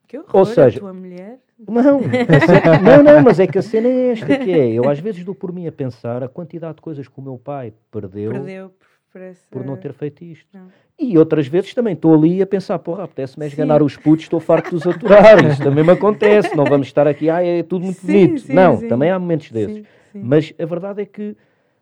Que 0.08 0.16
horror, 0.16 0.30
Ou 0.32 0.44
seja, 0.46 0.78
a 0.78 0.80
tua 0.80 0.94
mulher? 0.94 1.38
Não, 1.68 2.00
não, 2.82 3.02
não, 3.02 3.22
mas 3.22 3.38
é 3.38 3.46
que 3.46 3.58
a 3.58 3.62
cena 3.62 3.88
é 3.88 4.12
esta 4.12 4.38
que 4.38 4.50
é. 4.50 4.72
Eu 4.72 4.88
às 4.88 4.98
vezes 4.98 5.22
dou 5.22 5.34
por 5.34 5.52
mim 5.52 5.66
a 5.66 5.72
pensar 5.72 6.22
a 6.22 6.28
quantidade 6.28 6.76
de 6.76 6.80
coisas 6.80 7.06
que 7.06 7.18
o 7.18 7.22
meu 7.22 7.36
pai 7.36 7.74
perdeu, 7.90 8.30
perdeu 8.30 8.72
por, 9.12 9.20
essa... 9.20 9.42
por 9.50 9.64
não 9.64 9.76
ter 9.76 9.92
feito 9.92 10.24
isto. 10.24 10.46
Não. 10.52 10.68
E 10.98 11.18
outras 11.18 11.46
vezes 11.46 11.74
também 11.74 11.92
estou 11.92 12.14
ali 12.14 12.40
a 12.40 12.46
pensar, 12.46 12.78
porra, 12.78 13.04
apetece-me 13.04 13.46
esganar 13.46 13.82
os 13.82 13.96
putos, 13.96 14.24
estou 14.24 14.40
farto 14.40 14.70
de 14.70 14.76
os 14.76 14.86
aturar. 14.86 15.44
Isto 15.44 15.62
também 15.62 15.84
me 15.84 15.92
acontece, 15.92 16.56
não 16.56 16.64
vamos 16.64 16.86
estar 16.86 17.06
aqui, 17.06 17.28
ah, 17.28 17.44
é 17.44 17.62
tudo 17.62 17.84
muito 17.84 18.00
sim, 18.00 18.06
bonito. 18.06 18.40
Sim, 18.40 18.52
não, 18.54 18.78
sim. 18.78 18.88
também 18.88 19.10
há 19.10 19.18
momentos 19.18 19.50
desses. 19.50 19.84
Mas 20.14 20.54
a 20.58 20.64
verdade 20.64 21.02
é 21.02 21.04
que, 21.04 21.36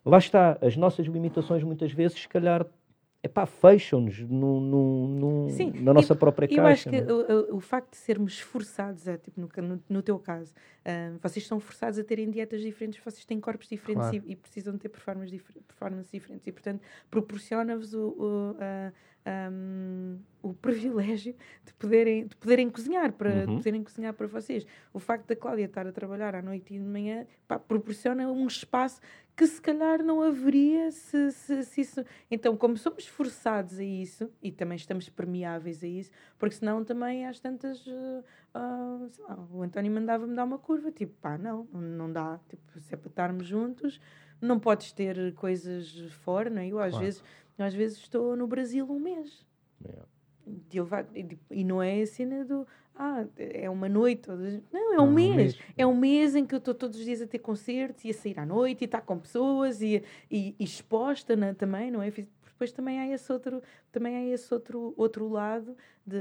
lá 0.04 0.18
está, 0.18 0.58
as 0.60 0.76
nossas 0.76 1.06
limitações 1.06 1.62
muitas 1.62 1.92
vezes, 1.92 2.20
se 2.20 2.28
calhar, 2.28 2.66
epá, 3.22 3.46
fecham-nos 3.46 4.20
no, 4.20 4.60
no, 4.60 5.08
no 5.08 5.46
na 5.82 5.92
nossa 5.92 6.14
e, 6.14 6.16
própria 6.16 6.48
caixa. 6.48 6.60
Eu 6.60 6.66
acho 6.66 6.90
que 6.90 7.12
o, 7.12 7.52
o, 7.52 7.56
o, 7.56 7.60
facto 7.60 7.90
de 7.90 7.96
sermos 7.96 8.38
forçados, 8.40 9.06
é, 9.06 9.16
tipo, 9.16 9.40
no, 9.40 9.82
no, 9.88 10.02
teu 10.02 10.18
caso, 10.18 10.52
uh, 10.52 11.18
vocês 11.20 11.46
são 11.46 11.58
forçados 11.58 11.98
a 11.98 12.04
terem 12.04 12.30
dietas 12.30 12.60
diferentes, 12.60 13.00
vocês 13.04 13.24
têm 13.24 13.40
corpos 13.40 13.68
diferentes 13.68 14.10
claro. 14.10 14.24
e, 14.26 14.32
e, 14.32 14.36
precisam 14.36 14.76
ter 14.78 14.88
performances, 14.88 15.42
performances 15.66 16.10
diferentes. 16.10 16.46
E, 16.46 16.52
portanto, 16.52 16.80
proporciona-vos 17.10 17.94
o, 17.94 18.08
o 18.08 18.50
uh, 18.52 18.92
um, 19.26 20.18
o 20.42 20.54
privilégio 20.54 21.34
de 21.64 21.74
poderem, 21.74 22.26
de 22.26 22.36
poderem 22.36 22.70
cozinhar 22.70 23.12
para 23.12 23.30
uhum. 23.46 23.56
poderem 23.56 23.82
cozinhar 23.82 24.14
para 24.14 24.26
vocês. 24.26 24.66
O 24.92 24.98
facto 24.98 25.26
da 25.26 25.36
Cláudia 25.36 25.64
estar 25.64 25.86
a 25.86 25.92
trabalhar 25.92 26.34
à 26.34 26.42
noite 26.42 26.74
e 26.74 26.78
de 26.78 26.84
manhã 26.84 27.26
pá, 27.48 27.58
proporciona 27.58 28.30
um 28.30 28.46
espaço 28.46 29.00
que 29.36 29.46
se 29.46 29.60
calhar 29.60 30.02
não 30.02 30.22
haveria 30.22 30.90
se, 30.90 31.30
se, 31.30 31.62
se, 31.62 31.80
isso. 31.82 32.04
Então, 32.30 32.56
como 32.56 32.76
somos 32.76 33.06
forçados 33.06 33.78
a 33.78 33.84
isso 33.84 34.30
e 34.40 34.50
também 34.50 34.76
estamos 34.76 35.10
permeáveis 35.10 35.84
a 35.84 35.86
isso, 35.86 36.10
porque 36.38 36.54
senão 36.54 36.82
também 36.82 37.26
às 37.26 37.38
tantas. 37.38 37.86
Uh, 37.86 38.24
uh, 38.54 39.10
lá, 39.28 39.46
o 39.52 39.62
António 39.62 39.92
mandava-me 39.92 40.34
dar 40.34 40.44
uma 40.44 40.58
curva, 40.58 40.90
tipo, 40.90 41.12
pá, 41.20 41.36
não, 41.36 41.64
não 41.64 42.10
dá. 42.10 42.40
Tipo, 42.48 42.80
se 42.80 42.94
é 42.94 42.96
para 42.96 43.10
estarmos 43.10 43.46
juntos, 43.46 44.00
não 44.40 44.58
podes 44.58 44.92
ter 44.92 45.34
coisas 45.34 45.90
fora, 46.22 46.48
não 46.48 46.62
é? 46.62 46.68
Eu 46.68 46.78
às 46.78 46.90
claro. 46.90 47.04
vezes 47.04 47.22
eu 47.58 47.64
às 47.64 47.74
vezes 47.74 47.98
estou 47.98 48.36
no 48.36 48.46
Brasil 48.46 48.90
um 48.90 48.98
mês. 48.98 49.44
Yeah. 49.84 50.06
E, 51.50 51.64
não 51.64 51.82
é 51.82 52.00
a 52.00 52.06
cena 52.06 52.44
do 52.44 52.66
ah, 52.98 53.26
é 53.36 53.68
uma 53.68 53.88
noite. 53.88 54.28
Não, 54.72 54.94
é 54.94 55.00
um, 55.00 55.12
mês. 55.12 55.30
um 55.30 55.36
mês. 55.36 55.58
É 55.76 55.86
um 55.86 55.96
mês 55.96 56.34
em 56.34 56.46
que 56.46 56.54
eu 56.54 56.58
estou 56.58 56.74
todos 56.74 56.98
os 56.98 57.04
dias 57.04 57.20
a 57.20 57.26
ter 57.26 57.38
concertos 57.38 58.04
e 58.04 58.10
a 58.10 58.14
sair 58.14 58.38
à 58.38 58.46
noite 58.46 58.82
e 58.82 58.84
estar 58.86 59.02
com 59.02 59.18
pessoas 59.18 59.82
e, 59.82 60.02
e, 60.30 60.54
e 60.58 60.64
exposta 60.64 61.36
na, 61.36 61.52
também, 61.52 61.90
não 61.90 62.02
é? 62.02 62.10
Depois 62.10 62.72
também 62.72 62.98
há 62.98 63.08
esse 63.12 63.30
outro, 63.30 63.62
também 63.92 64.16
há 64.16 64.24
esse 64.24 64.52
outro, 64.52 64.94
outro 64.96 65.28
lado 65.28 65.76
de, 66.06 66.16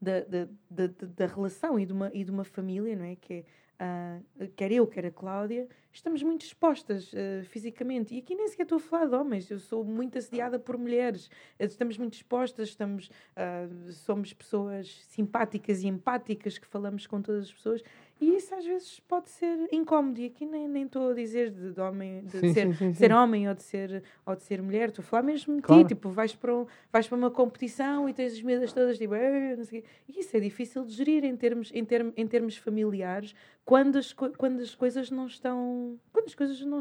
da, 0.00 0.20
da, 0.20 0.48
da, 0.70 0.86
da 1.16 1.26
relação 1.26 1.80
e 1.80 1.84
de, 1.84 1.92
uma, 1.92 2.10
e 2.14 2.22
de 2.22 2.30
uma 2.30 2.44
família, 2.44 2.94
não 2.94 3.04
é? 3.06 3.16
Que 3.16 3.34
é 3.34 3.44
uh, 3.80 4.48
quer 4.56 4.72
eu, 4.72 4.86
quer 4.86 5.06
a 5.06 5.10
Cláudia, 5.10 5.68
estamos 5.92 6.22
muito 6.22 6.44
expostas 6.44 7.12
uh, 7.12 7.44
fisicamente. 7.44 8.14
E 8.14 8.18
aqui 8.18 8.34
nem 8.34 8.48
sequer 8.48 8.64
estou 8.64 8.76
a 8.76 8.80
falar 8.80 9.06
de 9.06 9.14
homens, 9.14 9.50
eu 9.50 9.58
sou 9.58 9.84
muito 9.84 10.18
assediada 10.18 10.58
por 10.58 10.76
mulheres. 10.76 11.30
Estamos 11.58 11.96
muito 11.98 12.14
expostas, 12.14 12.68
estamos, 12.68 13.08
uh, 13.08 13.92
somos 13.92 14.32
pessoas 14.32 15.04
simpáticas 15.08 15.82
e 15.82 15.88
empáticas 15.88 16.58
que 16.58 16.66
falamos 16.66 17.06
com 17.06 17.20
todas 17.20 17.44
as 17.44 17.52
pessoas 17.52 17.82
e 18.18 18.36
isso 18.36 18.54
às 18.54 18.64
vezes 18.64 18.98
pode 19.00 19.28
ser 19.28 19.68
incómodo. 19.70 20.18
E 20.18 20.26
aqui 20.26 20.46
nem 20.46 20.84
estou 20.84 21.10
a 21.10 21.14
dizer 21.14 21.50
de, 21.50 21.72
de 21.72 21.80
homem, 21.80 22.24
de 22.24 22.38
sim, 22.38 22.52
ser, 22.54 22.66
sim, 22.68 22.74
sim, 22.74 22.94
ser 22.94 23.12
homem 23.12 23.48
ou 23.48 23.54
de 23.54 23.62
ser, 23.62 24.02
ou 24.24 24.34
de 24.34 24.42
ser 24.42 24.62
mulher. 24.62 24.88
Estou 24.88 25.02
a 25.02 25.06
falar 25.06 25.22
mesmo 25.22 25.56
de 25.56 25.62
claro. 25.62 25.82
ti. 25.82 25.88
Tipo, 25.88 26.08
vais 26.08 26.34
para, 26.34 26.54
um, 26.54 26.66
vais 26.90 27.06
para 27.06 27.18
uma 27.18 27.30
competição 27.30 28.08
e 28.08 28.14
tens 28.14 28.32
as 28.32 28.42
medidas 28.42 28.72
todas 28.72 28.96
tipo, 28.96 29.14
não 29.14 29.64
sei 29.64 29.84
E 30.08 30.20
isso 30.20 30.36
é 30.36 30.40
difícil 30.40 30.84
de 30.84 30.92
gerir 30.94 31.24
em 31.24 31.36
termos, 31.36 31.70
em 31.74 31.84
termos, 31.84 32.14
em 32.16 32.26
termos 32.26 32.56
familiares 32.56 33.34
quando 33.66 33.96
as, 33.96 34.12
quando 34.12 34.60
as 34.60 34.74
coisas 34.74 35.10
não 35.10 35.26
estão. 35.26 35.98
Quando 36.12 36.26
as 36.26 36.34
coisas 36.34 36.60
não, 36.60 36.80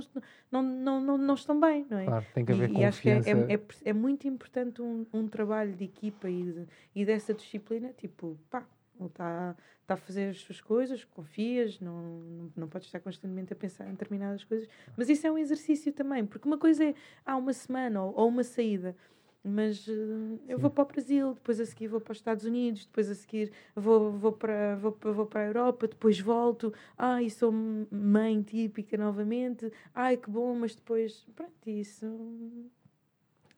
não, 0.52 0.62
não, 0.62 1.02
não, 1.02 1.18
não 1.18 1.34
estão 1.34 1.60
bem, 1.60 1.86
não 1.90 1.98
é? 1.98 2.06
Claro, 2.06 2.26
tem 2.34 2.46
que 2.46 2.52
haver 2.52 2.70
e, 2.70 2.78
e 2.78 2.86
acho 2.86 3.02
que 3.02 3.10
é, 3.10 3.18
é, 3.18 3.54
é, 3.56 3.60
é, 3.86 3.94
muito 3.94 4.28
importante 4.28 4.82
um, 4.84 5.04
um 5.12 5.28
trabalho 5.28 5.74
de 5.74 5.84
equipa 5.84 6.30
e, 6.30 6.44
de, 6.44 6.68
e 6.94 7.04
dessa 7.04 7.34
disciplina, 7.34 7.92
tipo, 7.98 8.38
pá, 8.52 8.64
está 9.02 9.56
tá 9.86 9.94
a 9.94 9.98
fazer 9.98 10.30
as 10.30 10.38
suas 10.38 10.62
coisas, 10.62 11.04
confias, 11.04 11.80
não, 11.80 12.02
não, 12.02 12.52
não 12.56 12.68
podes 12.68 12.88
estar 12.88 13.00
constantemente 13.00 13.54
a 13.54 13.56
pensar 13.56 13.88
em 13.88 13.92
determinadas 13.92 14.44
coisas, 14.44 14.68
mas 14.98 15.10
isso 15.10 15.28
é 15.28 15.32
um 15.32 15.38
exercício 15.38 15.92
também, 15.94 16.26
porque 16.26 16.48
uma 16.48 16.58
coisa 16.58 16.84
é 16.84 16.96
há 17.26 17.36
uma 17.36 17.54
semana 17.54 18.04
ou, 18.04 18.14
ou 18.16 18.28
uma 18.28 18.44
saída, 18.44 18.96
mas 19.44 19.88
uh, 19.88 20.40
eu 20.48 20.58
vou 20.58 20.72
para 20.72 20.84
o 20.84 20.88
Brasil, 20.88 21.34
depois 21.36 21.60
a 21.60 21.66
seguir 21.66 21.88
vou 21.88 22.02
para 22.02 22.14
os 22.14 22.18
Estados 22.18 22.46
Unidos, 22.46 22.86
depois 22.86 23.10
a 23.12 23.16
seguir 23.16 23.52
vou, 23.76 24.12
vou, 24.12 24.32
para, 24.32 24.76
vou, 24.78 24.98
vou 25.00 25.26
para 25.28 25.42
a 25.42 25.46
Europa, 25.46 25.88
depois 25.88 26.20
volto, 26.20 26.74
ai, 26.98 27.30
sou 27.30 27.52
mãe 27.52 28.42
típica 28.42 28.98
novamente, 28.98 29.72
ai, 29.94 30.18
que 30.18 30.32
bom, 30.32 30.56
mas 30.56 30.74
depois, 30.74 31.28
pronto, 31.36 31.70
isso, 31.70 32.08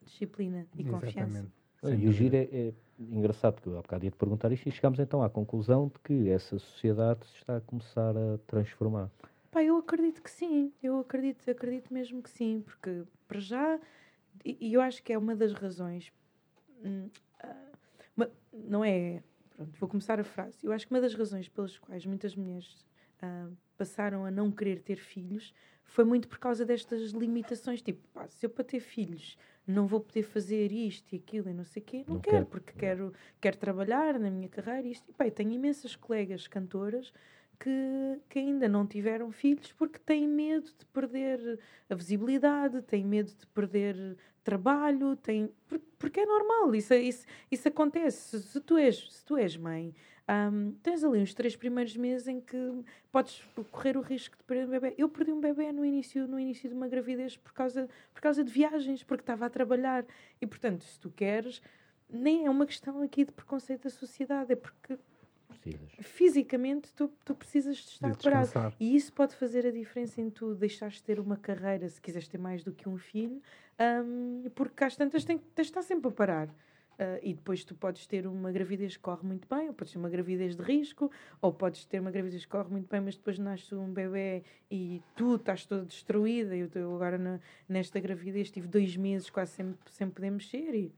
disciplina 0.04 0.66
e 0.76 0.82
Exatamente. 0.82 1.06
confiança. 1.06 1.57
E 1.82 2.08
o 2.08 2.12
giro 2.12 2.36
é, 2.36 2.48
é 2.52 2.72
engraçado, 2.98 3.54
porque 3.54 3.68
eu 3.68 3.78
há 3.78 3.82
bocado 3.82 4.04
ia 4.04 4.10
te 4.10 4.16
perguntar 4.16 4.50
isto 4.50 4.68
e 4.68 4.72
chegamos 4.72 4.98
então 4.98 5.22
à 5.22 5.30
conclusão 5.30 5.88
de 5.88 5.98
que 6.00 6.28
essa 6.28 6.58
sociedade 6.58 7.24
se 7.26 7.36
está 7.36 7.58
a 7.58 7.60
começar 7.60 8.16
a 8.16 8.38
transformar. 8.46 9.10
Pá, 9.50 9.62
eu 9.62 9.76
acredito 9.76 10.22
que 10.22 10.30
sim, 10.30 10.72
eu 10.82 10.98
acredito, 10.98 11.48
acredito 11.48 11.92
mesmo 11.92 12.22
que 12.22 12.30
sim, 12.30 12.62
porque 12.64 13.04
para 13.26 13.40
já, 13.40 13.78
e, 14.44 14.58
e 14.60 14.74
eu 14.74 14.80
acho 14.80 15.02
que 15.02 15.12
é 15.12 15.18
uma 15.18 15.34
das 15.36 15.52
razões, 15.52 16.12
hum, 16.84 17.08
uh, 17.44 18.30
não 18.52 18.84
é, 18.84 19.22
pronto, 19.56 19.78
vou 19.78 19.88
começar 19.88 20.18
a 20.20 20.24
frase, 20.24 20.58
eu 20.62 20.72
acho 20.72 20.86
que 20.86 20.92
uma 20.92 21.00
das 21.00 21.14
razões 21.14 21.48
pelas 21.48 21.78
quais 21.78 22.04
muitas 22.04 22.34
mulheres 22.34 22.84
uh, 23.22 23.56
passaram 23.76 24.24
a 24.24 24.30
não 24.30 24.50
querer 24.50 24.80
ter 24.80 24.96
filhos 24.96 25.52
foi 25.88 26.04
muito 26.04 26.28
por 26.28 26.38
causa 26.38 26.64
destas 26.64 27.10
limitações, 27.10 27.80
tipo, 27.80 28.06
pá, 28.08 28.28
se 28.28 28.44
eu 28.44 28.50
para 28.50 28.64
ter 28.64 28.80
filhos 28.80 29.38
não 29.66 29.86
vou 29.86 30.00
poder 30.00 30.22
fazer 30.22 30.70
isto 30.70 31.12
e 31.12 31.16
aquilo 31.16 31.48
e 31.50 31.54
não 31.54 31.64
sei 31.64 31.82
o 31.82 31.84
quê, 31.84 32.04
não, 32.06 32.14
não 32.14 32.20
quero, 32.20 32.36
quero, 32.36 32.46
porque 32.46 32.72
quero, 32.72 33.12
quero 33.40 33.56
trabalhar 33.56 34.18
na 34.18 34.30
minha 34.30 34.48
carreira. 34.48 34.86
Isto. 34.86 35.10
E, 35.10 35.14
bem, 35.18 35.30
tenho 35.30 35.52
imensas 35.52 35.96
colegas 35.96 36.46
cantoras 36.46 37.12
que, 37.58 37.70
que 38.28 38.38
ainda 38.38 38.68
não 38.68 38.86
tiveram 38.86 39.30
filhos 39.30 39.72
porque 39.72 39.98
têm 39.98 40.26
medo 40.26 40.70
de 40.78 40.86
perder 40.86 41.58
a 41.88 41.94
visibilidade, 41.94 42.80
têm 42.82 43.04
medo 43.04 43.32
de 43.32 43.46
perder 43.48 44.16
trabalho, 44.42 45.16
têm, 45.16 45.50
porque 45.98 46.20
é 46.20 46.26
normal, 46.26 46.74
isso, 46.74 46.94
isso, 46.94 47.26
isso 47.50 47.68
acontece. 47.68 48.38
Se, 48.38 48.48
se, 48.48 48.60
tu 48.60 48.78
és, 48.78 48.96
se 49.12 49.24
tu 49.24 49.36
és 49.36 49.56
mãe, 49.56 49.94
Um, 50.28 50.72
tens 50.82 51.02
ali 51.02 51.22
os 51.22 51.32
três 51.32 51.56
primeiros 51.56 51.96
meses 51.96 52.28
em 52.28 52.38
que 52.38 52.84
podes 53.10 53.42
correr 53.70 53.96
o 53.96 54.02
risco 54.02 54.36
de 54.36 54.44
perder 54.44 54.66
um 54.66 54.70
bebê. 54.70 54.94
Eu 54.98 55.08
perdi 55.08 55.32
um 55.32 55.40
bebê 55.40 55.72
no 55.72 55.84
início, 55.84 56.28
no 56.28 56.38
início 56.38 56.68
de 56.68 56.74
uma 56.74 56.86
gravidez 56.86 57.36
por 57.38 57.54
causa, 57.54 57.88
por 58.12 58.20
causa 58.20 58.44
de 58.44 58.52
viagens, 58.52 59.02
porque 59.02 59.22
estava 59.22 59.46
a 59.46 59.50
trabalhar. 59.50 60.04
E, 60.38 60.46
portanto, 60.46 60.84
se 60.84 61.00
tu 61.00 61.10
queres, 61.10 61.62
nem 62.10 62.44
é 62.44 62.50
uma 62.50 62.66
questão 62.66 63.00
aqui 63.00 63.24
de 63.24 63.32
preconceito 63.32 63.84
da 63.84 63.90
sociedade, 63.90 64.52
é 64.52 64.56
porque 64.56 64.98
Precisas. 65.48 65.92
fisicamente 66.00 66.92
tu, 66.92 67.10
tu 67.24 67.34
precisas 67.34 67.76
de 67.76 67.88
estar 67.92 68.10
de 68.10 68.22
parado. 68.22 68.74
E 68.78 68.94
isso 68.94 69.10
pode 69.14 69.34
fazer 69.34 69.66
a 69.66 69.70
diferença 69.70 70.20
em 70.20 70.28
tu 70.28 70.54
deixares 70.54 70.96
de 70.96 71.04
ter 71.04 71.18
uma 71.18 71.38
carreira, 71.38 71.88
se 71.88 71.98
quiseres 71.98 72.28
ter 72.28 72.38
mais 72.38 72.62
do 72.62 72.72
que 72.72 72.86
um 72.86 72.98
filho, 72.98 73.40
um, 74.04 74.42
porque 74.54 74.84
às 74.84 74.94
tantas 74.94 75.24
tens 75.24 75.40
de 75.40 75.62
estar 75.62 75.80
sempre 75.80 76.08
a 76.08 76.12
parar. 76.12 76.54
Uh, 76.98 77.16
e 77.22 77.32
depois 77.32 77.62
tu 77.62 77.76
podes 77.76 78.08
ter 78.08 78.26
uma 78.26 78.50
gravidez 78.50 78.96
que 78.96 79.02
corre 79.04 79.24
muito 79.24 79.46
bem, 79.48 79.68
ou 79.68 79.72
podes 79.72 79.92
ter 79.92 80.00
uma 80.00 80.08
gravidez 80.08 80.56
de 80.56 80.62
risco, 80.64 81.08
ou 81.40 81.52
podes 81.52 81.84
ter 81.84 82.00
uma 82.00 82.10
gravidez 82.10 82.44
que 82.44 82.50
corre 82.50 82.68
muito 82.70 82.88
bem, 82.90 83.00
mas 83.00 83.16
depois 83.16 83.38
nasce 83.38 83.72
um 83.72 83.92
bebê 83.92 84.42
e 84.68 85.00
tu 85.14 85.36
estás 85.36 85.64
toda 85.64 85.84
destruída. 85.84 86.56
Eu, 86.56 86.68
eu 86.74 86.92
agora 86.96 87.16
na, 87.16 87.38
nesta 87.68 88.00
gravidez 88.00 88.50
tive 88.50 88.66
dois 88.66 88.96
meses 88.96 89.30
quase 89.30 89.52
sem, 89.52 89.74
sem 89.92 90.10
poder 90.10 90.30
mexer 90.30 90.74
e 90.74 90.92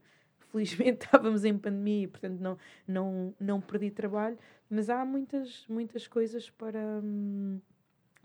felizmente 0.51 1.05
estávamos 1.05 1.45
em 1.45 1.57
pandemia 1.57 2.07
portanto 2.07 2.39
não, 2.39 2.57
não, 2.87 3.35
não 3.39 3.61
perdi 3.61 3.91
trabalho, 3.91 4.39
mas 4.69 4.89
há 4.89 5.05
muitas, 5.05 5.65
muitas 5.69 6.07
coisas 6.07 6.49
para, 6.49 6.99
hum, 7.03 7.59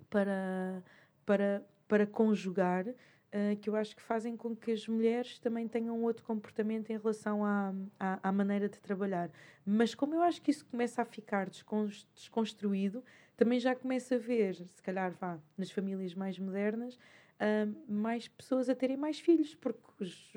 para, 0.09 0.83
para, 1.27 1.63
para 1.87 2.07
conjugar 2.07 2.87
uh, 3.33 3.57
que 3.57 3.69
eu 3.69 3.77
acho 3.77 3.95
que 3.95 4.03
fazem 4.03 4.37
com 4.37 4.55
que 4.55 4.73
as 4.73 4.87
mulheres 4.87 5.39
também 5.39 5.67
tenham 5.69 6.03
outro 6.03 6.25
comportamento 6.25 6.91
em 6.91 6.99
relação 6.99 7.45
à, 7.45 7.75
à, 7.99 8.29
à, 8.29 8.33
maneira 8.33 8.69
de 8.69 8.79
trabalhar. 8.79 9.31
Mas 9.65 9.95
como 9.95 10.15
eu 10.15 10.23
acho 10.23 10.41
que 10.43 10.51
isso 10.51 10.65
começa 10.67 11.03
a 11.03 11.05
ficar 11.05 11.49
desconstruído, 12.15 13.03
também 13.37 13.61
já 13.61 13.75
começa 13.75 14.15
a 14.15 14.19
ver, 14.19 14.55
se 14.55 14.83
calhar 14.83 15.13
vá, 15.13 15.39
nas 15.57 15.71
famílias 15.71 16.15
mais 16.15 16.39
modernas, 16.39 16.99
uh, 17.41 17.93
mais 17.93 18.29
pessoas 18.29 18.69
a 18.69 18.75
terem 18.75 18.97
mais 18.97 19.19
filhos, 19.19 19.55
porque 19.55 19.81
os, 20.01 20.35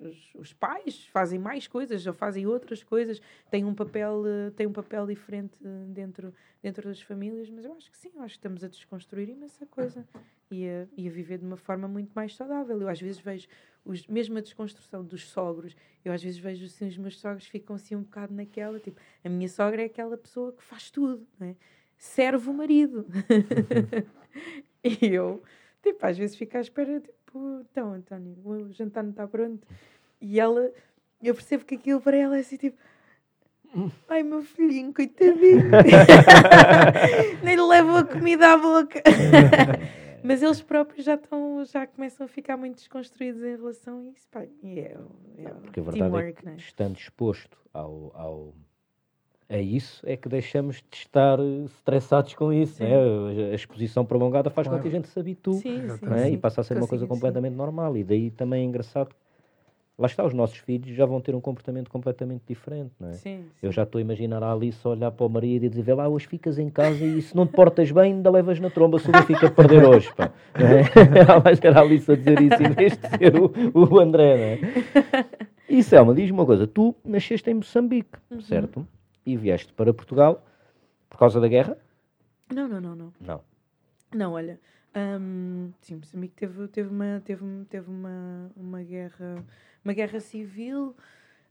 os, 0.00 0.34
os, 0.34 0.52
pais 0.52 1.06
fazem 1.06 1.38
mais 1.38 1.66
coisas 1.66 2.06
ou 2.06 2.12
fazem 2.12 2.46
outras 2.46 2.82
coisas, 2.82 3.20
têm 3.50 3.64
um 3.64 3.74
papel, 3.74 4.22
uh, 4.22 4.50
têm 4.52 4.66
um 4.66 4.72
papel 4.72 5.06
diferente 5.06 5.54
dentro, 5.88 6.34
dentro 6.62 6.88
das 6.88 7.00
famílias, 7.00 7.48
mas 7.50 7.64
eu 7.64 7.72
acho 7.74 7.90
que 7.90 7.96
sim, 7.96 8.10
acho 8.18 8.34
que 8.34 8.38
estamos 8.38 8.62
a 8.64 8.68
desconstruir 8.68 9.28
imensa 9.28 9.66
coisa 9.66 10.06
e 10.50 10.68
a, 10.68 10.86
e 10.96 11.08
a 11.08 11.10
viver 11.10 11.38
de 11.38 11.44
uma 11.44 11.56
forma 11.56 11.88
muito 11.88 12.12
mais 12.14 12.34
saudável. 12.34 12.80
Eu 12.80 12.88
às 12.88 13.00
vezes 13.00 13.20
vejo, 13.20 13.48
os, 13.84 14.06
mesmo 14.06 14.36
a 14.38 14.40
desconstrução 14.40 15.04
dos 15.04 15.28
sogros, 15.28 15.74
eu 16.04 16.12
às 16.12 16.22
vezes 16.22 16.38
vejo 16.38 16.66
assim, 16.66 16.88
os 16.88 16.98
meus 16.98 17.18
sogros 17.18 17.46
ficam 17.46 17.76
assim 17.76 17.96
um 17.96 18.02
bocado 18.02 18.34
naquela, 18.34 18.78
tipo, 18.78 19.00
a 19.24 19.28
minha 19.28 19.48
sogra 19.48 19.82
é 19.82 19.86
aquela 19.86 20.16
pessoa 20.18 20.52
que 20.52 20.62
faz 20.62 20.90
tudo, 20.90 21.26
é? 21.40 21.54
serve 22.02 22.50
o 22.50 22.52
marido. 22.52 23.06
e 24.82 25.06
eu 25.06 25.42
Tipo, 25.82 26.06
às 26.06 26.16
vezes 26.16 26.36
fica 26.36 26.58
à 26.58 26.60
espera, 26.60 27.00
tipo, 27.00 27.66
então, 27.70 27.92
António, 27.92 28.36
o 28.44 28.72
jantar 28.72 29.02
não 29.02 29.10
está 29.10 29.26
pronto. 29.26 29.66
E 30.20 30.38
ela, 30.38 30.70
eu 31.22 31.34
percebo 31.34 31.64
que 31.64 31.74
aquilo 31.74 32.00
para 32.00 32.16
ela 32.16 32.36
é 32.36 32.40
assim, 32.40 32.56
tipo, 32.56 32.78
ai 34.08 34.22
meu 34.22 34.42
filhinho, 34.42 34.92
coitadinho, 34.94 35.70
nem 37.42 37.56
lhe 37.56 37.62
levam 37.62 37.96
a 37.96 38.04
comida 38.04 38.52
à 38.52 38.56
boca. 38.56 39.02
Mas 40.22 40.40
eles 40.40 40.62
próprios 40.62 41.04
já 41.04 41.14
estão, 41.14 41.64
já 41.64 41.84
começam 41.84 42.26
a 42.26 42.28
ficar 42.28 42.56
muito 42.56 42.76
desconstruídos 42.76 43.42
em 43.42 43.56
relação 43.56 43.98
a 43.98 44.04
isso. 44.04 44.28
Pá, 44.30 44.44
e 44.62 44.78
é, 44.78 44.96
é, 45.38 45.48
Porque 45.48 45.80
a 45.80 45.82
verdade 45.82 46.16
é 46.16 46.32
que, 46.32 46.48
é? 46.48 46.54
estando 46.54 46.96
exposto 46.96 47.58
ao, 47.72 48.12
ao 48.14 48.54
é 49.52 49.60
isso 49.60 50.02
é 50.06 50.16
que 50.16 50.28
deixamos 50.28 50.76
de 50.90 50.96
estar 50.96 51.38
estressados 51.66 52.34
com 52.34 52.50
isso. 52.50 52.82
Né? 52.82 52.90
A 53.52 53.54
exposição 53.54 54.04
prolongada 54.04 54.48
faz 54.48 54.66
claro. 54.66 54.82
com 54.82 54.88
que 54.88 54.94
a 54.94 54.98
gente 54.98 55.08
se 55.08 55.20
habitue 55.20 55.54
sim, 55.56 55.88
sim, 55.90 56.06
né? 56.06 56.24
sim. 56.24 56.32
e 56.32 56.38
passa 56.38 56.62
a 56.62 56.64
ser 56.64 56.78
uma 56.78 56.88
coisa 56.88 57.06
completamente 57.06 57.54
normal. 57.54 57.96
E 57.96 58.02
daí 58.02 58.30
também 58.30 58.62
é 58.62 58.64
engraçado. 58.64 59.10
Lá 59.98 60.06
está, 60.06 60.24
os 60.24 60.32
nossos 60.32 60.56
filhos 60.56 60.96
já 60.96 61.04
vão 61.04 61.20
ter 61.20 61.34
um 61.34 61.40
comportamento 61.40 61.90
completamente 61.90 62.42
diferente, 62.48 62.92
não 62.98 63.10
é? 63.10 63.12
Sim, 63.12 63.44
Eu 63.62 63.70
já 63.70 63.82
estou 63.82 63.98
a 63.98 64.02
imaginar 64.02 64.42
a 64.42 64.50
Alice 64.50 64.88
olhar 64.88 65.10
para 65.10 65.26
o 65.26 65.28
marido 65.28 65.66
e 65.66 65.68
dizer: 65.68 65.82
Vê 65.82 65.92
lá, 65.92 66.08
hoje 66.08 66.26
ficas 66.26 66.58
em 66.58 66.70
casa 66.70 67.04
e 67.04 67.20
se 67.20 67.36
não 67.36 67.46
te 67.46 67.52
portas 67.52 67.92
bem, 67.92 68.14
ainda 68.14 68.30
levas 68.30 68.58
na 68.58 68.70
tromba 68.70 68.98
se 68.98 69.10
o 69.10 69.12
Benfica 69.12 69.50
perder 69.50 69.84
hoje. 69.84 70.10
Pá. 70.16 70.32
É? 70.54 71.40
Vai 71.40 71.54
ser 71.54 71.76
a 71.76 71.82
Alice 71.82 72.10
a 72.10 72.16
dizer 72.16 72.40
isso 72.40 72.62
em 72.62 72.70
vez 72.70 72.96
de 72.96 73.08
ser 73.18 73.36
o, 73.38 73.52
o 73.74 74.00
André, 74.00 74.36
não 74.36 74.44
é? 74.44 75.24
E 75.72 75.82
Selma, 75.82 76.14
diz-me 76.14 76.32
uma 76.32 76.44
coisa: 76.44 76.66
tu 76.66 76.94
nasceste 77.02 77.50
em 77.50 77.54
Moçambique, 77.54 78.18
uhum. 78.30 78.40
certo? 78.40 78.86
E 79.24 79.36
vieste 79.36 79.72
para 79.72 79.92
Portugal 79.92 80.44
por 81.08 81.18
causa 81.18 81.40
da 81.40 81.48
guerra? 81.48 81.76
Não, 82.52 82.68
não, 82.68 82.80
não, 82.80 82.94
não. 82.94 83.12
Não. 83.20 83.44
Não, 84.14 84.32
olha, 84.32 84.60
um, 84.94 85.72
sim, 85.80 85.96
Moçambique 85.96 86.34
teve, 86.34 86.68
teve, 86.68 86.88
uma, 86.88 87.22
teve, 87.24 87.44
teve 87.68 87.90
uma, 87.90 88.50
uma 88.54 88.82
guerra, 88.82 89.44
uma 89.84 89.92
guerra 89.92 90.20
civil. 90.20 90.94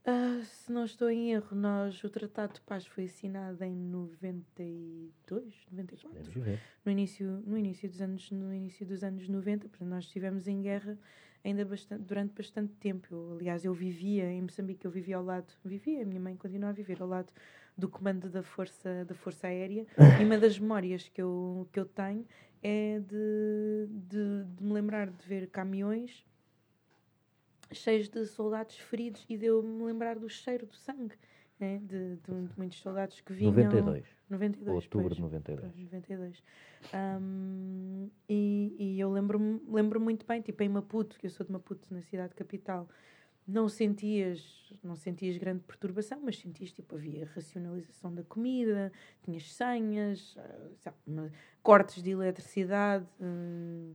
Uh, 0.06 0.44
se 0.44 0.72
não 0.72 0.86
estou 0.86 1.10
em 1.10 1.32
erro, 1.32 1.56
nós, 1.56 2.04
o 2.04 2.10
Tratado 2.10 2.54
de 2.56 2.62
Paz 2.62 2.86
foi 2.86 3.06
assinado 3.06 3.64
em 3.64 3.76
92, 3.76 5.44
94. 5.72 6.32
No 6.84 6.92
início, 6.92 7.44
no 7.46 7.58
início 7.58 7.90
dos 7.90 8.02
anos, 8.02 8.32
no 8.32 8.54
início 8.54 8.86
dos 8.86 9.04
anos 9.04 9.28
90, 9.28 9.70
portanto, 9.70 9.90
nós 9.90 10.06
estivemos 10.06 10.48
em 10.48 10.62
guerra 10.62 10.98
ainda 11.44 11.66
bastante, 11.66 12.04
durante 12.04 12.34
bastante 12.34 12.74
tempo. 12.74 13.08
Eu, 13.12 13.38
aliás, 13.40 13.66
eu 13.66 13.74
vivia 13.74 14.32
em 14.32 14.42
Moçambique, 14.42 14.86
eu 14.86 14.92
vivia 14.92 15.18
ao 15.18 15.24
lado, 15.24 15.52
vivia, 15.64 16.02
a 16.02 16.06
minha 16.06 16.20
mãe 16.20 16.36
continua 16.36 16.70
a 16.70 16.74
viver 16.74 17.02
ao 17.02 17.08
lado 17.08 17.32
do 17.78 17.90
comando 17.90 18.30
da 18.30 18.44
Força, 18.44 19.06
da 19.06 19.16
força 19.16 19.48
Aérea 19.48 19.86
e 20.22 20.26
uma 20.26 20.38
das 20.38 20.60
memórias 20.60 21.10
que 21.10 21.22
eu, 21.22 21.68
que 21.72 21.80
eu 21.80 21.86
tenho 21.86 22.26
é 22.62 23.00
de, 23.00 23.88
de, 23.90 24.46
de 24.46 24.64
me 24.64 24.74
lembrar 24.74 25.10
de 25.10 25.28
ver 25.28 25.48
caminhões 25.50 26.26
cheios 27.72 28.10
de 28.10 28.26
soldados 28.26 28.78
feridos 28.78 29.26
e 29.30 29.38
deu-me 29.38 29.84
lembrar 29.84 30.20
do 30.20 30.30
cheiro 30.30 30.66
do 30.66 30.76
sangue 30.76 31.16
né? 31.62 31.80
de, 31.84 32.16
de, 32.18 32.48
de, 32.48 32.58
muitos 32.58 32.80
soldados 32.80 33.22
que 33.22 33.32
vinham... 33.32 33.54
92. 33.54 34.06
92 34.30 34.76
Outubro 34.76 35.14
de 35.14 35.22
92. 35.22 35.72
Pois, 35.72 35.84
92. 35.84 36.44
Um, 36.94 38.10
e, 38.28 38.76
e 38.80 39.00
eu 39.00 39.12
lembro-me 39.12 39.62
lembro 39.68 40.02
muito 40.02 40.26
bem, 40.26 40.42
tipo 40.42 40.64
em 40.64 40.70
Maputo, 40.70 41.20
que 41.20 41.28
eu 41.28 41.30
sou 41.30 41.46
de 41.46 41.52
Maputo, 41.52 41.94
na 41.94 42.02
cidade 42.02 42.34
capital, 42.34 42.90
não 43.48 43.68
sentias, 43.68 44.74
não 44.84 44.96
sentias 44.96 45.38
grande 45.38 45.64
perturbação, 45.64 46.20
mas 46.24 46.38
sentias, 46.38 46.72
tipo, 46.72 46.96
havia 46.96 47.26
racionalização 47.34 48.14
da 48.14 48.24
comida, 48.24 48.92
tinhas 49.24 49.54
senhas, 49.54 50.36
ah, 50.38 50.70
sabe, 50.78 50.98
cortes 51.62 52.02
de 52.02 52.12
eletricidade, 52.12 53.06
hum, 53.20 53.94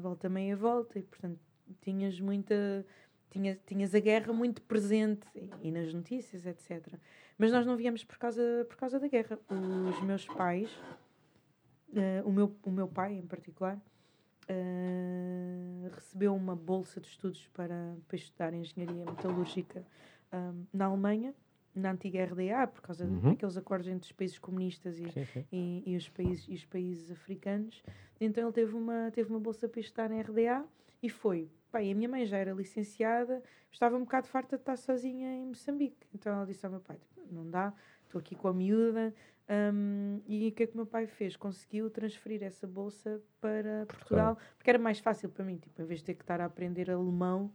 volta 0.00 0.28
meia 0.28 0.56
volta, 0.56 0.98
e 0.98 1.02
portanto 1.02 1.40
tinhas 1.80 2.18
muita, 2.20 2.84
tinhas, 3.30 3.58
tinhas 3.66 3.94
a 3.94 4.00
guerra 4.00 4.32
muito 4.32 4.62
presente, 4.62 5.26
e, 5.34 5.68
e 5.68 5.70
nas 5.70 5.92
notícias, 5.92 6.46
etc. 6.46 6.94
Mas 7.36 7.52
nós 7.52 7.64
não 7.64 7.76
viemos 7.76 8.04
por 8.04 8.18
causa, 8.18 8.66
por 8.68 8.76
causa 8.76 8.98
da 8.98 9.06
guerra. 9.06 9.38
Os 9.48 10.02
meus 10.02 10.26
pais, 10.26 10.70
uh, 11.90 12.26
o, 12.26 12.32
meu, 12.32 12.54
o 12.64 12.70
meu 12.70 12.88
pai 12.88 13.14
em 13.14 13.26
particular, 13.26 13.80
uh, 14.50 15.88
recebeu 15.94 16.34
uma 16.34 16.56
bolsa 16.56 17.00
de 17.00 17.08
estudos 17.08 17.46
para, 17.48 17.96
para 18.06 18.16
estudar 18.16 18.54
engenharia 18.54 19.04
metalúrgica 19.04 19.80
um, 19.80 19.84
ah, 20.32 20.52
na 20.72 20.84
Alemanha, 20.86 21.34
na 21.74 21.92
antiga 21.92 22.24
RDA, 22.24 22.66
por 22.66 22.82
causa 22.82 23.04
uhum. 23.04 23.30
daqueles 23.30 23.56
acordos 23.56 23.88
entre 23.88 24.06
os 24.06 24.12
países 24.12 24.38
comunistas 24.38 24.98
e, 24.98 25.10
sim, 25.10 25.24
sim. 25.26 25.44
E, 25.52 25.82
e, 25.86 25.96
os 25.96 26.08
países, 26.08 26.46
e 26.48 26.54
os 26.54 26.64
países 26.64 27.10
africanos. 27.10 27.82
Então 28.20 28.44
ele 28.44 28.52
teve 28.52 28.74
uma, 28.74 29.10
teve 29.12 29.30
uma 29.30 29.40
bolsa 29.40 29.68
para 29.68 29.80
estudar 29.80 30.08
na 30.08 30.20
RDA 30.20 30.64
e 31.02 31.08
foi. 31.08 31.48
Pai, 31.70 31.90
a 31.90 31.94
minha 31.94 32.08
mãe 32.08 32.24
já 32.26 32.38
era 32.38 32.52
licenciada, 32.52 33.42
estava 33.70 33.96
um 33.96 34.00
bocado 34.00 34.26
farta 34.26 34.56
de 34.56 34.62
estar 34.62 34.76
sozinha 34.76 35.34
em 35.34 35.46
Moçambique. 35.46 36.06
Então 36.14 36.32
ela 36.32 36.46
disse 36.46 36.64
ao 36.64 36.72
meu 36.72 36.80
pai: 36.80 36.98
não 37.30 37.48
dá, 37.48 37.72
estou 38.04 38.18
aqui 38.18 38.34
com 38.34 38.48
a 38.48 38.54
miúda, 38.54 39.14
um, 39.48 40.20
e 40.26 40.48
o 40.48 40.52
que 40.52 40.64
é 40.64 40.66
que 40.66 40.74
o 40.74 40.76
meu 40.76 40.86
pai 40.86 41.06
fez? 41.06 41.34
Conseguiu 41.36 41.88
transferir 41.88 42.42
essa 42.42 42.66
bolsa 42.66 43.22
para 43.40 43.86
Portugal, 43.86 44.34
Portugal 44.34 44.38
porque 44.56 44.70
era 44.70 44.78
mais 44.78 44.98
fácil 44.98 45.30
para 45.30 45.44
mim, 45.44 45.56
tipo, 45.56 45.80
em 45.80 45.86
vez 45.86 46.00
de 46.00 46.06
ter 46.06 46.14
que 46.14 46.22
estar 46.22 46.40
a 46.40 46.44
aprender 46.44 46.90
alemão, 46.90 47.50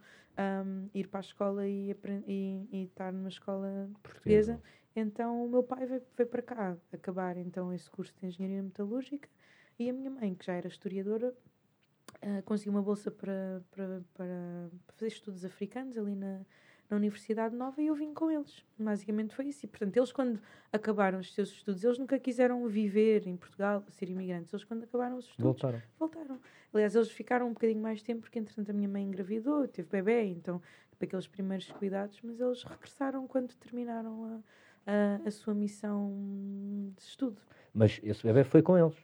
um, 0.65 0.89
ir 0.93 1.07
para 1.07 1.19
a 1.19 1.21
escola 1.21 1.67
e, 1.67 1.95
e, 2.27 2.67
e, 2.71 2.83
estar 2.85 3.13
numa 3.13 3.29
escola 3.29 3.89
portuguesa. 4.01 4.59
Então 4.95 5.45
o 5.45 5.49
meu 5.49 5.61
pai 5.61 5.85
veio, 5.85 6.01
veio 6.17 6.29
para 6.29 6.41
cá 6.41 6.77
acabar 6.91 7.37
então 7.37 7.71
esse 7.71 7.89
curso 7.89 8.13
de 8.19 8.25
engenharia 8.25 8.63
metalúrgica 8.63 9.29
e 9.77 9.89
a 9.89 9.93
minha 9.93 10.09
mãe, 10.09 10.33
que 10.33 10.45
já 10.45 10.53
era 10.53 10.67
historiadora, 10.67 11.33
uh, 12.23 12.41
conseguiu 12.43 12.73
uma 12.73 12.81
bolsa 12.81 13.11
para, 13.11 13.61
para, 13.69 14.01
para 14.15 14.69
fazer 14.95 15.07
estudos 15.07 15.45
africanos 15.45 15.95
ali 15.97 16.15
na, 16.15 16.41
na 16.89 16.97
Universidade 16.97 17.55
Nova 17.55 17.81
e 17.81 17.87
eu 17.87 17.95
vim 17.95 18.13
com 18.13 18.29
eles. 18.29 18.63
Basicamente 18.77 19.33
foi 19.35 19.47
isso. 19.47 19.65
E, 19.65 19.67
portanto, 19.67 19.97
eles, 19.97 20.11
quando 20.11 20.39
acabaram 20.71 21.19
os 21.19 21.33
seus 21.33 21.49
estudos, 21.49 21.83
eles 21.83 21.97
nunca 21.97 22.19
quiseram 22.19 22.67
viver 22.67 23.27
em 23.27 23.35
Portugal, 23.35 23.83
ser 23.89 24.09
imigrantes. 24.09 24.53
Eles, 24.53 24.63
quando 24.63 24.83
acabaram 24.83 25.17
os 25.17 25.25
estudos, 25.25 25.43
voltaram. 25.43 25.81
voltaram. 25.99 26.39
Aliás, 26.73 26.95
eles 26.95 27.11
ficaram 27.11 27.47
um 27.47 27.53
bocadinho 27.53 27.81
mais 27.81 28.01
tempo, 28.01 28.21
porque, 28.21 28.39
entretanto, 28.39 28.69
a 28.69 28.73
minha 28.73 28.89
mãe 28.89 29.03
engravidou, 29.03 29.67
teve 29.67 29.87
bebê, 29.89 30.23
então, 30.25 30.61
para 30.97 31.05
aqueles 31.05 31.27
primeiros 31.27 31.71
cuidados, 31.71 32.19
mas 32.23 32.39
eles 32.39 32.63
regressaram 32.63 33.27
quando 33.27 33.53
terminaram 33.55 34.43
a, 34.85 35.19
a 35.25 35.31
sua 35.31 35.53
missão 35.53 36.11
de 36.95 37.01
estudo. 37.01 37.41
Mas 37.73 37.99
esse 38.03 38.23
bebê 38.23 38.43
foi 38.43 38.61
com 38.61 38.77
eles? 38.77 38.95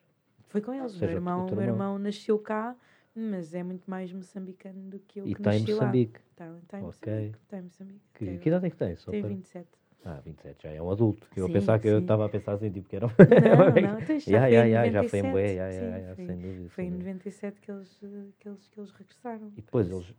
Foi 0.48 0.62
com 0.62 0.74
eles. 0.74 0.96
o 0.96 1.00
meu 1.00 1.10
irmão, 1.10 1.46
o 1.46 1.56
meu 1.56 1.66
irmão 1.66 2.00
nasceu 2.00 2.40
cá, 2.40 2.76
mas 3.20 3.53
é 3.53 3.63
muito 3.63 3.89
mais 3.89 4.11
moçambicano 4.11 4.82
do 4.89 4.99
que 4.99 5.20
eu 5.20 5.28
e 5.28 5.34
que 5.34 5.41
está 5.41 5.55
em 5.55 5.61
Moçambique? 5.61 6.20
Está, 6.32 6.57
está 6.57 6.80
em 6.80 6.84
okay. 6.86 7.13
Moçambique. 7.13 7.38
Está 7.43 7.57
em 7.57 7.61
Moçambique. 7.61 8.01
Que, 8.13 8.38
que 8.38 8.49
idade 8.49 8.65
é 8.65 8.70
que 8.70 8.78
tem? 8.78 8.95
Tem 8.95 9.22
para... 9.22 9.30
27. 9.30 9.67
Ah, 10.05 10.22
27, 10.24 10.63
já 10.63 10.70
é 10.70 10.82
um 10.82 10.89
adulto. 10.89 11.28
Que 11.28 11.36
sim, 11.36 11.41
eu 11.41 11.51
pensava 11.51 11.78
que 11.78 11.88
sim. 11.88 11.93
eu 11.93 11.99
estava 11.99 12.26
a 12.26 12.30
pensar 12.30 12.53
assim, 12.53 12.72
tipo, 12.72 12.88
que 12.88 12.95
era 12.95 13.07
um... 13.07 13.09
Não, 13.09 13.89
não, 13.99 14.05
tens, 14.05 14.24
já, 14.24 14.47
yeah, 14.47 14.65
yeah, 14.65 14.89
já 14.89 15.09
foi 15.09 15.20
em 15.20 15.24
yeah, 15.24 15.49
yeah, 15.49 15.97
yeah, 15.97 16.15
foi, 16.15 16.26
sem 16.26 16.38
dúvida. 16.38 16.70
Foi 16.70 16.84
em 16.86 16.91
97 16.91 17.59
que 17.59 17.72
eles, 17.72 17.97
que 18.39 18.47
eles, 18.47 18.67
que 18.70 18.80
eles 18.80 18.91
regressaram. 18.91 19.51
E 19.57 19.61
depois 19.61 19.89
eles... 19.89 20.13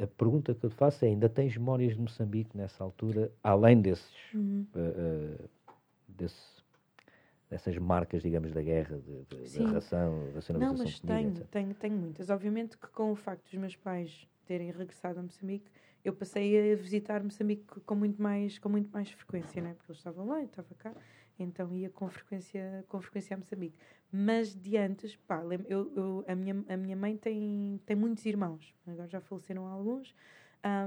A 0.00 0.06
pergunta 0.06 0.54
que 0.54 0.64
eu 0.64 0.70
te 0.70 0.76
faço 0.76 1.04
é, 1.04 1.08
ainda 1.08 1.28
tens 1.28 1.56
memórias 1.56 1.94
de 1.94 2.00
Moçambique 2.00 2.56
nessa 2.56 2.84
altura, 2.84 3.32
além 3.42 3.80
desses... 3.80 4.14
Uhum. 4.32 4.66
Uh, 4.74 5.40
uh, 5.40 5.48
desse, 6.08 6.63
dessas 7.54 7.78
marcas, 7.78 8.20
digamos, 8.20 8.52
da 8.52 8.60
guerra, 8.60 8.98
de, 8.98 9.24
de, 9.24 9.58
da 9.60 9.70
ração, 9.70 10.28
da 10.32 10.58
Não, 10.58 10.76
mas 10.76 10.98
tenho, 10.98 11.32
tenho, 11.46 11.74
tenho 11.74 11.96
muitas. 11.96 12.28
Obviamente 12.28 12.76
que 12.76 12.88
com 12.88 13.12
o 13.12 13.14
facto 13.14 13.44
dos 13.44 13.54
meus 13.54 13.76
pais 13.76 14.28
terem 14.44 14.72
regressado 14.72 15.20
a 15.20 15.22
Moçambique, 15.22 15.70
eu 16.04 16.12
passei 16.12 16.72
a 16.72 16.76
visitar 16.76 17.22
Moçambique 17.22 17.64
com 17.86 17.94
muito 17.94 18.20
mais, 18.20 18.58
com 18.58 18.68
muito 18.68 18.90
mais 18.92 19.08
frequência, 19.10 19.62
né? 19.62 19.74
porque 19.74 19.92
eles 19.92 19.98
estavam 19.98 20.26
lá, 20.26 20.40
eu 20.40 20.46
estava 20.46 20.74
cá, 20.74 20.92
então 21.38 21.72
ia 21.72 21.88
com 21.88 22.08
frequência, 22.08 22.84
com 22.88 23.00
frequência 23.00 23.34
a 23.34 23.38
Moçambique. 23.38 23.78
Mas 24.10 24.52
de 24.54 24.76
antes, 24.76 25.14
pá, 25.14 25.40
eu, 25.68 25.92
eu, 25.94 26.24
a, 26.26 26.34
minha, 26.34 26.64
a 26.68 26.76
minha 26.76 26.96
mãe 26.96 27.16
tem, 27.16 27.80
tem 27.86 27.96
muitos 27.96 28.26
irmãos, 28.26 28.74
agora 28.86 29.06
já 29.06 29.20
faleceram 29.20 29.66
alguns, 29.66 30.12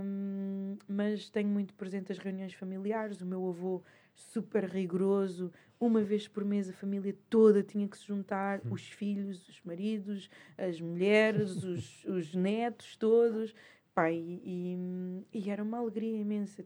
um, 0.04 0.78
mas 0.88 1.30
tenho 1.30 1.48
muito 1.48 1.74
presente 1.76 2.12
as 2.12 2.18
reuniões 2.18 2.54
familiares, 2.54 3.22
o 3.22 3.26
meu 3.26 3.48
avô 3.48 3.82
super 4.18 4.66
rigoroso, 4.66 5.52
uma 5.80 6.02
vez 6.02 6.28
por 6.28 6.44
mês 6.44 6.70
a 6.70 6.74
família 6.74 7.16
toda 7.30 7.62
tinha 7.62 7.88
que 7.88 7.98
se 7.98 8.06
juntar, 8.06 8.60
hum. 8.66 8.74
os 8.74 8.90
filhos, 8.90 9.48
os 9.48 9.62
maridos, 9.64 10.30
as 10.58 10.82
mulheres, 10.82 11.62
os, 11.64 12.04
os 12.06 12.34
netos 12.34 12.96
todos, 12.96 13.54
pai 13.94 14.16
e, 14.16 15.24
e, 15.34 15.50
era 15.50 15.64
uma 15.64 15.78
alegria 15.78 16.18
imensa. 16.18 16.66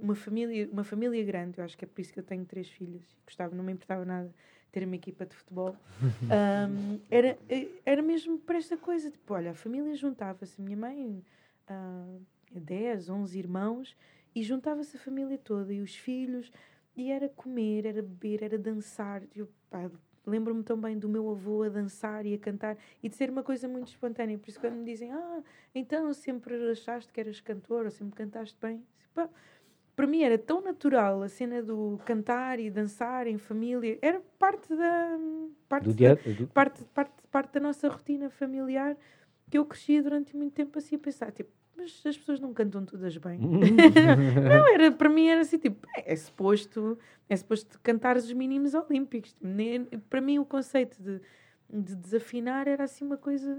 Uma 0.00 0.14
família, 0.14 0.68
uma 0.70 0.84
família 0.84 1.24
grande, 1.24 1.58
eu 1.58 1.64
acho 1.64 1.76
que 1.76 1.84
é 1.84 1.88
por 1.88 2.00
isso 2.00 2.12
que 2.12 2.20
eu 2.20 2.24
tenho 2.24 2.44
três 2.44 2.68
filhas. 2.68 3.02
Gostava, 3.26 3.56
não 3.56 3.64
me 3.64 3.72
importava 3.72 4.04
nada 4.04 4.32
ter 4.70 4.84
uma 4.84 4.94
equipa 4.94 5.26
de 5.26 5.34
futebol. 5.34 5.74
um, 6.70 7.00
era, 7.10 7.36
era 7.84 8.02
mesmo 8.02 8.38
para 8.38 8.58
esta 8.58 8.76
coisa, 8.76 9.10
tipo, 9.10 9.34
olha, 9.34 9.50
a 9.50 9.54
família 9.54 9.92
juntava-se, 9.96 10.60
minha 10.62 10.76
mãe, 10.76 11.24
uh, 11.68 12.20
10, 12.52 13.08
11 13.08 13.38
irmãos, 13.38 13.96
e 14.36 14.42
juntava-se 14.42 14.96
a 14.96 15.00
família 15.00 15.38
toda, 15.38 15.72
e 15.72 15.80
os 15.80 15.96
filhos, 15.96 16.52
e 16.94 17.10
era 17.10 17.26
comer, 17.30 17.86
era 17.86 18.02
beber, 18.02 18.42
era 18.42 18.58
dançar. 18.58 19.22
Eu, 19.34 19.48
pá, 19.70 19.90
Lembro-me 20.26 20.64
também 20.64 20.98
do 20.98 21.08
meu 21.08 21.30
avô 21.30 21.62
a 21.62 21.68
dançar 21.68 22.26
e 22.26 22.34
a 22.34 22.38
cantar 22.38 22.76
e 23.00 23.08
de 23.08 23.14
ser 23.14 23.30
uma 23.30 23.44
coisa 23.44 23.68
muito 23.68 23.88
espontânea. 23.88 24.36
Por 24.36 24.48
isso, 24.48 24.58
quando 24.58 24.74
me 24.74 24.84
dizem, 24.84 25.12
ah, 25.12 25.40
então 25.72 26.12
sempre 26.12 26.68
achaste 26.68 27.12
que 27.12 27.20
eras 27.20 27.40
cantor 27.40 27.84
ou 27.84 27.90
sempre 27.92 28.16
cantaste 28.16 28.58
bem, 28.60 28.84
pá, 29.14 29.30
para 29.94 30.06
mim 30.06 30.22
era 30.22 30.36
tão 30.36 30.60
natural 30.60 31.22
a 31.22 31.28
cena 31.28 31.62
do 31.62 32.00
cantar 32.04 32.58
e 32.58 32.68
dançar 32.68 33.28
em 33.28 33.38
família, 33.38 33.98
era 34.02 34.20
parte 34.36 34.74
da 34.74 35.16
parte, 35.68 35.92
da, 35.92 36.14
do... 36.14 36.48
parte, 36.48 36.84
parte, 36.86 37.14
parte 37.30 37.52
da 37.52 37.60
nossa 37.60 37.88
rotina 37.88 38.28
familiar 38.28 38.96
que 39.48 39.56
eu 39.56 39.64
crescia 39.64 40.02
durante 40.02 40.36
muito 40.36 40.54
tempo 40.54 40.76
assim 40.76 40.96
a 40.96 40.98
pensar, 40.98 41.30
tipo, 41.30 41.50
mas 41.76 42.02
as 42.06 42.16
pessoas 42.16 42.40
não 42.40 42.52
cantam 42.54 42.84
todas 42.84 43.16
bem. 43.16 43.38
não, 43.40 44.74
era, 44.74 44.90
para 44.92 45.08
mim 45.08 45.28
era 45.28 45.40
assim, 45.40 45.58
tipo, 45.58 45.86
é, 45.96 46.12
é 46.12 46.16
suposto, 46.16 46.98
é 47.28 47.36
suposto 47.36 47.78
cantar 47.82 48.16
os 48.16 48.32
mínimos 48.32 48.74
olímpicos. 48.74 49.34
Nem, 49.40 49.84
para 49.84 50.20
mim 50.20 50.38
o 50.38 50.44
conceito 50.44 50.96
de, 51.02 51.20
de 51.68 51.94
desafinar 51.94 52.66
era 52.66 52.84
assim 52.84 53.04
uma 53.04 53.16
coisa 53.16 53.56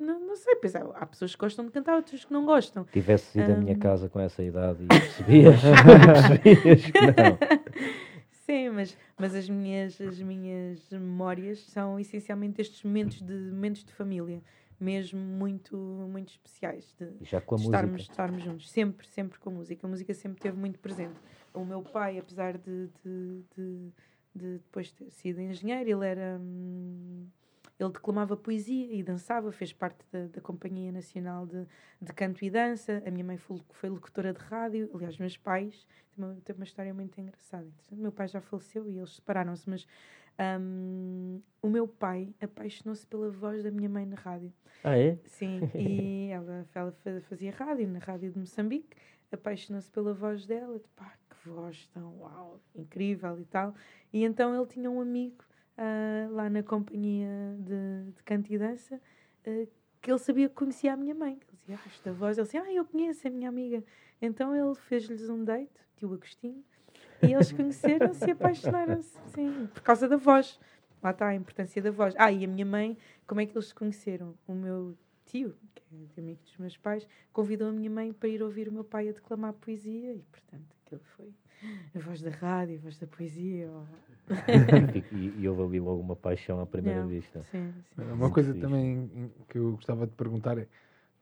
não, 0.00 0.18
não 0.18 0.34
sei, 0.34 0.56
pensava, 0.56 0.96
há 0.96 1.04
pessoas 1.04 1.34
que 1.34 1.38
gostam 1.38 1.66
de 1.66 1.70
cantar, 1.70 1.94
outras 1.94 2.24
que 2.24 2.32
não 2.32 2.46
gostam. 2.46 2.84
Tivesse 2.84 3.38
ido 3.38 3.52
um... 3.52 3.54
à 3.54 3.58
minha 3.58 3.76
casa 3.76 4.08
com 4.08 4.18
essa 4.18 4.42
idade 4.42 4.82
e 4.82 4.86
percebias, 4.86 5.60
percebias 6.40 6.84
que 6.90 7.00
não. 7.00 7.38
Sim, 8.30 8.70
mas, 8.70 8.96
mas 9.18 9.34
as, 9.34 9.48
minhas, 9.48 10.00
as 10.00 10.18
minhas 10.18 10.90
memórias 10.90 11.60
são 11.66 12.00
essencialmente 12.00 12.60
estes 12.62 12.82
momentos 12.82 13.20
de, 13.20 13.32
momentos 13.32 13.84
de 13.84 13.92
família 13.92 14.42
mesmo 14.80 15.20
muito, 15.20 15.76
muito 15.76 16.30
especiais 16.30 16.94
de, 16.98 17.24
já 17.24 17.40
com 17.40 17.54
a 17.54 17.58
de 17.58 17.64
estarmos, 17.64 18.02
estarmos 18.02 18.42
juntos, 18.42 18.70
sempre, 18.70 19.06
sempre 19.06 19.38
com 19.38 19.50
a 19.50 19.52
música. 19.52 19.86
A 19.86 19.90
música 19.90 20.14
sempre 20.14 20.38
esteve 20.38 20.56
muito 20.56 20.78
presente. 20.78 21.20
O 21.52 21.64
meu 21.64 21.82
pai, 21.82 22.18
apesar 22.18 22.56
de, 22.56 22.88
de, 23.04 23.44
de, 23.56 23.92
de 24.34 24.52
depois 24.58 24.90
ter 24.92 25.10
sido 25.10 25.40
engenheiro, 25.40 25.90
ele 25.90 26.06
era. 26.06 26.38
Hum, 26.40 27.26
ele 27.78 27.92
declamava 27.92 28.36
poesia 28.36 28.94
e 28.94 29.02
dançava, 29.02 29.50
fez 29.50 29.72
parte 29.72 30.04
da, 30.12 30.26
da 30.26 30.40
Companhia 30.40 30.92
Nacional 30.92 31.46
de, 31.46 31.66
de 32.00 32.12
Canto 32.12 32.44
e 32.44 32.50
Dança. 32.50 33.02
A 33.06 33.10
minha 33.10 33.24
mãe 33.24 33.38
foi, 33.38 33.58
foi 33.70 33.88
locutora 33.88 34.34
de 34.34 34.38
rádio. 34.38 34.90
Aliás, 34.94 35.16
meus 35.16 35.38
pais 35.38 35.86
têm 36.14 36.24
uma, 36.24 36.36
uma 36.56 36.64
história 36.64 36.92
muito 36.92 37.18
engraçada. 37.18 37.66
Meu 37.90 38.12
pai 38.12 38.28
já 38.28 38.40
faleceu 38.40 38.86
e 38.86 38.98
eles 38.98 39.14
separaram-se, 39.14 39.68
mas 39.68 39.86
um, 40.40 41.42
o 41.62 41.68
meu 41.68 41.86
pai 41.86 42.34
apaixonou-se 42.40 43.06
pela 43.06 43.30
voz 43.30 43.62
da 43.62 43.70
minha 43.70 43.88
mãe 43.88 44.06
na 44.06 44.16
rádio. 44.16 44.52
Ah, 44.82 44.96
é? 44.96 45.18
Sim, 45.26 45.60
e 45.74 46.28
ela, 46.32 46.66
ela 46.74 46.94
fazia 47.28 47.52
rádio, 47.52 47.86
na 47.88 47.98
rádio 47.98 48.30
de 48.30 48.38
Moçambique, 48.38 48.96
apaixonou-se 49.30 49.90
pela 49.90 50.14
voz 50.14 50.46
dela, 50.46 50.78
de 50.78 50.88
pá, 50.96 51.12
que 51.28 51.48
voz 51.48 51.86
tão 51.88 52.18
uau, 52.18 52.60
incrível 52.74 53.38
e 53.38 53.44
tal. 53.44 53.74
E 54.12 54.24
então 54.24 54.54
ele 54.54 54.66
tinha 54.66 54.90
um 54.90 55.00
amigo 55.00 55.44
uh, 55.76 56.32
lá 56.32 56.48
na 56.48 56.62
companhia 56.62 57.28
de, 57.58 58.12
de 58.12 58.22
canto 58.22 58.52
e 58.52 58.58
dança 58.58 59.00
uh, 59.46 59.68
que 60.00 60.10
ele 60.10 60.18
sabia 60.18 60.48
que 60.48 60.54
conhecia 60.54 60.94
a 60.94 60.96
minha 60.96 61.14
mãe. 61.14 61.32
Ele 61.32 61.58
dizia, 61.58 61.76
ah, 61.76 61.86
esta 61.86 62.12
voz, 62.12 62.38
ele 62.38 62.46
dizia, 62.46 62.62
ah, 62.62 62.72
eu 62.72 62.84
conheço 62.84 63.26
a 63.26 63.30
minha 63.30 63.48
amiga. 63.48 63.84
Então 64.22 64.56
ele 64.56 64.74
fez-lhes 64.74 65.28
um 65.28 65.44
date, 65.44 65.70
tio 65.96 66.12
Agostinho, 66.14 66.64
e 67.22 67.32
eles 67.32 67.52
conheceram-se 67.52 68.26
e 68.26 68.30
apaixonaram-se, 68.32 69.18
sim, 69.34 69.68
por 69.72 69.82
causa 69.82 70.08
da 70.08 70.16
voz. 70.16 70.58
Lá 71.02 71.10
está 71.10 71.28
a 71.28 71.34
importância 71.34 71.80
da 71.80 71.90
voz. 71.90 72.14
Ah, 72.18 72.30
e 72.30 72.44
a 72.44 72.48
minha 72.48 72.66
mãe, 72.66 72.96
como 73.26 73.40
é 73.40 73.46
que 73.46 73.56
eles 73.56 73.68
se 73.68 73.74
conheceram? 73.74 74.34
O 74.46 74.52
meu 74.52 74.96
tio, 75.24 75.54
que 75.74 75.82
é 76.16 76.20
amigo 76.20 76.40
dos 76.42 76.56
meus 76.58 76.76
pais, 76.76 77.06
convidou 77.32 77.68
a 77.68 77.72
minha 77.72 77.90
mãe 77.90 78.12
para 78.12 78.28
ir 78.28 78.42
ouvir 78.42 78.68
o 78.68 78.72
meu 78.72 78.84
pai 78.84 79.08
a 79.08 79.12
declamar 79.12 79.54
poesia 79.54 80.12
e, 80.12 80.22
portanto, 80.30 80.76
aquilo 80.84 81.00
foi 81.16 81.32
a 81.94 81.98
voz 81.98 82.20
da 82.20 82.30
rádio, 82.30 82.76
a 82.76 82.80
voz 82.80 82.98
da 82.98 83.06
poesia. 83.06 83.70
e, 85.12 85.40
e 85.40 85.48
houve 85.48 85.62
ali 85.62 85.80
logo 85.80 86.00
uma 86.00 86.16
paixão 86.16 86.60
à 86.60 86.66
primeira 86.66 87.00
Não, 87.00 87.08
vista. 87.08 87.42
Sim, 87.50 87.72
sim. 87.94 88.02
Uma 88.02 88.30
coisa 88.30 88.54
também 88.54 89.32
que 89.48 89.58
eu 89.58 89.72
gostava 89.72 90.06
de 90.06 90.12
perguntar 90.12 90.58
é 90.58 90.66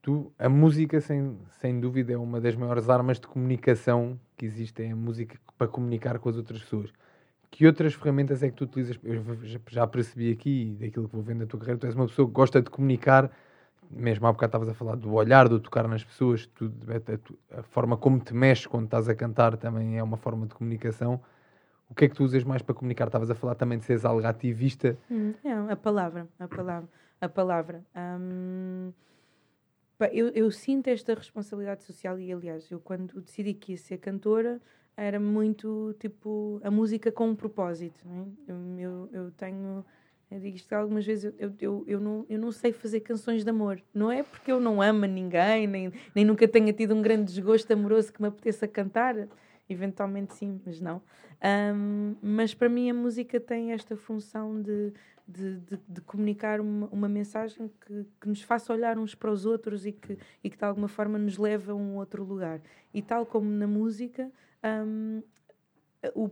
tu, 0.03 0.33
a 0.39 0.49
música, 0.49 1.01
sem, 1.01 1.37
sem 1.61 1.81
dúvida, 1.81 2.13
é 2.13 2.17
uma 2.17 2.41
das 2.41 2.55
maiores 2.55 2.89
armas 2.89 3.19
de 3.19 3.27
comunicação 3.27 4.19
que 4.37 4.47
existem. 4.47 4.91
É 4.91 4.93
a 4.93 4.97
música 4.97 5.39
para 5.57 5.69
comunicar 5.69 6.19
com 6.19 6.29
as 6.29 6.37
outras 6.37 6.63
pessoas. 6.63 6.93
Que 7.51 7.67
outras 7.67 7.95
ferramentas 7.95 8.43
é 8.43 8.51
que 8.51 8.57
tu 8.57 8.65
utilizas? 8.65 8.99
Eu 9.03 9.23
já 9.69 9.87
percebi 9.87 10.31
aqui, 10.31 10.77
daquilo 10.79 11.09
que 11.09 11.15
vou 11.15 11.23
vendo 11.23 11.41
da 11.41 11.47
tua 11.47 11.59
carreira, 11.59 11.79
tu 11.79 11.87
és 11.87 11.95
uma 11.95 12.07
pessoa 12.07 12.29
que 12.29 12.35
gosta 12.35 12.61
de 12.61 12.71
comunicar, 12.71 13.31
mesmo 13.91 14.27
há 14.27 14.33
bocado 14.33 14.51
estavas 14.51 14.69
a 14.69 14.75
falar 14.75 14.97
do 14.97 15.15
olhar, 15.15 15.49
do 15.49 15.59
tocar 15.59 15.89
nas 15.89 16.05
pessoas, 16.05 16.47
tu, 16.47 16.71
a, 16.89 17.61
a, 17.61 17.63
forma 17.63 17.97
como 17.97 18.21
te 18.21 18.35
mexes 18.35 18.67
quando 18.67 18.85
estás 18.85 19.09
a 19.09 19.15
cantar 19.15 19.57
também 19.57 19.97
é 19.97 20.03
uma 20.03 20.19
forma 20.19 20.47
de 20.47 20.55
comunicação. 20.55 21.21
O 21.89 21.95
que 21.95 22.05
é 22.05 22.09
que 22.09 22.15
tu 22.15 22.23
usas 22.23 22.45
mais 22.45 22.61
para 22.61 22.75
comunicar? 22.75 23.07
Estavas 23.07 23.31
a 23.31 23.35
falar 23.35 23.55
também 23.55 23.79
de 23.79 23.85
seres 23.87 24.05
algo 24.05 24.25
ativista. 24.27 24.95
Hum, 25.11 25.33
a 25.71 25.75
palavra, 25.75 26.29
a 26.39 26.47
palavra, 26.47 26.89
a 27.19 27.29
palavra. 27.31 27.83
Hum 27.97 28.93
eu, 30.13 30.29
eu, 30.29 30.51
sinto 30.51 30.89
esta 30.89 31.15
responsabilidade 31.15 31.83
social 31.83 32.19
e, 32.19 32.33
aliás, 32.33 32.71
eu 32.71 32.79
quando 32.79 33.21
decidi 33.21 33.55
que 33.55 33.73
ia 33.73 33.79
ser 33.79 33.99
cantora, 33.99 34.61
era 34.97 35.19
muito 35.19 35.95
tipo 35.99 36.61
a 36.63 36.71
música 36.71 37.11
com 37.11 37.29
um 37.29 37.35
propósito. 37.35 38.05
É? 38.07 38.53
Eu, 38.53 38.79
eu, 38.79 39.09
eu, 39.13 39.31
tenho, 39.33 39.85
eu 40.31 40.41
digo 40.41 40.57
isto 40.57 40.73
algumas 40.73 41.05
vezes, 41.05 41.33
eu, 41.39 41.53
eu, 41.61 41.85
eu, 41.87 42.01
não, 42.01 42.27
eu 42.29 42.39
não 42.39 42.53
sei 42.53 42.73
fazer 42.73 43.01
canções 43.01 43.45
de 43.45 43.51
amor. 43.51 43.83
Não 43.93 44.11
é 44.11 44.23
porque 44.23 44.53
eu 44.53 44.61
não 44.61 44.81
amo 44.81 45.07
ninguém, 45.07 45.67
nem, 45.67 45.93
nem 46.15 46.25
nunca 46.25 46.47
tenha 46.47 46.73
tido 46.73 46.95
um 46.95 47.03
grande 47.03 47.25
desgosto 47.25 47.73
amoroso 47.73 48.13
que 48.13 48.23
me 48.23 48.29
apeteça 48.29 48.69
cantar. 48.69 49.29
Eventualmente 49.69 50.35
sim, 50.35 50.61
mas 50.65 50.81
não. 50.81 51.03
Um, 51.75 52.17
mas 52.23 52.55
para 52.55 52.69
mim 52.69 52.91
a 52.91 52.95
música 52.95 53.39
tem 53.39 53.73
esta 53.73 53.97
função 53.97 54.61
de 54.61 54.93
de, 55.29 55.59
de, 55.59 55.79
de 55.87 56.01
comunicar 56.01 56.59
uma, 56.59 56.87
uma 56.87 57.09
mensagem 57.09 57.71
que, 57.87 58.07
que, 58.19 58.29
nos 58.29 58.41
faça 58.41 58.73
olhar 58.73 58.99
uns 58.99 59.15
para 59.15 59.31
os 59.31 59.45
outros 59.45 59.85
e 59.85 59.93
que, 59.93 60.19
e 60.43 60.49
que 60.49 60.57
de 60.57 60.65
alguma 60.65 60.89
forma 60.89 61.19
nos 61.19 61.37
leve 61.37 61.71
a 61.71 61.75
um 61.75 61.97
outro 61.97 62.25
lugar. 62.25 62.63
E 62.95 63.03
tal 63.03 63.27
como 63.27 63.49
na 63.51 63.67
música, 63.67 64.33
um, 64.65 65.23
o, 66.15 66.31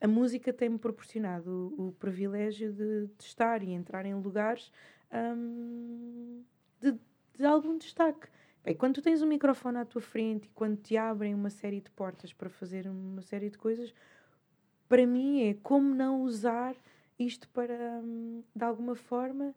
a 0.00 0.06
música 0.06 0.52
tem-me 0.52 0.78
proporcionado 0.78 1.74
o, 1.76 1.88
o 1.88 1.92
privilégio 1.92 2.72
de, 2.72 3.06
de, 3.06 3.24
estar 3.24 3.60
e 3.62 3.72
entrar 3.72 4.06
em 4.06 4.14
lugares 4.14 4.70
um, 5.12 6.44
de, 6.80 6.96
de, 7.36 7.44
algum 7.44 7.76
destaque. 7.76 8.28
Bem, 8.64 8.76
quando 8.76 8.94
tu 8.94 9.02
tens 9.02 9.20
um 9.20 9.26
microfone 9.26 9.78
à 9.78 9.84
tua 9.84 10.00
frente 10.00 10.46
e 10.46 10.50
quando 10.50 10.76
te 10.76 10.96
abrem 10.96 11.34
uma 11.34 11.50
série 11.50 11.80
de 11.80 11.90
portas 11.90 12.32
para 12.32 12.48
fazer 12.48 12.86
uma 12.86 13.22
série 13.22 13.50
de 13.50 13.58
coisas, 13.58 13.92
para 14.88 15.04
mim 15.04 15.42
é 15.42 15.54
como 15.54 15.92
não 15.92 16.22
usar 16.22 16.76
isto 17.18 17.48
para, 17.50 18.00
hum, 18.02 18.42
de 18.54 18.64
alguma 18.64 18.94
forma, 18.94 19.54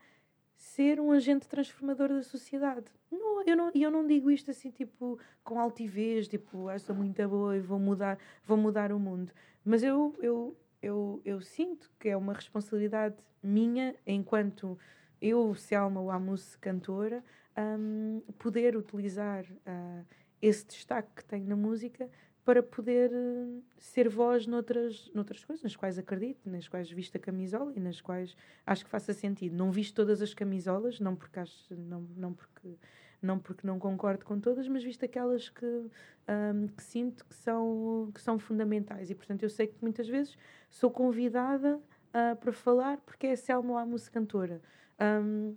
ser 0.55 0.99
um 0.99 1.11
agente 1.11 1.47
transformador 1.47 2.09
da 2.09 2.23
sociedade. 2.23 2.85
Não, 3.11 3.43
eu, 3.43 3.55
não, 3.57 3.71
eu 3.73 3.91
não 3.91 4.05
digo 4.05 4.29
isto 4.29 4.51
assim, 4.51 4.69
tipo, 4.69 5.19
com 5.43 5.59
altivez, 5.59 6.27
tipo, 6.27 6.69
ah, 6.69 6.77
sou 6.77 6.95
muito 6.95 7.27
boa 7.27 7.57
e 7.57 7.59
vou 7.59 7.79
mudar, 7.79 8.17
vou 8.45 8.57
mudar 8.57 8.91
o 8.91 8.99
mundo. 8.99 9.31
Mas 9.65 9.83
eu, 9.83 10.15
eu, 10.19 10.55
eu, 10.81 11.21
eu 11.25 11.41
sinto 11.41 11.91
que 11.99 12.09
é 12.09 12.17
uma 12.17 12.33
responsabilidade 12.33 13.15
minha, 13.41 13.95
enquanto 14.05 14.77
eu, 15.21 15.53
Selma 15.55 16.01
Wamus, 16.01 16.55
cantora, 16.55 17.23
um, 17.57 18.21
poder 18.37 18.75
utilizar 18.75 19.43
uh, 19.45 20.05
esse 20.41 20.65
destaque 20.65 21.09
que 21.15 21.25
tenho 21.25 21.47
na 21.47 21.55
música 21.55 22.09
para 22.43 22.63
poder 22.63 23.11
uh, 23.11 23.63
ser 23.77 24.09
voz 24.09 24.47
noutras, 24.47 25.11
noutras 25.13 25.43
coisas, 25.43 25.63
nas 25.63 25.75
quais 25.75 25.97
acredito, 25.97 26.49
nas 26.49 26.67
quais 26.67 26.89
visto 26.89 27.15
a 27.15 27.19
camisola 27.19 27.71
e 27.75 27.79
nas 27.79 28.01
quais 28.01 28.35
acho 28.65 28.83
que 28.83 28.89
faça 28.89 29.13
sentido. 29.13 29.55
Não 29.55 29.71
visto 29.71 29.95
todas 29.95 30.21
as 30.21 30.33
camisolas, 30.33 30.99
não 30.99 31.15
porque 31.15 31.39
acho, 31.39 31.75
não, 31.75 32.01
não 32.15 32.33
porque 32.33 32.75
não 33.21 33.37
porque 33.37 33.67
não 33.67 33.77
concordo 33.77 34.25
com 34.25 34.39
todas, 34.39 34.67
mas 34.67 34.83
visto 34.83 35.05
aquelas 35.05 35.47
que, 35.47 35.65
um, 35.65 36.67
que 36.75 36.83
sinto 36.83 37.23
que 37.25 37.35
são, 37.35 38.09
que 38.13 38.19
são 38.19 38.39
fundamentais. 38.39 39.11
E, 39.11 39.15
portanto, 39.15 39.43
eu 39.43 39.49
sei 39.49 39.67
que 39.67 39.75
muitas 39.79 40.07
vezes 40.07 40.35
sou 40.69 40.89
convidada 40.89 41.77
uh, 41.77 42.35
para 42.37 42.51
falar 42.51 42.97
porque 43.05 43.27
é 43.27 43.31
a 43.33 43.37
Selma 43.37 43.79
Amos 43.79 44.09
cantora. 44.09 44.59
Um, 44.99 45.55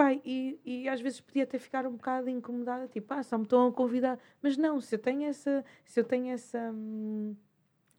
Pai, 0.00 0.18
e, 0.24 0.58
e 0.64 0.88
às 0.88 0.98
vezes 0.98 1.20
podia 1.20 1.42
até 1.42 1.58
ficar 1.58 1.86
um 1.86 1.92
bocado 1.92 2.30
incomodada, 2.30 2.88
tipo, 2.88 3.12
ah, 3.12 3.22
só 3.22 3.36
me 3.36 3.44
estão 3.44 3.66
a 3.66 3.70
convidar. 3.70 4.18
Mas 4.40 4.56
não, 4.56 4.80
se 4.80 4.94
eu 4.94 4.98
tenho 4.98 5.24
essa, 5.24 5.62
se 5.84 6.00
eu 6.00 6.04
tenho 6.04 6.32
essa, 6.32 6.72
hum, 6.72 7.36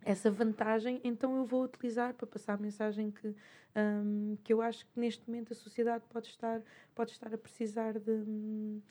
essa 0.03 0.31
vantagem, 0.31 0.99
então 1.03 1.37
eu 1.37 1.45
vou 1.45 1.63
utilizar 1.63 2.15
para 2.15 2.25
passar 2.25 2.53
a 2.53 2.57
mensagem 2.57 3.11
que, 3.11 3.35
um, 3.75 4.35
que 4.43 4.51
eu 4.51 4.63
acho 4.63 4.83
que 4.87 4.99
neste 4.99 5.29
momento 5.29 5.53
a 5.53 5.55
sociedade 5.55 6.03
pode 6.09 6.29
estar, 6.29 6.63
pode 6.95 7.11
estar 7.11 7.31
a 7.31 7.37
precisar 7.37 7.93
de, 7.99 8.81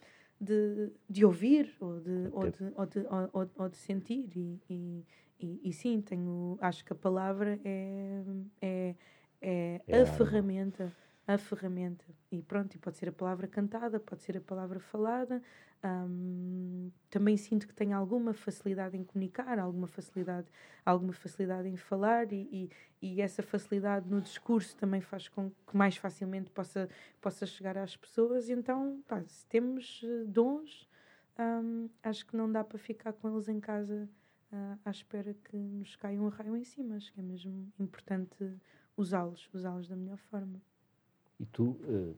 de, 0.40 0.92
de 1.08 1.24
ouvir 1.24 1.74
ou 1.80 1.98
de, 1.98 2.28
ou 2.30 2.48
de, 2.48 2.72
ou 2.76 2.86
de, 2.86 2.98
ou, 3.32 3.50
ou 3.56 3.68
de 3.68 3.76
sentir. 3.76 4.30
E, 4.36 4.60
e, 4.70 5.04
e, 5.40 5.60
e, 5.64 5.72
sim, 5.72 6.00
tenho, 6.00 6.56
acho 6.60 6.84
que 6.84 6.92
a 6.92 6.96
palavra 6.96 7.58
é, 7.64 8.22
é, 8.62 8.94
é, 9.40 9.80
é 9.88 10.00
a 10.00 10.06
ferramenta 10.06 10.94
a 11.26 11.38
ferramenta. 11.38 12.04
E 12.30 12.42
pronto, 12.42 12.74
e 12.74 12.78
pode 12.78 12.96
ser 12.96 13.08
a 13.08 13.12
palavra 13.12 13.46
cantada, 13.46 14.00
pode 14.00 14.22
ser 14.22 14.36
a 14.36 14.40
palavra 14.40 14.80
falada. 14.80 15.42
Um, 15.82 16.90
também 17.08 17.36
sinto 17.36 17.66
que 17.66 17.72
tenho 17.72 17.96
alguma 17.96 18.34
facilidade 18.34 18.96
em 18.96 19.04
comunicar, 19.04 19.58
alguma 19.58 19.86
facilidade, 19.86 20.46
alguma 20.84 21.12
facilidade 21.12 21.68
em 21.68 21.76
falar 21.76 22.30
e, 22.32 22.48
e, 22.52 22.70
e, 23.00 23.20
essa 23.22 23.42
facilidade 23.42 24.06
no 24.08 24.20
discurso 24.20 24.76
também 24.76 25.00
faz 25.00 25.26
com 25.28 25.50
que 25.50 25.74
mais 25.74 25.96
facilmente 25.96 26.50
possa, 26.50 26.88
possa 27.20 27.46
chegar 27.46 27.78
às 27.78 27.96
pessoas. 27.96 28.50
Então, 28.50 29.02
pá, 29.08 29.22
se 29.24 29.46
temos 29.46 30.02
uh, 30.02 30.26
dons, 30.26 30.86
um, 31.38 31.88
acho 32.02 32.26
que 32.26 32.36
não 32.36 32.50
dá 32.50 32.62
para 32.62 32.78
ficar 32.78 33.14
com 33.14 33.30
eles 33.30 33.48
em 33.48 33.58
casa 33.58 34.08
uh, 34.52 34.78
à 34.84 34.90
espera 34.90 35.32
que 35.32 35.56
nos 35.56 35.96
caia 35.96 36.20
um 36.20 36.28
raio 36.28 36.56
em 36.56 36.64
cima. 36.64 36.96
Acho 36.96 37.12
que 37.12 37.20
é 37.20 37.22
mesmo 37.22 37.72
importante 37.78 38.36
usá-los, 38.96 39.48
usá-los 39.54 39.88
da 39.88 39.96
melhor 39.96 40.18
forma. 40.18 40.60
E 41.40 41.46
tu 41.46 41.70
uh, 41.70 42.14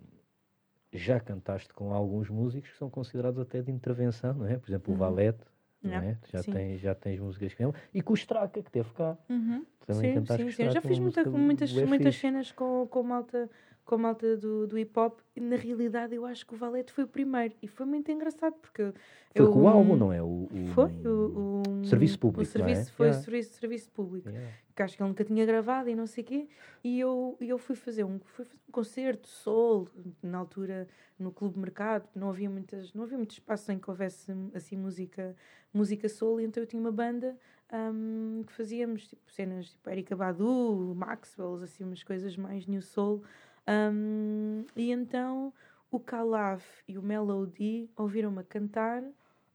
já 0.93 1.21
cantaste 1.21 1.73
com 1.73 1.95
alguns 1.95 2.29
músicos 2.29 2.71
que 2.71 2.77
são 2.77 2.91
considerados 2.91 3.39
até 3.39 3.63
de 3.63 3.71
intervenção, 3.71 4.35
não 4.35 4.47
é? 4.47 4.59
Por 4.59 4.69
exemplo, 4.69 4.91
uhum. 4.91 4.97
o 4.97 4.99
Valete, 4.99 5.45
não 5.81 5.95
é? 5.95 6.19
Já, 6.33 6.43
tens, 6.43 6.81
já 6.81 6.95
tens 6.95 7.21
músicas 7.21 7.55
com 7.55 7.63
ele. 7.63 7.73
E 7.95 8.03
com 8.03 8.13
o 8.13 8.17
Straca, 8.17 8.61
que 8.61 8.71
teve 8.71 8.91
cá. 8.91 9.17
Uhum. 9.31 9.65
Também 9.87 10.11
sim, 10.11 10.15
cantaste 10.15 10.45
sim, 10.45 10.51
sim. 10.51 10.63
Eu 10.65 10.71
já 10.73 10.81
fiz 10.81 10.99
muita, 10.99 11.25
muitas, 11.25 11.73
muitas 11.73 12.17
cenas 12.17 12.51
com, 12.51 12.87
com 12.89 13.03
malta 13.05 13.49
com 13.93 13.97
a 13.97 13.99
malta 13.99 14.39
do, 14.39 14.67
do 14.67 14.79
hip 14.79 14.99
hop, 14.99 15.21
na 15.37 15.55
realidade 15.55 16.15
eu 16.15 16.25
acho 16.25 16.47
que 16.47 16.55
o 16.55 16.57
Valete 16.57 16.91
foi 16.91 17.05
o 17.05 17.07
primeiro 17.07 17.55
e 17.61 17.69
foi 17.69 17.85
muito 17.85 18.11
engraçado 18.11 18.55
porque 18.55 18.91
foi 19.37 19.45
eu, 19.45 19.53
com 19.53 19.65
o 19.65 19.69
álbum, 19.69 19.97
não 19.97 20.11
é? 20.11 20.23
O, 20.23 20.49
o 20.51 20.67
foi 20.75 20.91
o, 21.07 21.61
o, 21.83 21.85
serviço 21.85 22.19
público. 22.19 22.41
O 22.41 22.47
serviço 22.47 22.89
é? 22.89 22.93
foi 22.95 23.07
yeah. 23.09 23.21
o 23.21 23.23
serviço, 23.23 23.53
serviço 23.53 23.91
público, 23.91 24.31
yeah. 24.31 24.51
que 24.75 24.83
acho 24.83 24.97
que 24.97 25.03
ele 25.03 25.11
nunca 25.11 25.23
tinha 25.25 25.45
gravado 25.45 25.91
e 25.91 25.95
não 25.95 26.07
sei 26.07 26.25
o 26.25 26.27
quê. 26.27 26.49
E 26.83 26.99
eu, 26.99 27.37
eu 27.39 27.59
fui, 27.59 27.77
fazer 27.77 28.03
um, 28.03 28.19
fui 28.19 28.47
fazer 28.47 28.57
um 28.67 28.73
concerto 28.73 29.29
soul 29.29 29.87
na 30.23 30.39
altura 30.39 30.89
no 31.19 31.31
Clube 31.31 31.59
Mercado, 31.59 32.09
não 32.15 32.31
havia 32.31 32.49
muitas, 32.49 32.95
não 32.95 33.05
havia 33.05 33.19
muito 33.19 33.33
espaço 33.33 33.71
em 33.73 33.79
que 33.79 33.91
houvesse 33.91 34.33
assim 34.55 34.75
música, 34.75 35.37
música 35.71 36.09
soul, 36.09 36.41
então 36.41 36.63
eu 36.63 36.67
tinha 36.67 36.81
uma 36.81 36.93
banda 36.93 37.37
um, 37.71 38.43
que 38.47 38.55
fazíamos 38.55 39.07
tipo 39.07 39.31
cenas 39.31 39.69
tipo 39.69 39.91
Erika 39.91 40.17
Badu, 40.17 40.95
Maxwell, 40.97 41.63
assim 41.63 41.85
umas 41.85 42.03
coisas 42.03 42.39
mais 42.39 42.67
new 42.67 42.81
soul. 42.81 43.23
Um, 43.69 44.65
e 44.75 44.91
então 44.91 45.53
o 45.91 46.01
Calaf 46.01 46.65
e 46.89 46.99
o 46.99 47.03
Melody 47.03 47.89
ouviram-me 47.97 48.43
cantar 48.45 49.03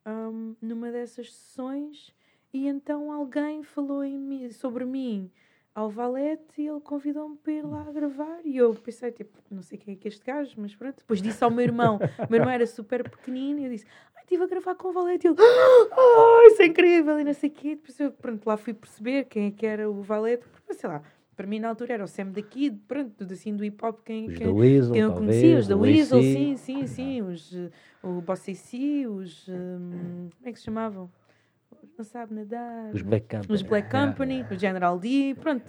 um, 0.06 0.56
numa 0.62 0.92
dessas 0.92 1.34
sessões 1.34 2.16
e 2.54 2.68
então 2.68 3.12
alguém 3.12 3.64
falou 3.64 4.02
mim, 4.04 4.50
sobre 4.52 4.86
mim 4.86 5.30
ao 5.76 5.90
Valete 5.90 6.62
e 6.62 6.68
ele 6.68 6.80
convidou-me 6.80 7.38
para 7.38 7.54
ir 7.54 7.66
lá 7.66 7.84
gravar 7.92 8.40
e 8.44 8.58
eu 8.58 8.74
pensei, 8.74 9.12
tipo, 9.12 9.38
não 9.52 9.62
sei 9.62 9.78
quem 9.78 9.94
é 9.94 9.98
que 9.98 10.08
é 10.08 10.10
este 10.10 10.26
gajo, 10.26 10.56
mas 10.58 10.76
pronto. 10.76 10.98
Depois 10.98 11.22
disse 11.22 11.44
ao 11.44 11.52
meu 11.52 11.64
irmão, 11.64 12.00
o 12.18 12.32
meu 12.32 12.40
irmão 12.40 12.52
era 12.52 12.66
super 12.66 13.08
pequenino 13.08 13.60
e 13.60 13.66
eu 13.66 13.70
disse, 13.70 13.86
ah, 14.16 14.22
estive 14.22 14.44
a 14.44 14.48
gravar 14.48 14.76
com 14.76 14.88
o 14.88 14.92
Valete 14.92 15.28
e 15.28 15.30
ele, 15.30 15.38
ah, 15.40 16.48
isso 16.48 16.62
é 16.64 16.66
incrível 16.66 17.20
e 17.20 17.24
não 17.24 17.34
sei 17.34 17.50
o 17.50 17.54
quê. 17.54 17.76
Depois 17.76 18.00
eu, 18.00 18.12
pronto, 18.12 18.46
lá 18.48 18.58
fui 18.58 18.74
perceber 18.74 19.26
quem 19.26 19.48
é 19.48 19.52
que 19.52 19.66
era 19.68 19.88
o 19.88 20.02
Valete, 20.02 20.48
porque 20.48 20.74
sei 20.74 20.90
lá, 20.90 21.04
para 21.38 21.46
mim 21.46 21.60
na 21.60 21.70
altura 21.70 21.94
era 21.94 22.04
o 22.04 22.08
Sam 22.08 22.32
daqui, 22.32 22.72
pronto, 22.72 23.24
assim 23.32 23.56
do 23.56 23.64
hip 23.64 23.86
hop, 23.86 24.00
quem, 24.04 24.28
os 24.28 24.38
quem, 24.38 24.48
Weasel, 24.48 24.92
quem 24.92 25.02
eu 25.04 25.10
talvez, 25.12 25.30
conhecia, 25.30 25.60
os 25.60 25.68
da 25.68 25.78
Weasel, 25.78 26.22
sim, 26.24 26.58
sim, 26.58 26.88
sim, 26.88 27.22
os, 27.22 27.54
o 28.02 28.22
Bossy 28.22 28.56
C, 28.56 29.08
os, 29.08 29.48
um, 29.48 30.30
como 30.36 30.50
é 30.50 30.52
que 30.52 30.58
se 30.58 30.66
chamavam? 30.66 31.10
Não 31.96 32.04
sabe 32.04 32.34
nadar. 32.34 32.94
Os 32.94 33.02
Black 33.02 33.28
Company. 33.28 33.54
Os 33.54 33.62
Black 33.62 33.90
Company, 33.90 34.46
o 34.52 34.60
General 34.60 35.00
D, 35.00 35.36
pronto. 35.40 35.64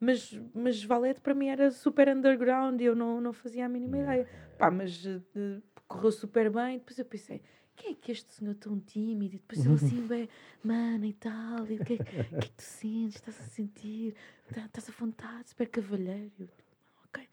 Mas, 0.00 0.40
mas 0.54 0.82
Valete 0.82 1.20
para 1.20 1.34
mim 1.34 1.48
era 1.48 1.70
super 1.70 2.08
underground 2.08 2.80
e 2.80 2.84
eu 2.84 2.94
não, 2.94 3.20
não 3.20 3.32
fazia 3.32 3.66
a 3.66 3.68
mínima 3.68 3.98
ideia. 3.98 4.26
Pá, 4.58 4.70
mas 4.70 5.04
uh, 5.04 5.62
correu 5.86 6.10
super 6.10 6.50
bem. 6.50 6.78
Depois 6.78 6.98
eu 6.98 7.04
pensei, 7.04 7.42
quem 7.76 7.92
é 7.92 7.94
que 7.94 8.10
este 8.10 8.32
senhor 8.32 8.54
tão 8.54 8.80
tímido? 8.80 9.36
E 9.36 9.38
depois 9.38 9.64
ele 9.64 9.74
assim, 9.76 10.06
bem, 10.06 10.28
mana 10.64 11.06
e 11.06 11.12
tal, 11.12 11.62
o 11.62 11.66
que, 11.66 11.74
é, 11.74 11.96
que 11.98 12.18
é 12.18 12.24
que 12.24 12.50
tu 12.50 12.62
sentes? 12.62 13.16
Estás 13.16 13.38
a 13.38 13.44
sentir? 13.44 14.14
Tá, 14.52 14.64
estás 14.64 14.88
à 14.88 14.92
vontade? 14.92 15.50
Super 15.50 15.68
cavalheiro. 15.68 16.32
Eu, 16.38 16.48
ok. 17.04 17.28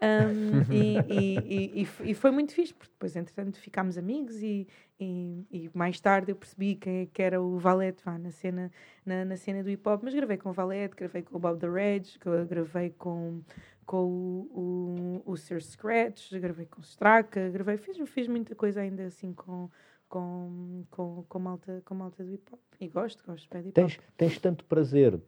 Um, 0.00 0.62
e, 0.72 0.96
e, 1.12 1.82
e, 1.82 2.10
e, 2.10 2.14
foi 2.14 2.30
muito 2.30 2.54
fixe, 2.54 2.72
porque 2.72 2.92
depois, 2.92 3.16
entretanto, 3.16 3.58
ficámos 3.58 3.98
amigos 3.98 4.40
e, 4.42 4.66
e, 5.00 5.70
mais 5.74 6.00
tarde 6.00 6.32
eu 6.32 6.36
percebi 6.36 6.76
quem 6.76 7.02
é 7.02 7.06
que 7.06 7.22
era 7.22 7.40
o 7.40 7.58
Valete 7.58 8.02
vá, 8.04 8.18
na, 8.18 8.30
cena, 8.30 8.70
na, 9.04 9.24
na 9.24 9.36
cena 9.36 9.62
do 9.62 9.70
hip 9.70 9.86
hop. 9.88 10.02
Mas 10.02 10.14
gravei 10.14 10.36
com 10.36 10.50
o 10.50 10.52
Valete, 10.52 10.94
gravei 10.96 11.22
com 11.22 11.36
o 11.36 11.38
Bob 11.40 11.58
the 11.58 11.68
Reg, 11.68 12.06
gravei 12.48 12.90
com, 12.90 13.42
com 13.84 14.04
o, 14.04 15.22
o, 15.24 15.32
o 15.32 15.36
Sir 15.36 15.62
Scratch, 15.62 16.32
gravei 16.34 16.66
com 16.66 16.80
o 16.80 16.84
Straka, 16.84 17.48
gravei, 17.50 17.76
fiz, 17.76 17.96
fiz 18.08 18.28
muita 18.28 18.54
coisa 18.54 18.80
ainda 18.80 19.06
assim 19.06 19.32
com, 19.32 19.70
com, 20.08 20.84
com, 20.90 21.24
com, 21.28 21.38
malta, 21.38 21.82
com 21.84 21.94
malta 21.94 22.24
do 22.24 22.32
hip 22.32 22.52
hop. 22.52 22.60
E 22.80 22.88
gosto, 22.88 23.22
gosto 23.24 23.48
de 23.50 23.58
hip 23.58 23.68
hop. 23.68 23.74
Tens, 23.74 24.00
tens 24.16 24.38
tanto 24.38 24.64
prazer 24.64 25.20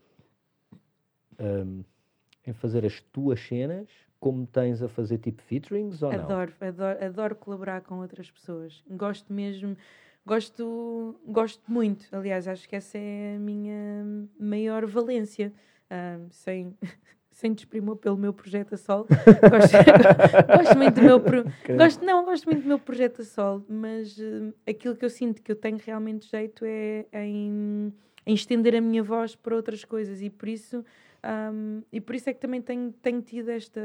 um, 1.38 1.84
em 2.46 2.52
fazer 2.52 2.84
as 2.84 3.00
tuas 3.00 3.40
cenas 3.40 3.88
como 4.20 4.46
tens 4.46 4.82
a 4.82 4.88
fazer 4.88 5.18
tipo 5.18 5.40
featurings 5.42 6.02
ou 6.02 6.12
adoro, 6.12 6.52
não? 6.60 6.68
Adoro, 6.68 7.04
adoro 7.04 7.36
colaborar 7.36 7.80
com 7.80 8.00
outras 8.00 8.30
pessoas. 8.30 8.84
Gosto 8.90 9.32
mesmo, 9.32 9.76
gosto, 10.26 11.18
gosto 11.26 11.62
muito. 11.70 12.06
Aliás, 12.14 12.46
acho 12.46 12.68
que 12.68 12.76
essa 12.76 12.98
é 12.98 13.36
a 13.36 13.38
minha 13.38 14.28
maior 14.38 14.84
valência. 14.86 15.52
Um, 15.90 16.30
sem, 16.30 16.76
sem 17.40 17.52
desprimor 17.52 17.96
pelo 17.96 18.16
meu 18.16 18.32
projeto 18.32 18.74
a 18.74 18.76
sol. 18.76 19.06
Gosto, 19.08 19.76
gosto 20.56 20.78
muito 20.78 20.94
do 20.94 21.02
meu 21.02 21.20
pro, 21.20 21.44
gosto, 21.76 22.04
não, 22.04 22.24
gosto 22.24 22.44
muito 22.44 22.62
do 22.62 22.68
meu 22.68 22.78
projeto 22.78 23.22
a 23.22 23.24
sol, 23.24 23.64
mas 23.68 24.16
uh, 24.18 24.54
aquilo 24.68 24.94
que 24.94 25.04
eu 25.04 25.10
sinto 25.10 25.42
que 25.42 25.50
eu 25.50 25.56
tenho 25.56 25.78
realmente 25.84 26.30
jeito 26.30 26.64
é 26.64 27.06
em, 27.12 27.92
em 28.26 28.34
estender 28.34 28.76
a 28.76 28.80
minha 28.80 29.02
voz 29.02 29.34
para 29.34 29.56
outras 29.56 29.84
coisas 29.84 30.22
e 30.22 30.30
por 30.30 30.48
isso 30.48 30.84
um, 31.24 31.82
e 31.92 32.00
por 32.00 32.14
isso 32.14 32.30
é 32.30 32.34
que 32.34 32.40
também 32.40 32.60
tenho, 32.60 32.92
tenho 33.02 33.20
tido 33.20 33.50
esta. 33.50 33.80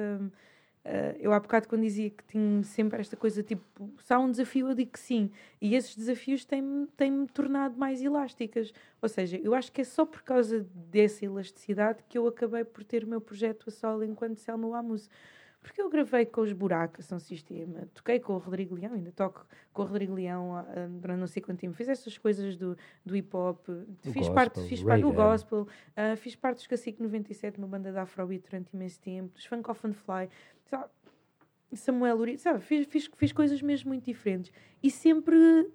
Uh, 0.86 1.18
eu 1.20 1.34
há 1.34 1.40
bocado, 1.40 1.68
quando 1.68 1.82
dizia 1.82 2.12
que 2.12 2.24
tinha 2.26 2.62
sempre 2.62 3.02
esta 3.02 3.18
coisa 3.18 3.42
tipo, 3.42 3.64
se 4.04 4.14
há 4.14 4.20
um 4.20 4.30
desafio, 4.30 4.70
eu 4.70 4.76
digo 4.76 4.92
que 4.92 5.00
sim. 5.00 5.32
E 5.60 5.74
esses 5.74 5.96
desafios 5.96 6.46
têm-me 6.46 6.86
têm 6.96 7.26
tornado 7.26 7.76
mais 7.76 8.04
elásticas. 8.04 8.72
Ou 9.02 9.10
seja, 9.10 9.40
eu 9.44 9.56
acho 9.56 9.72
que 9.72 9.82
é 9.82 9.84
só 9.84 10.06
por 10.06 10.22
causa 10.22 10.64
dessa 10.74 11.26
elasticidade 11.26 12.04
que 12.08 12.16
eu 12.16 12.28
acabei 12.28 12.64
por 12.64 12.84
ter 12.84 13.04
o 13.04 13.08
meu 13.08 13.20
projeto 13.20 13.66
a 13.68 13.72
solo 13.72 14.04
enquanto 14.04 14.38
Selma 14.38 14.68
Wamus. 14.68 15.10
Porque 15.66 15.82
eu 15.82 15.90
gravei 15.90 16.28
com 16.28 16.42
os 16.42 16.54
Buracos, 16.54 17.06
São 17.06 17.18
Sistema, 17.18 17.88
toquei 17.92 18.20
com 18.20 18.34
o 18.34 18.38
Rodrigo 18.38 18.76
Leão, 18.76 18.94
ainda 18.94 19.12
toco 19.12 19.48
com 19.74 19.82
o 19.82 19.86
Rodrigo 19.86 20.14
Leão 20.14 20.60
uh, 20.60 20.90
durante 21.02 21.20
não 21.20 21.26
sei 21.26 21.42
quanto 21.42 21.60
tempo. 21.60 21.74
Fiz 21.74 21.90
essas 21.90 22.20
coisas 22.20 22.56
do, 22.56 22.78
do 23.04 23.16
hip 23.16 23.36
hop, 23.36 23.66
fiz 24.02 24.14
gospel, 24.14 24.34
parte, 24.36 24.62
fiz 24.62 24.84
parte 24.84 25.02
do 25.02 25.12
gospel, 25.12 25.62
uh, 25.62 26.16
fiz 26.18 26.36
parte 26.36 26.58
dos 26.58 26.68
Cacique 26.68 27.02
97, 27.02 27.58
uma 27.58 27.68
banda 27.68 27.92
da 27.92 28.04
Afrobeat 28.04 28.44
durante 28.48 28.76
imenso 28.76 29.02
tempo, 29.02 29.34
dos 29.34 29.46
Funk 29.46 29.68
Off 29.68 29.88
and 29.88 29.94
Fly. 29.94 30.30
Sabe? 30.66 30.86
Samuel 31.74 32.18
Uri, 32.18 32.38
sabe? 32.38 32.60
Fiz, 32.60 32.86
fiz, 32.86 33.10
fiz 33.18 33.32
coisas 33.34 33.60
mesmo 33.60 33.88
muito 33.88 34.06
diferentes. 34.06 34.52
E 34.84 34.92
sempre 34.92 35.68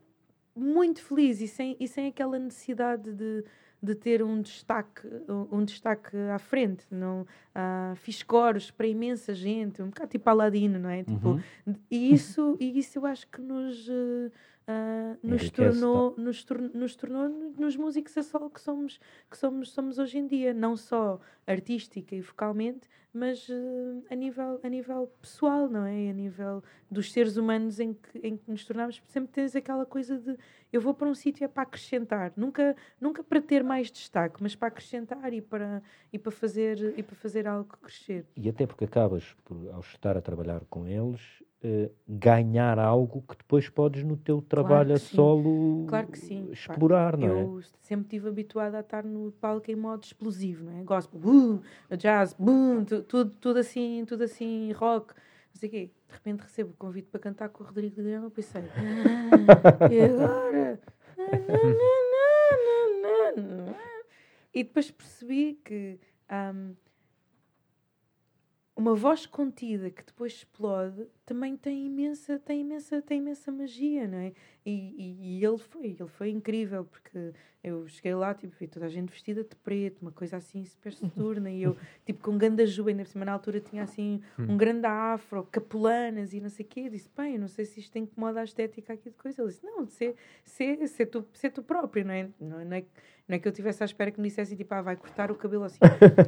muito 0.55 1.03
feliz 1.03 1.41
e 1.41 1.49
sem, 1.49 1.77
e 1.81 1.89
sem 1.89 2.07
aquela 2.07 2.39
necessidade 2.39 3.13
de 3.13 3.45
de 3.83 3.95
ter 3.95 4.23
um 4.23 4.43
destaque, 4.43 5.03
um 5.51 5.65
destaque 5.65 6.17
à 6.35 6.39
frente. 6.39 6.85
Não, 6.91 7.23
uh, 7.23 7.97
fiz 7.97 8.23
coros 8.23 8.71
para 8.71 8.87
imensa 8.87 9.35
gente, 9.35 9.83
um 9.83 9.89
bocado 9.89 10.11
tipo 10.11 10.29
Aladino, 10.29 10.79
não 10.79 10.91
é? 10.91 11.03
Tipo, 11.03 11.31
uhum. 11.31 11.75
e, 11.91 12.13
isso, 12.13 12.57
e 12.61 12.79
isso 12.79 12.99
eu 12.99 13.07
acho 13.07 13.27
que 13.27 13.41
nos. 13.41 13.89
Uh, 13.89 14.31
Uh, 14.69 15.19
nos, 15.21 15.51
tornou, 15.51 16.15
nos, 16.17 16.45
tor 16.45 16.61
nos 16.61 16.95
tornou 16.95 17.29
nos 17.59 17.75
músicos 17.75 18.17
a 18.17 18.23
solo 18.23 18.49
que 18.49 18.61
somos, 18.61 19.01
que 19.29 19.37
somos, 19.37 19.73
somos 19.73 19.99
hoje 19.99 20.19
em 20.19 20.29
dia, 20.29 20.55
não 20.55 20.77
só 20.77 21.19
artística 21.45 22.15
e 22.15 22.21
vocalmente, 22.21 22.89
mas 23.13 23.49
uh, 23.49 24.05
a, 24.11 24.15
nível, 24.15 24.61
a 24.63 24.69
nível 24.69 25.11
pessoal, 25.21 25.69
não 25.69 25.85
é? 25.85 26.11
A 26.11 26.13
nível 26.13 26.63
dos 26.91 27.13
seres 27.13 27.37
humanos 27.37 27.81
em 27.81 27.95
que, 27.95 28.19
em 28.19 28.37
que 28.37 28.51
nos 28.51 28.65
tornamos, 28.65 29.03
sempre 29.07 29.33
tens 29.33 29.57
aquela 29.57 29.85
coisa 29.85 30.19
de 30.19 30.37
eu 30.73 30.81
vou 30.81 30.95
para 30.95 31.09
um 31.09 31.15
sítio 31.15 31.45
é 31.45 31.49
para 31.49 31.65
acrescentar, 31.65 32.33
nunca, 32.37 32.77
nunca 33.01 33.25
para 33.25 33.41
ter 33.41 33.65
mais 33.65 33.91
destaque, 33.91 34.41
mas 34.41 34.55
para 34.55 34.69
acrescentar 34.69 35.33
e 35.33 35.41
para, 35.41 35.83
e 36.13 36.19
para, 36.19 36.31
fazer, 36.31 36.95
e 36.97 37.03
para 37.03 37.17
fazer 37.17 37.47
algo 37.47 37.77
crescer. 37.83 38.25
E 38.37 38.49
até 38.49 38.67
porque 38.67 38.85
acabas, 38.85 39.35
por, 39.45 39.57
ao 39.73 39.81
estar 39.81 40.17
a 40.17 40.21
trabalhar 40.21 40.61
com 40.71 40.87
eles, 40.87 41.21
uh, 41.65 41.91
ganhar 42.09 42.79
algo 42.79 43.25
que 43.29 43.37
depois 43.37 43.69
podes 43.69 44.05
no 44.05 44.17
teu 44.17 44.41
trabalho 44.41 44.91
claro 44.91 44.93
a 44.95 44.99
solo 44.99 45.87
claro 45.87 46.07
que 46.09 46.19
sim. 46.19 46.49
explorar, 46.53 47.17
não 47.17 47.29
é? 47.29 47.43
Eu 47.43 47.61
sempre 47.81 48.05
estive 48.05 48.29
habituada 48.29 48.77
a 48.77 48.81
estar 48.81 49.05
no 49.05 49.33
palco 49.33 49.71
em 49.71 49.77
modo 49.77 50.05
explosivo, 50.05 50.65
não 50.65 50.79
é? 50.79 50.83
Gospel, 50.85 51.21
uh, 51.21 51.97
jazz, 51.97 52.33
boom, 52.39 52.85
tudo, 53.03 53.31
tudo 53.41 53.59
assim, 53.59 54.05
tudo 54.07 54.25
assim, 54.25 54.73
rock, 54.73 55.15
não 55.15 55.61
sei 55.61 55.69
o 55.69 55.73
quê. 55.73 55.91
De 56.09 56.15
repente 56.15 56.43
recebo 56.43 56.71
o 56.71 56.77
convite 56.77 57.09
para 57.09 57.21
cantar 57.21 57.49
com 57.49 57.63
o 57.63 57.67
Rodrigo 57.67 58.01
Leão, 58.01 58.25
eu 58.25 58.31
pensei, 58.31 58.63
ah, 58.63 59.91
e 59.91 60.01
agora? 60.01 60.81
e 64.55 64.65
depois 64.65 64.91
percebi 64.91 65.61
que 65.65 65.99
um, 66.31 66.75
uma 68.81 68.95
voz 68.95 69.27
contida 69.27 69.91
que 69.91 70.03
depois 70.03 70.33
explode 70.33 71.07
também 71.27 71.55
tem 71.55 71.85
imensa 71.85 72.39
tem 72.39 72.63
imensa 72.63 73.03
tem 73.03 73.19
imensa 73.19 73.53
magia 73.53 74.09
não 74.09 74.19
é? 74.19 74.33
E, 74.65 74.71
e, 74.71 75.39
e, 75.39 75.45
ele 75.45 75.59
foi 75.59 75.87
ele 75.89 76.09
foi 76.09 76.31
incrível 76.31 76.85
porque 76.85 77.33
eu 77.63 77.87
cheguei 77.89 78.15
lá 78.15 78.33
tipo 78.33 78.55
vi 78.59 78.67
toda 78.67 78.87
a 78.87 78.89
gente 78.89 79.11
vestida 79.11 79.45
de 79.45 79.55
preto 79.57 80.01
uma 80.01 80.11
coisa 80.11 80.39
assim 80.39 80.65
super 80.65 80.95
soturna 80.95 81.51
e 81.51 81.63
eu 81.63 81.77
tipo 82.07 82.23
com 82.23 82.39
ganda 82.39 82.67
juba 82.67 82.89
ainda 82.89 83.05
por 83.05 83.11
cima 83.11 83.27
na 83.27 83.33
altura 83.33 83.61
tinha 83.61 83.83
assim 83.83 84.23
um 84.39 84.55
hum. 84.55 84.57
grande 84.57 84.87
afro 84.87 85.47
capulanas 85.53 86.33
e 86.33 86.41
não 86.41 86.49
sei 86.49 86.65
o 86.65 86.69
quê 86.69 86.81
eu 86.81 86.91
disse 86.91 87.11
bem 87.15 87.35
eu 87.35 87.41
não 87.41 87.49
sei 87.49 87.67
se 87.67 87.81
isto 87.81 87.99
incomoda 87.99 88.41
a 88.41 88.45
estética 88.45 88.95
aqui 88.95 89.11
de 89.11 89.17
coisa. 89.17 89.43
Ele 89.43 89.51
disse 89.51 89.65
não 89.65 89.87
ser 89.87 90.17
ser 90.43 90.89
ser 90.89 91.07
tu 91.07 91.27
ser 91.35 91.51
tu 91.51 91.63
próprio 91.63 92.05
não 92.05 92.15
é? 92.15 92.31
Não, 92.41 92.65
não 92.65 92.77
é 92.77 92.85
não 93.31 93.37
é 93.37 93.39
que 93.39 93.47
eu 93.47 93.53
tivesse 93.53 93.81
à 93.83 93.87
espera 93.87 94.11
que 94.11 94.21
me 94.21 94.29
dissessem 94.29 94.57
tipo, 94.57 94.75
ah, 94.75 94.83
vai 94.83 94.97
cortar 94.97 95.31
o 95.31 95.37
cabelo 95.37 95.63
assim. 95.63 95.79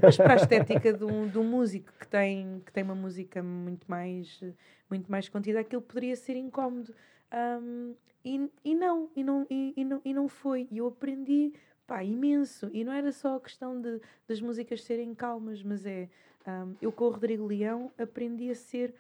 Mas 0.01 0.17
para 0.17 0.35
a 0.35 0.37
estética 0.37 0.93
de 0.93 1.05
um, 1.05 1.27
de 1.27 1.37
um 1.37 1.43
músico 1.43 1.93
que 1.99 2.07
tem, 2.07 2.63
que 2.65 2.73
tem 2.73 2.85
uma 2.85 2.95
música 2.95 3.43
muito 3.43 3.91
mais, 3.91 4.41
muito 4.89 5.11
mais 5.11 5.29
contida, 5.29 5.59
aquilo 5.59 5.83
poderia 5.83 6.15
ser 6.15 6.37
incómodo. 6.37 6.95
Um, 7.61 7.97
e, 8.25 8.49
e 8.65 8.75
não, 8.77 9.11
e 9.17 9.25
não, 9.25 9.45
e, 9.51 9.75
e, 9.77 9.85
não, 9.85 10.01
e 10.05 10.15
não 10.15 10.29
foi. 10.29 10.69
E 10.71 10.79
eu 10.79 10.87
aprendi 10.87 11.53
pá, 11.89 12.05
imenso. 12.05 12.71
E 12.73 12.85
não 12.85 12.93
era 12.93 13.11
só 13.11 13.35
a 13.35 13.41
questão 13.41 13.81
de, 13.81 14.01
das 14.29 14.41
músicas 14.41 14.85
serem 14.85 15.13
calmas, 15.13 15.61
mas 15.63 15.85
é. 15.85 16.09
Um, 16.47 16.75
eu 16.81 16.91
com 16.91 17.05
o 17.05 17.11
Rodrigo 17.11 17.47
Leão 17.47 17.91
aprendi 17.99 18.51
a 18.51 18.55
ser 18.55 18.95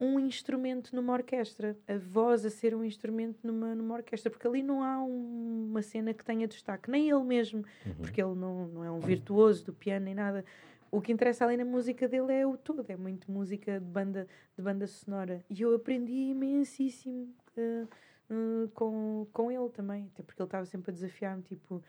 um 0.00 0.18
instrumento 0.18 0.96
numa 0.96 1.12
orquestra, 1.12 1.76
a 1.86 1.98
voz 1.98 2.46
a 2.46 2.50
ser 2.50 2.74
um 2.74 2.82
instrumento 2.82 3.46
numa, 3.46 3.74
numa 3.74 3.94
orquestra, 3.96 4.30
porque 4.30 4.46
ali 4.46 4.62
não 4.62 4.82
há 4.82 4.98
um, 5.02 5.68
uma 5.68 5.82
cena 5.82 6.14
que 6.14 6.24
tenha 6.24 6.48
destaque, 6.48 6.90
nem 6.90 7.10
ele 7.10 7.22
mesmo, 7.22 7.64
uhum. 7.84 7.94
porque 7.96 8.22
ele 8.22 8.34
não, 8.34 8.66
não 8.68 8.84
é 8.84 8.90
um 8.90 8.98
virtuoso 9.00 9.66
do 9.66 9.74
piano 9.74 10.06
nem 10.06 10.14
nada. 10.14 10.44
O 10.90 11.00
que 11.00 11.12
interessa 11.12 11.44
ali 11.44 11.56
na 11.56 11.64
música 11.64 12.08
dele 12.08 12.32
é 12.32 12.46
o 12.46 12.56
todo, 12.56 12.84
é 12.88 12.96
muito 12.96 13.30
música 13.30 13.78
de 13.78 13.86
banda, 13.86 14.26
de 14.56 14.62
banda 14.62 14.86
sonora. 14.86 15.44
E 15.50 15.60
eu 15.60 15.74
aprendi 15.74 16.30
imensíssimo 16.30 17.32
uh, 17.56 17.88
uh, 18.30 18.68
com, 18.74 19.26
com 19.32 19.52
ele 19.52 19.68
também, 19.68 20.10
até 20.12 20.22
porque 20.22 20.40
ele 20.40 20.46
estava 20.46 20.64
sempre 20.64 20.90
a 20.90 20.94
desafiar-me, 20.94 21.42
tipo, 21.42 21.82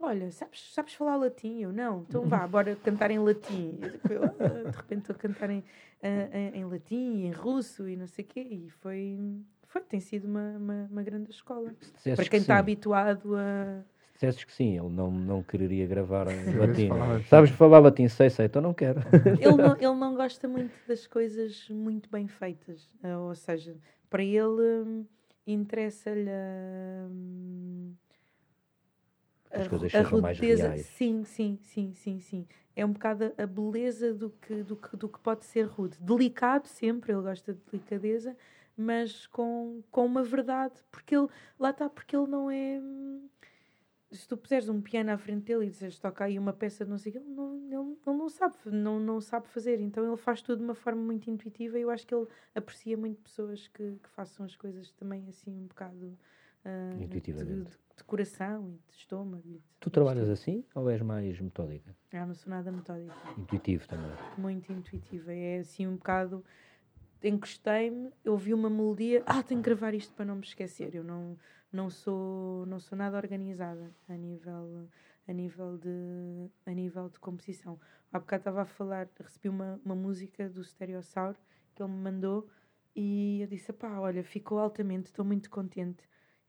olha, 0.00 0.30
sabes, 0.30 0.72
sabes 0.72 0.94
falar 0.94 1.16
latim? 1.16 1.60
Eu, 1.60 1.72
não, 1.72 2.04
então 2.08 2.22
vá, 2.26 2.46
bora 2.48 2.76
cantar 2.76 3.10
em 3.10 3.18
latim. 3.18 3.78
Eu, 4.08 4.24
ah, 4.24 4.70
de 4.70 4.76
repente 4.76 5.00
estou 5.00 5.16
a 5.16 5.18
cantar 5.18 5.50
em, 5.50 5.64
em, 6.02 6.58
em 6.60 6.64
latim, 6.64 7.24
em 7.26 7.30
russo 7.30 7.88
e 7.88 7.96
não 7.96 8.06
sei 8.06 8.24
o 8.24 8.28
quê, 8.28 8.40
e 8.40 8.70
foi, 8.70 9.18
foi 9.66 9.80
tem 9.82 10.00
sido 10.00 10.26
uma, 10.26 10.56
uma, 10.56 10.88
uma 10.90 11.02
grande 11.02 11.30
escola. 11.30 11.74
Para 12.14 12.24
quem 12.24 12.40
está 12.40 12.58
habituado 12.58 13.34
a... 13.36 13.82
Se 13.98 14.26
dissesses 14.26 14.44
que 14.44 14.52
sim, 14.52 14.78
ele 14.78 14.90
não, 14.90 15.10
não 15.10 15.42
quereria 15.42 15.88
gravar 15.88 16.28
em 16.30 16.56
latim. 16.56 16.88
Sabes 17.28 17.50
falar 17.50 17.80
latim? 17.80 18.06
Sei, 18.06 18.30
sei, 18.30 18.46
então 18.46 18.62
não 18.62 18.72
quero. 18.72 19.00
Ele 19.40 19.56
não, 19.56 19.74
ele 19.76 19.94
não 19.98 20.14
gosta 20.14 20.46
muito 20.46 20.72
das 20.86 21.04
coisas 21.06 21.68
muito 21.68 22.08
bem 22.08 22.28
feitas, 22.28 22.88
ou 23.02 23.34
seja, 23.34 23.76
para 24.08 24.22
ele 24.22 24.84
hum, 24.86 25.04
interessa-lhe... 25.44 26.30
Hum, 27.10 27.94
as 29.54 29.68
coisas 29.68 29.92
sejam 29.92 30.20
mais 30.20 30.38
reais. 30.38 30.86
Sim, 30.86 31.24
sim, 31.24 31.58
sim, 31.62 31.92
sim, 31.94 32.20
sim. 32.20 32.46
É 32.76 32.84
um 32.84 32.92
bocado 32.92 33.32
a 33.38 33.46
beleza 33.46 34.12
do 34.12 34.30
que, 34.30 34.62
do 34.62 34.76
que, 34.76 34.96
do 34.96 35.08
que 35.08 35.18
pode 35.20 35.44
ser 35.44 35.62
rude. 35.62 35.96
Delicado 36.00 36.66
sempre, 36.66 37.12
ele 37.12 37.22
gosta 37.22 37.54
de 37.54 37.60
delicadeza, 37.70 38.36
mas 38.76 39.26
com, 39.28 39.82
com 39.90 40.04
uma 40.04 40.24
verdade, 40.24 40.74
porque 40.90 41.16
ele, 41.16 41.28
lá 41.58 41.70
está, 41.70 41.88
porque 41.88 42.16
ele 42.16 42.26
não 42.26 42.50
é. 42.50 42.80
Se 44.10 44.28
tu 44.28 44.36
puseres 44.36 44.68
um 44.68 44.80
piano 44.80 45.10
à 45.10 45.18
frente 45.18 45.44
dele 45.44 45.66
e 45.66 45.70
dizes 45.70 45.98
toca 45.98 46.24
aí 46.24 46.38
uma 46.38 46.52
peça 46.52 46.84
de 46.84 46.90
não 46.90 46.98
sei 46.98 47.10
o 47.10 47.12
que, 47.14 47.18
ele 47.18 47.30
não, 47.30 47.56
ele, 47.56 47.96
ele 48.06 48.16
não 48.16 48.28
sabe, 48.28 48.54
não, 48.66 49.00
não 49.00 49.20
sabe 49.20 49.48
fazer. 49.48 49.80
Então 49.80 50.06
ele 50.06 50.16
faz 50.16 50.40
tudo 50.40 50.58
de 50.58 50.64
uma 50.64 50.74
forma 50.74 51.02
muito 51.02 51.28
intuitiva 51.30 51.78
e 51.78 51.82
eu 51.82 51.90
acho 51.90 52.06
que 52.06 52.14
ele 52.14 52.26
aprecia 52.54 52.96
muito 52.96 53.20
pessoas 53.22 53.66
que, 53.68 53.98
que 54.02 54.08
façam 54.10 54.46
as 54.46 54.54
coisas 54.54 54.92
também 54.92 55.28
assim 55.28 55.50
um 55.50 55.66
bocado 55.66 56.16
uh, 56.64 57.02
intuitivamente. 57.02 57.64
De, 57.64 57.64
de, 57.64 57.78
de 57.96 58.04
coração 58.04 58.70
e 58.70 58.90
de 58.90 58.96
estômago. 58.96 59.42
E 59.46 59.58
de, 59.58 59.64
tu 59.80 59.90
trabalhas 59.90 60.28
assim 60.28 60.64
ou 60.74 60.90
és 60.90 61.00
mais 61.02 61.40
metódica? 61.40 61.94
Ah, 62.12 62.26
não 62.26 62.34
sou 62.34 62.50
nada 62.50 62.70
metódica. 62.70 63.14
Intuitivo 63.38 63.86
também. 63.86 64.10
Muito 64.38 64.72
intuitiva. 64.72 65.32
É 65.32 65.58
assim 65.58 65.86
um 65.86 65.96
bocado. 65.96 66.44
Encostei-me, 67.22 68.10
ouvi 68.26 68.52
uma 68.52 68.68
melodia, 68.68 69.22
ah, 69.24 69.42
tenho 69.42 69.62
que 69.62 69.70
gravar 69.70 69.94
isto 69.94 70.12
para 70.12 70.26
não 70.26 70.36
me 70.36 70.42
esquecer. 70.42 70.94
Eu 70.94 71.02
não, 71.02 71.38
não, 71.72 71.88
sou, 71.88 72.66
não 72.66 72.78
sou 72.78 72.98
nada 72.98 73.16
organizada 73.16 73.90
a 74.06 74.14
nível, 74.14 74.86
a 75.26 75.32
nível, 75.32 75.78
de, 75.78 76.50
a 76.66 76.70
nível 76.70 77.08
de 77.08 77.18
composição. 77.18 77.80
Há 78.12 78.18
bocado 78.18 78.42
estava 78.42 78.62
a 78.62 78.66
falar, 78.66 79.08
recebi 79.18 79.48
uma, 79.48 79.80
uma 79.82 79.94
música 79.94 80.50
do 80.50 80.62
Stereossauro 80.62 81.38
que 81.74 81.82
ele 81.82 81.90
me 81.90 81.98
mandou 81.98 82.46
e 82.94 83.40
eu 83.40 83.48
disse: 83.48 83.72
pá, 83.72 83.98
olha, 83.98 84.22
ficou 84.22 84.58
altamente, 84.58 85.06
estou 85.06 85.24
muito 85.24 85.50
contente. 85.50 86.04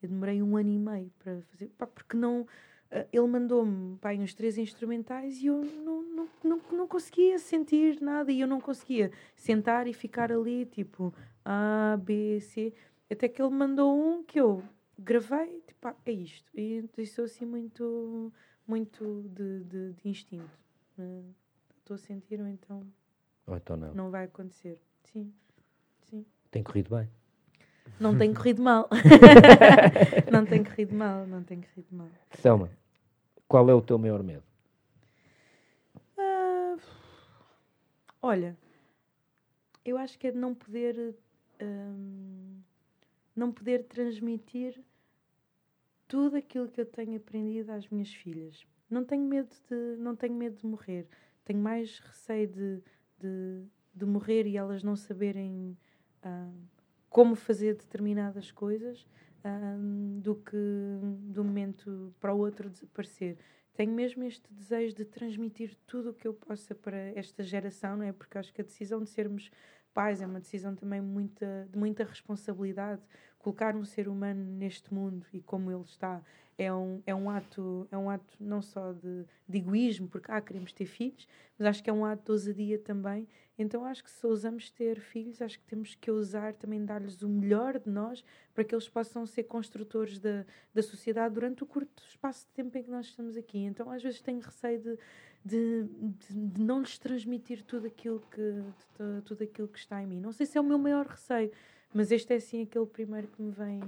Eu 0.06 0.10
demorei 0.10 0.42
um 0.42 0.56
ano 0.56 0.70
e 0.70 0.78
meio 0.78 1.12
para 1.18 1.42
fazer, 1.42 1.68
pá, 1.78 1.88
porque 1.88 2.16
não. 2.16 2.48
Eh, 2.92 3.08
ele 3.12 3.28
mandou-me 3.28 3.98
uns 4.20 4.34
três 4.36 4.58
instrumentais 4.58 5.42
e 5.42 5.48
eu 5.48 5.64
não, 5.84 6.04
não, 6.04 6.30
não, 6.44 6.62
não 6.72 6.88
conseguia 6.88 7.40
sentir 7.40 8.00
nada 8.00 8.32
e 8.32 8.40
eu 8.40 8.48
não 8.48 8.62
conseguia 8.62 9.12
sentar 9.36 9.88
e 9.88 9.94
ficar 9.94 10.32
ali, 10.32 10.66
tipo 10.68 11.12
A, 11.44 11.98
B, 12.00 12.40
C. 12.40 12.72
Até 13.10 13.28
que 13.28 13.42
ele 13.42 13.54
mandou 13.54 14.00
um 14.00 14.24
que 14.24 14.40
eu 14.40 14.64
gravei, 14.98 15.62
tipo, 15.68 15.88
ah, 15.88 15.96
é 16.06 16.12
isto. 16.12 16.48
E 16.54 16.88
isso 17.00 17.24
assim 17.24 17.46
muito, 17.46 18.32
muito 18.68 19.24
de, 19.30 19.64
de, 19.64 19.94
de 19.94 20.10
instinto. 20.10 20.60
Eh, 21.00 21.24
estou 21.80 21.96
a 21.96 21.98
sentir, 21.98 22.40
ou 22.40 22.48
então. 22.48 22.86
Ou 23.48 23.58
então 23.58 23.76
não. 23.76 23.96
Não 23.96 24.12
vai 24.12 24.26
acontecer. 24.26 24.80
Sim, 25.04 25.34
sim. 26.04 26.24
Tem 26.52 26.62
corrido 26.62 26.96
bem? 26.96 27.10
Não 28.00 28.18
tem 28.18 28.34
corrido 28.34 28.62
mal. 28.62 28.90
não 30.32 30.46
tem 30.46 30.64
corrido 30.64 30.94
mal, 30.94 31.26
não 31.26 31.44
tem 31.44 31.62
corrido 31.62 31.88
mal. 31.92 32.10
Selma, 32.32 32.70
qual 33.48 33.70
é 33.70 33.74
o 33.74 33.82
teu 33.82 33.98
maior 33.98 34.22
medo? 34.22 34.44
Uh, 36.18 36.80
olha, 38.22 38.58
eu 39.84 39.98
acho 39.98 40.18
que 40.20 40.28
é 40.28 40.32
de 40.32 40.38
não 40.38 40.54
poder 40.54 41.16
um, 41.62 42.60
não 43.36 43.52
poder 43.52 43.84
transmitir 43.84 44.82
tudo 46.08 46.38
aquilo 46.38 46.68
que 46.68 46.80
eu 46.80 46.86
tenho 46.86 47.18
aprendido 47.18 47.72
às 47.72 47.88
minhas 47.90 48.14
filhas. 48.14 48.66
Não 48.90 49.04
tenho 49.04 49.24
medo 49.24 49.50
de, 49.70 49.98
não 49.98 50.16
tenho 50.16 50.34
medo 50.34 50.58
de 50.58 50.66
morrer. 50.66 51.08
Tenho 51.44 51.60
mais 51.60 52.00
receio 52.00 52.48
de, 52.48 52.82
de, 53.20 53.64
de 53.94 54.06
morrer 54.06 54.46
e 54.48 54.58
elas 54.58 54.84
não 54.84 54.96
saberem 54.96 55.78
uh, 56.24 56.54
como 57.16 57.34
fazer 57.34 57.76
determinadas 57.76 58.52
coisas 58.52 59.08
uh, 59.40 60.20
do 60.20 60.36
que 60.36 60.58
de 61.32 61.40
um 61.40 61.46
momento 61.46 62.14
para 62.20 62.34
o 62.34 62.38
outro 62.38 62.70
desaparecer. 62.70 63.38
Tenho 63.74 63.94
mesmo 63.94 64.26
este 64.26 64.54
desejo 64.54 64.94
de 64.94 65.06
transmitir 65.06 65.78
tudo 65.88 66.10
o 66.10 66.14
que 66.14 66.28
eu 66.28 66.34
possa 66.34 66.76
para 66.76 66.98
esta 67.18 67.42
geração, 67.42 67.96
não 67.96 68.04
é? 68.04 68.12
Porque 68.12 68.38
acho 68.38 68.54
que 68.54 68.60
a 68.60 68.66
decisão 68.66 69.02
de 69.02 69.10
sermos 69.10 69.50
pais 69.94 70.22
é 70.22 70.26
uma 70.26 70.42
decisão 70.42 70.76
também 70.76 71.00
muita, 71.00 71.66
de 71.72 71.80
muita 71.80 72.04
responsabilidade. 72.04 73.02
Colocar 73.46 73.76
um 73.76 73.86
ser 73.86 74.08
humano 74.08 74.44
neste 74.44 74.92
mundo 74.92 75.24
e 75.32 75.40
como 75.40 75.70
ele 75.72 75.84
está 75.84 76.20
é 76.58 76.74
um, 76.74 77.00
é 77.06 77.14
um 77.14 77.30
ato 77.30 77.88
é 77.92 77.98
um 77.98 78.10
ato 78.10 78.34
não 78.40 78.60
só 78.60 78.92
de, 78.92 79.24
de 79.48 79.60
egoísmo, 79.60 80.08
porque 80.08 80.32
ah, 80.32 80.42
queremos 80.42 80.74
ter 80.74 80.88
filhos, 80.88 81.28
mas 81.56 81.68
acho 81.68 81.84
que 81.84 81.90
é 81.92 81.94
um 81.94 82.04
ato 82.04 82.24
de 82.24 82.32
ousadia 82.32 82.80
também. 82.80 83.28
Então 83.56 83.86
acho 83.86 84.04
que 84.04 84.10
se 84.10 84.26
ousamos 84.26 84.72
ter 84.72 85.00
filhos, 85.00 85.44
acho 85.44 85.60
que 85.60 85.66
temos 85.66 85.94
que 85.94 86.10
ousar 86.10 86.54
também 86.56 86.84
dar-lhes 86.84 87.22
o 87.22 87.30
melhor 87.30 87.78
de 87.78 87.88
nós 87.88 88.26
para 88.52 88.64
que 88.64 88.74
eles 88.74 88.90
possam 88.90 89.28
ser 89.28 89.44
construtores 89.44 90.18
da, 90.18 90.44
da 90.74 90.82
sociedade 90.82 91.36
durante 91.36 91.62
o 91.62 91.68
curto 91.68 92.02
espaço 92.04 92.48
de 92.48 92.52
tempo 92.52 92.76
em 92.76 92.82
que 92.82 92.90
nós 92.90 93.06
estamos 93.06 93.38
aqui. 93.38 93.60
Então 93.60 93.92
às 93.92 94.02
vezes 94.02 94.22
tenho 94.22 94.40
receio 94.40 94.82
de, 94.82 94.98
de, 95.46 95.84
de, 95.84 96.48
de 96.48 96.62
não 96.64 96.80
lhes 96.80 96.98
transmitir 96.98 97.62
tudo 97.62 97.86
aquilo, 97.86 98.24
que, 98.32 98.64
tudo 99.24 99.44
aquilo 99.44 99.68
que 99.68 99.78
está 99.78 100.02
em 100.02 100.08
mim. 100.08 100.20
Não 100.20 100.32
sei 100.32 100.48
se 100.48 100.58
é 100.58 100.62
o 100.62 100.64
meu 100.64 100.80
maior 100.80 101.06
receio, 101.06 101.52
mas 101.94 102.12
este 102.12 102.34
é 102.34 102.38
assim 102.38 102.64
aquele 102.64 102.86
primeiro 102.86 103.28
que 103.28 103.42
me 103.42 103.52
vem, 103.52 103.80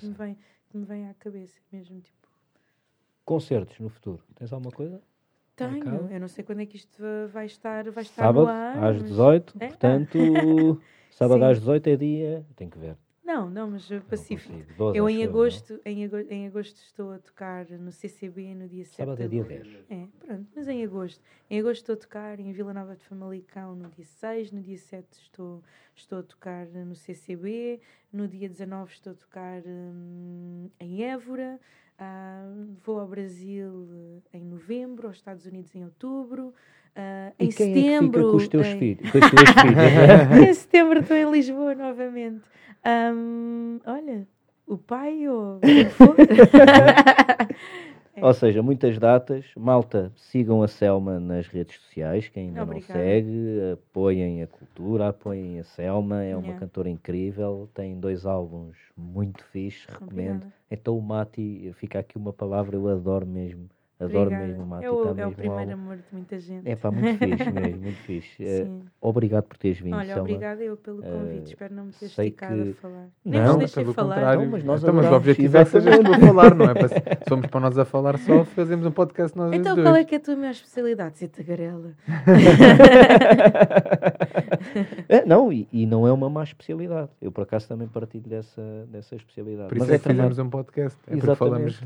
que 0.00 0.06
me 0.06 0.12
vem 0.12 0.36
que 0.68 0.76
me 0.76 0.84
vem 0.84 1.08
à 1.08 1.14
cabeça 1.14 1.60
mesmo, 1.72 2.00
tipo... 2.00 2.28
Concertos 3.24 3.78
no 3.80 3.88
futuro, 3.88 4.22
tens 4.34 4.52
alguma 4.52 4.70
coisa? 4.70 5.00
Tenho, 5.56 5.84
Marcado? 5.84 6.12
eu 6.12 6.20
não 6.20 6.28
sei 6.28 6.44
quando 6.44 6.60
é 6.60 6.66
que 6.66 6.76
isto 6.76 7.02
vai 7.32 7.46
estar, 7.46 7.90
vai 7.90 8.02
estar 8.02 8.24
sábado, 8.24 8.44
no 8.44 8.52
ar. 8.52 8.84
às 8.84 9.02
18, 9.02 9.54
é? 9.58 9.68
portanto, 9.68 10.18
sábado 11.10 11.40
Sim. 11.40 11.44
às 11.46 11.58
18 11.58 11.86
é 11.88 11.96
dia, 11.96 12.46
tenho 12.54 12.70
que 12.70 12.78
ver. 12.78 12.96
Não, 13.26 13.50
não, 13.50 13.72
mas 13.72 13.88
Pacífico. 14.08 14.72
12, 14.78 14.96
eu 14.96 15.10
em 15.10 15.24
agosto, 15.24 15.80
em 15.84 16.04
agosto, 16.04 16.30
em 16.30 16.46
agosto 16.46 16.76
estou 16.76 17.10
a 17.10 17.18
tocar 17.18 17.68
no 17.70 17.90
CCB 17.90 18.54
no 18.54 18.68
dia 18.68 18.84
7 18.84 18.96
Sábado 18.98 19.20
é 19.20 19.26
dia 19.26 19.42
10. 19.42 19.66
É, 19.90 20.06
pronto, 20.20 20.46
mas 20.54 20.68
em 20.68 20.84
agosto. 20.84 21.20
Em 21.50 21.58
agosto 21.58 21.80
estou 21.80 21.94
a 21.94 21.96
tocar 21.96 22.38
em 22.38 22.52
Vila 22.52 22.72
Nova 22.72 22.94
de 22.94 23.04
Famalicão 23.04 23.74
no 23.74 23.88
dia 23.90 24.04
6, 24.04 24.52
no 24.52 24.62
dia 24.62 24.78
7 24.78 25.08
estou, 25.20 25.60
estou 25.92 26.20
a 26.20 26.22
tocar 26.22 26.66
no 26.66 26.94
CCB, 26.94 27.80
no 28.12 28.28
dia 28.28 28.48
19 28.48 28.92
estou 28.92 29.12
a 29.12 29.16
tocar 29.16 29.60
hum, 29.66 30.70
em 30.78 31.02
Évora, 31.02 31.58
uh, 31.98 32.76
vou 32.84 33.00
ao 33.00 33.08
Brasil 33.08 34.22
em 34.32 34.44
novembro, 34.44 35.08
aos 35.08 35.16
Estados 35.16 35.46
Unidos 35.46 35.74
em 35.74 35.84
outubro. 35.84 36.54
Uh, 36.96 37.34
em 37.38 37.50
setembro. 37.50 38.28
É 38.28 38.30
com 38.30 38.36
os 38.36 38.48
teus 38.48 38.66
em... 38.66 38.78
filhos? 38.78 39.10
Com 39.10 39.20
filhos 39.28 40.48
em 40.48 40.54
setembro 40.54 41.00
estou 41.00 41.16
em 41.16 41.30
Lisboa 41.30 41.74
novamente. 41.74 42.40
Um, 42.86 43.78
olha, 43.84 44.26
o 44.66 44.78
pai 44.78 45.28
ou. 45.28 45.60
É. 45.62 45.86
Ou 48.22 48.32
seja, 48.32 48.62
muitas 48.62 48.98
datas. 48.98 49.44
Malta, 49.56 50.10
sigam 50.16 50.62
a 50.62 50.68
Selma 50.68 51.20
nas 51.20 51.46
redes 51.46 51.78
sociais, 51.78 52.28
quem 52.28 52.48
ainda 52.48 52.62
Obrigada. 52.62 52.94
não 52.94 53.04
segue, 53.04 53.72
apoiem 53.74 54.42
a 54.42 54.46
cultura, 54.46 55.08
apoiem 55.08 55.58
a 55.60 55.64
Selma, 55.64 56.22
é 56.22 56.34
uma 56.34 56.54
cantora 56.54 56.88
incrível, 56.88 57.68
tem 57.74 58.00
dois 58.00 58.24
álbuns 58.24 58.76
muito 58.96 59.44
fixes, 59.44 59.84
recomendo. 59.84 60.36
Obrigada. 60.36 60.54
Então 60.70 60.96
o 60.96 61.02
Mati, 61.02 61.74
fica 61.74 61.98
aqui 61.98 62.16
uma 62.16 62.32
palavra, 62.32 62.76
eu 62.76 62.88
adoro 62.88 63.26
mesmo 63.26 63.68
Adoro 63.98 64.26
Obrigada. 64.26 64.46
mesmo 64.46 64.66
Mati. 64.66 64.84
É 64.84 64.90
o, 64.90 65.14
tá 65.14 65.22
é 65.22 65.26
o 65.26 65.32
primeiro 65.32 65.72
amor 65.72 65.96
de 65.96 66.02
muita 66.12 66.38
gente. 66.38 66.68
É 66.68 66.76
pá, 66.76 66.90
muito 66.90 67.16
fixe 67.18 67.50
mesmo, 67.50 67.80
muito 67.80 67.98
fixe. 68.00 68.44
Uh, 68.44 68.82
obrigado 69.00 69.44
por 69.44 69.56
teres 69.56 69.80
vindo. 69.80 69.96
Olha, 69.96 70.20
obrigada 70.20 70.62
eu 70.62 70.76
pelo 70.76 71.02
convite. 71.02 71.40
Uh, 71.40 71.44
Espero 71.44 71.74
não 71.74 71.86
me 71.86 71.92
ter 71.92 72.04
esticado 72.04 72.62
que... 72.62 72.68
a 72.70 72.74
falar. 72.74 73.08
Nem 73.24 73.40
não, 73.40 73.58
pelo 73.58 73.94
falar. 73.94 74.14
contrário. 74.14 74.42
Não, 74.42 74.50
mas 74.50 74.64
nós 74.64 74.82
então, 74.82 74.94
mas 74.94 75.06
o 75.06 75.14
objetivo 75.14 75.56
é 75.56 75.64
que 75.64 75.70
seja 75.70 75.98
para 75.98 76.18
falar, 76.18 76.54
não 76.54 76.66
é? 76.66 76.74
Para, 76.74 76.88
somos 77.26 77.46
para 77.46 77.60
nós 77.60 77.78
a 77.78 77.86
falar 77.86 78.18
só, 78.18 78.44
fazemos 78.44 78.84
um 78.84 78.90
podcast 78.90 79.34
nós 79.34 79.54
Então 79.54 79.74
dois. 79.74 79.86
qual 79.86 79.96
é 79.96 80.04
que 80.04 80.14
é 80.14 80.18
a 80.18 80.20
tua 80.20 80.36
maior 80.36 80.50
especialidade, 80.50 81.18
Zé 81.18 81.28
Tagarela? 81.28 81.94
é, 85.08 85.24
não, 85.24 85.50
e, 85.50 85.66
e, 85.72 85.86
não 85.86 86.06
é 86.06 86.12
uma 86.12 86.28
má 86.28 86.42
especialidade. 86.42 87.08
Eu 87.20 87.32
por 87.32 87.44
acaso 87.44 87.66
também 87.66 87.88
partilho 87.88 88.28
dessa, 88.28 88.60
dessa 88.90 89.16
especialidade. 89.16 89.70
Por 89.70 89.78
isso 89.78 89.86
mas 89.86 89.92
é, 89.92 89.94
é 89.94 89.98
que 89.98 90.08
fizemos 90.10 90.38
um 90.38 90.50
podcast. 90.50 90.98
É 91.06 91.14
Exatamente. 91.14 91.38
falamos. 91.38 91.80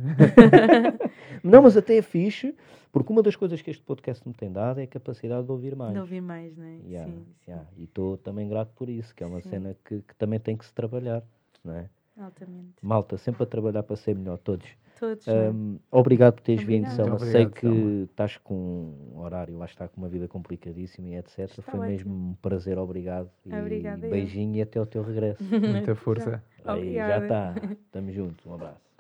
não, 1.45 1.63
mas 1.63 1.77
até 1.77 2.00
é 2.01 2.03
fixe 2.03 2.55
porque 2.93 3.13
uma 3.13 3.23
das 3.23 3.37
coisas 3.37 3.63
que 3.63 3.71
este 3.71 3.83
podcast 3.83 4.27
me 4.27 4.35
tem 4.35 4.51
dado 4.51 4.81
é 4.81 4.85
a 4.85 4.87
capacidade 4.87 5.45
de 5.45 5.53
ouvir 5.53 5.77
mais. 5.77 5.93
De 5.93 6.01
ouvir 6.01 6.21
mais, 6.21 6.57
não 6.57 6.65
é? 6.65 6.79
Yeah, 6.85 7.13
sim, 7.13 7.25
yeah. 7.47 7.67
E 7.77 7.85
estou 7.85 8.17
também 8.19 8.49
grato 8.49 8.73
por 8.75 8.89
isso, 8.89 9.15
que 9.15 9.23
é 9.23 9.27
uma 9.27 9.41
sim. 9.41 9.51
cena 9.51 9.77
que, 9.85 10.03
que, 10.03 10.15
também 10.17 10.41
tem 10.41 10.57
que 10.57 10.67
se 10.67 10.75
trabalhar, 10.75 11.23
não 11.65 11.75
é? 11.75 11.89
Altamente. 12.19 12.75
Malta, 12.83 13.17
sempre 13.17 13.45
a 13.45 13.47
trabalhar 13.47 13.83
para 13.83 13.97
ser 13.97 14.15
melhor, 14.15 14.39
todos. 14.39 14.67
Todos. 14.99 15.27
Um, 15.27 15.79
obrigado 15.91 16.35
por 16.35 16.43
teres 16.43 16.63
vindo, 16.63 16.87
Selma. 16.91 17.19
Sei 17.19 17.47
que 17.47 17.61
Selma. 17.61 18.05
estás 18.05 18.37
com 18.37 18.93
um 19.15 19.21
horário, 19.21 19.57
lá 19.57 19.65
está 19.65 19.89
com 19.89 19.99
uma 19.99 20.09
vida 20.09 20.29
complicadíssima 20.29 21.09
e 21.09 21.17
etc. 21.17 21.39
Está 21.39 21.63
Foi 21.63 21.81
ótimo. 21.81 21.87
mesmo 21.87 22.13
um 22.13 22.35
prazer, 22.43 22.77
obrigado. 22.77 23.31
Obrigada. 23.47 24.07
E 24.07 24.11
beijinho 24.11 24.57
e 24.57 24.61
até 24.61 24.79
ao 24.79 24.85
teu 24.85 25.03
regresso. 25.03 25.43
Muita 25.43 25.95
força. 25.97 26.45
Aí, 26.65 26.95
já 26.95 27.19
está. 27.19 27.55
Estamos 27.87 28.15
juntos. 28.15 28.45
Um 28.45 28.53
abraço. 28.53 28.91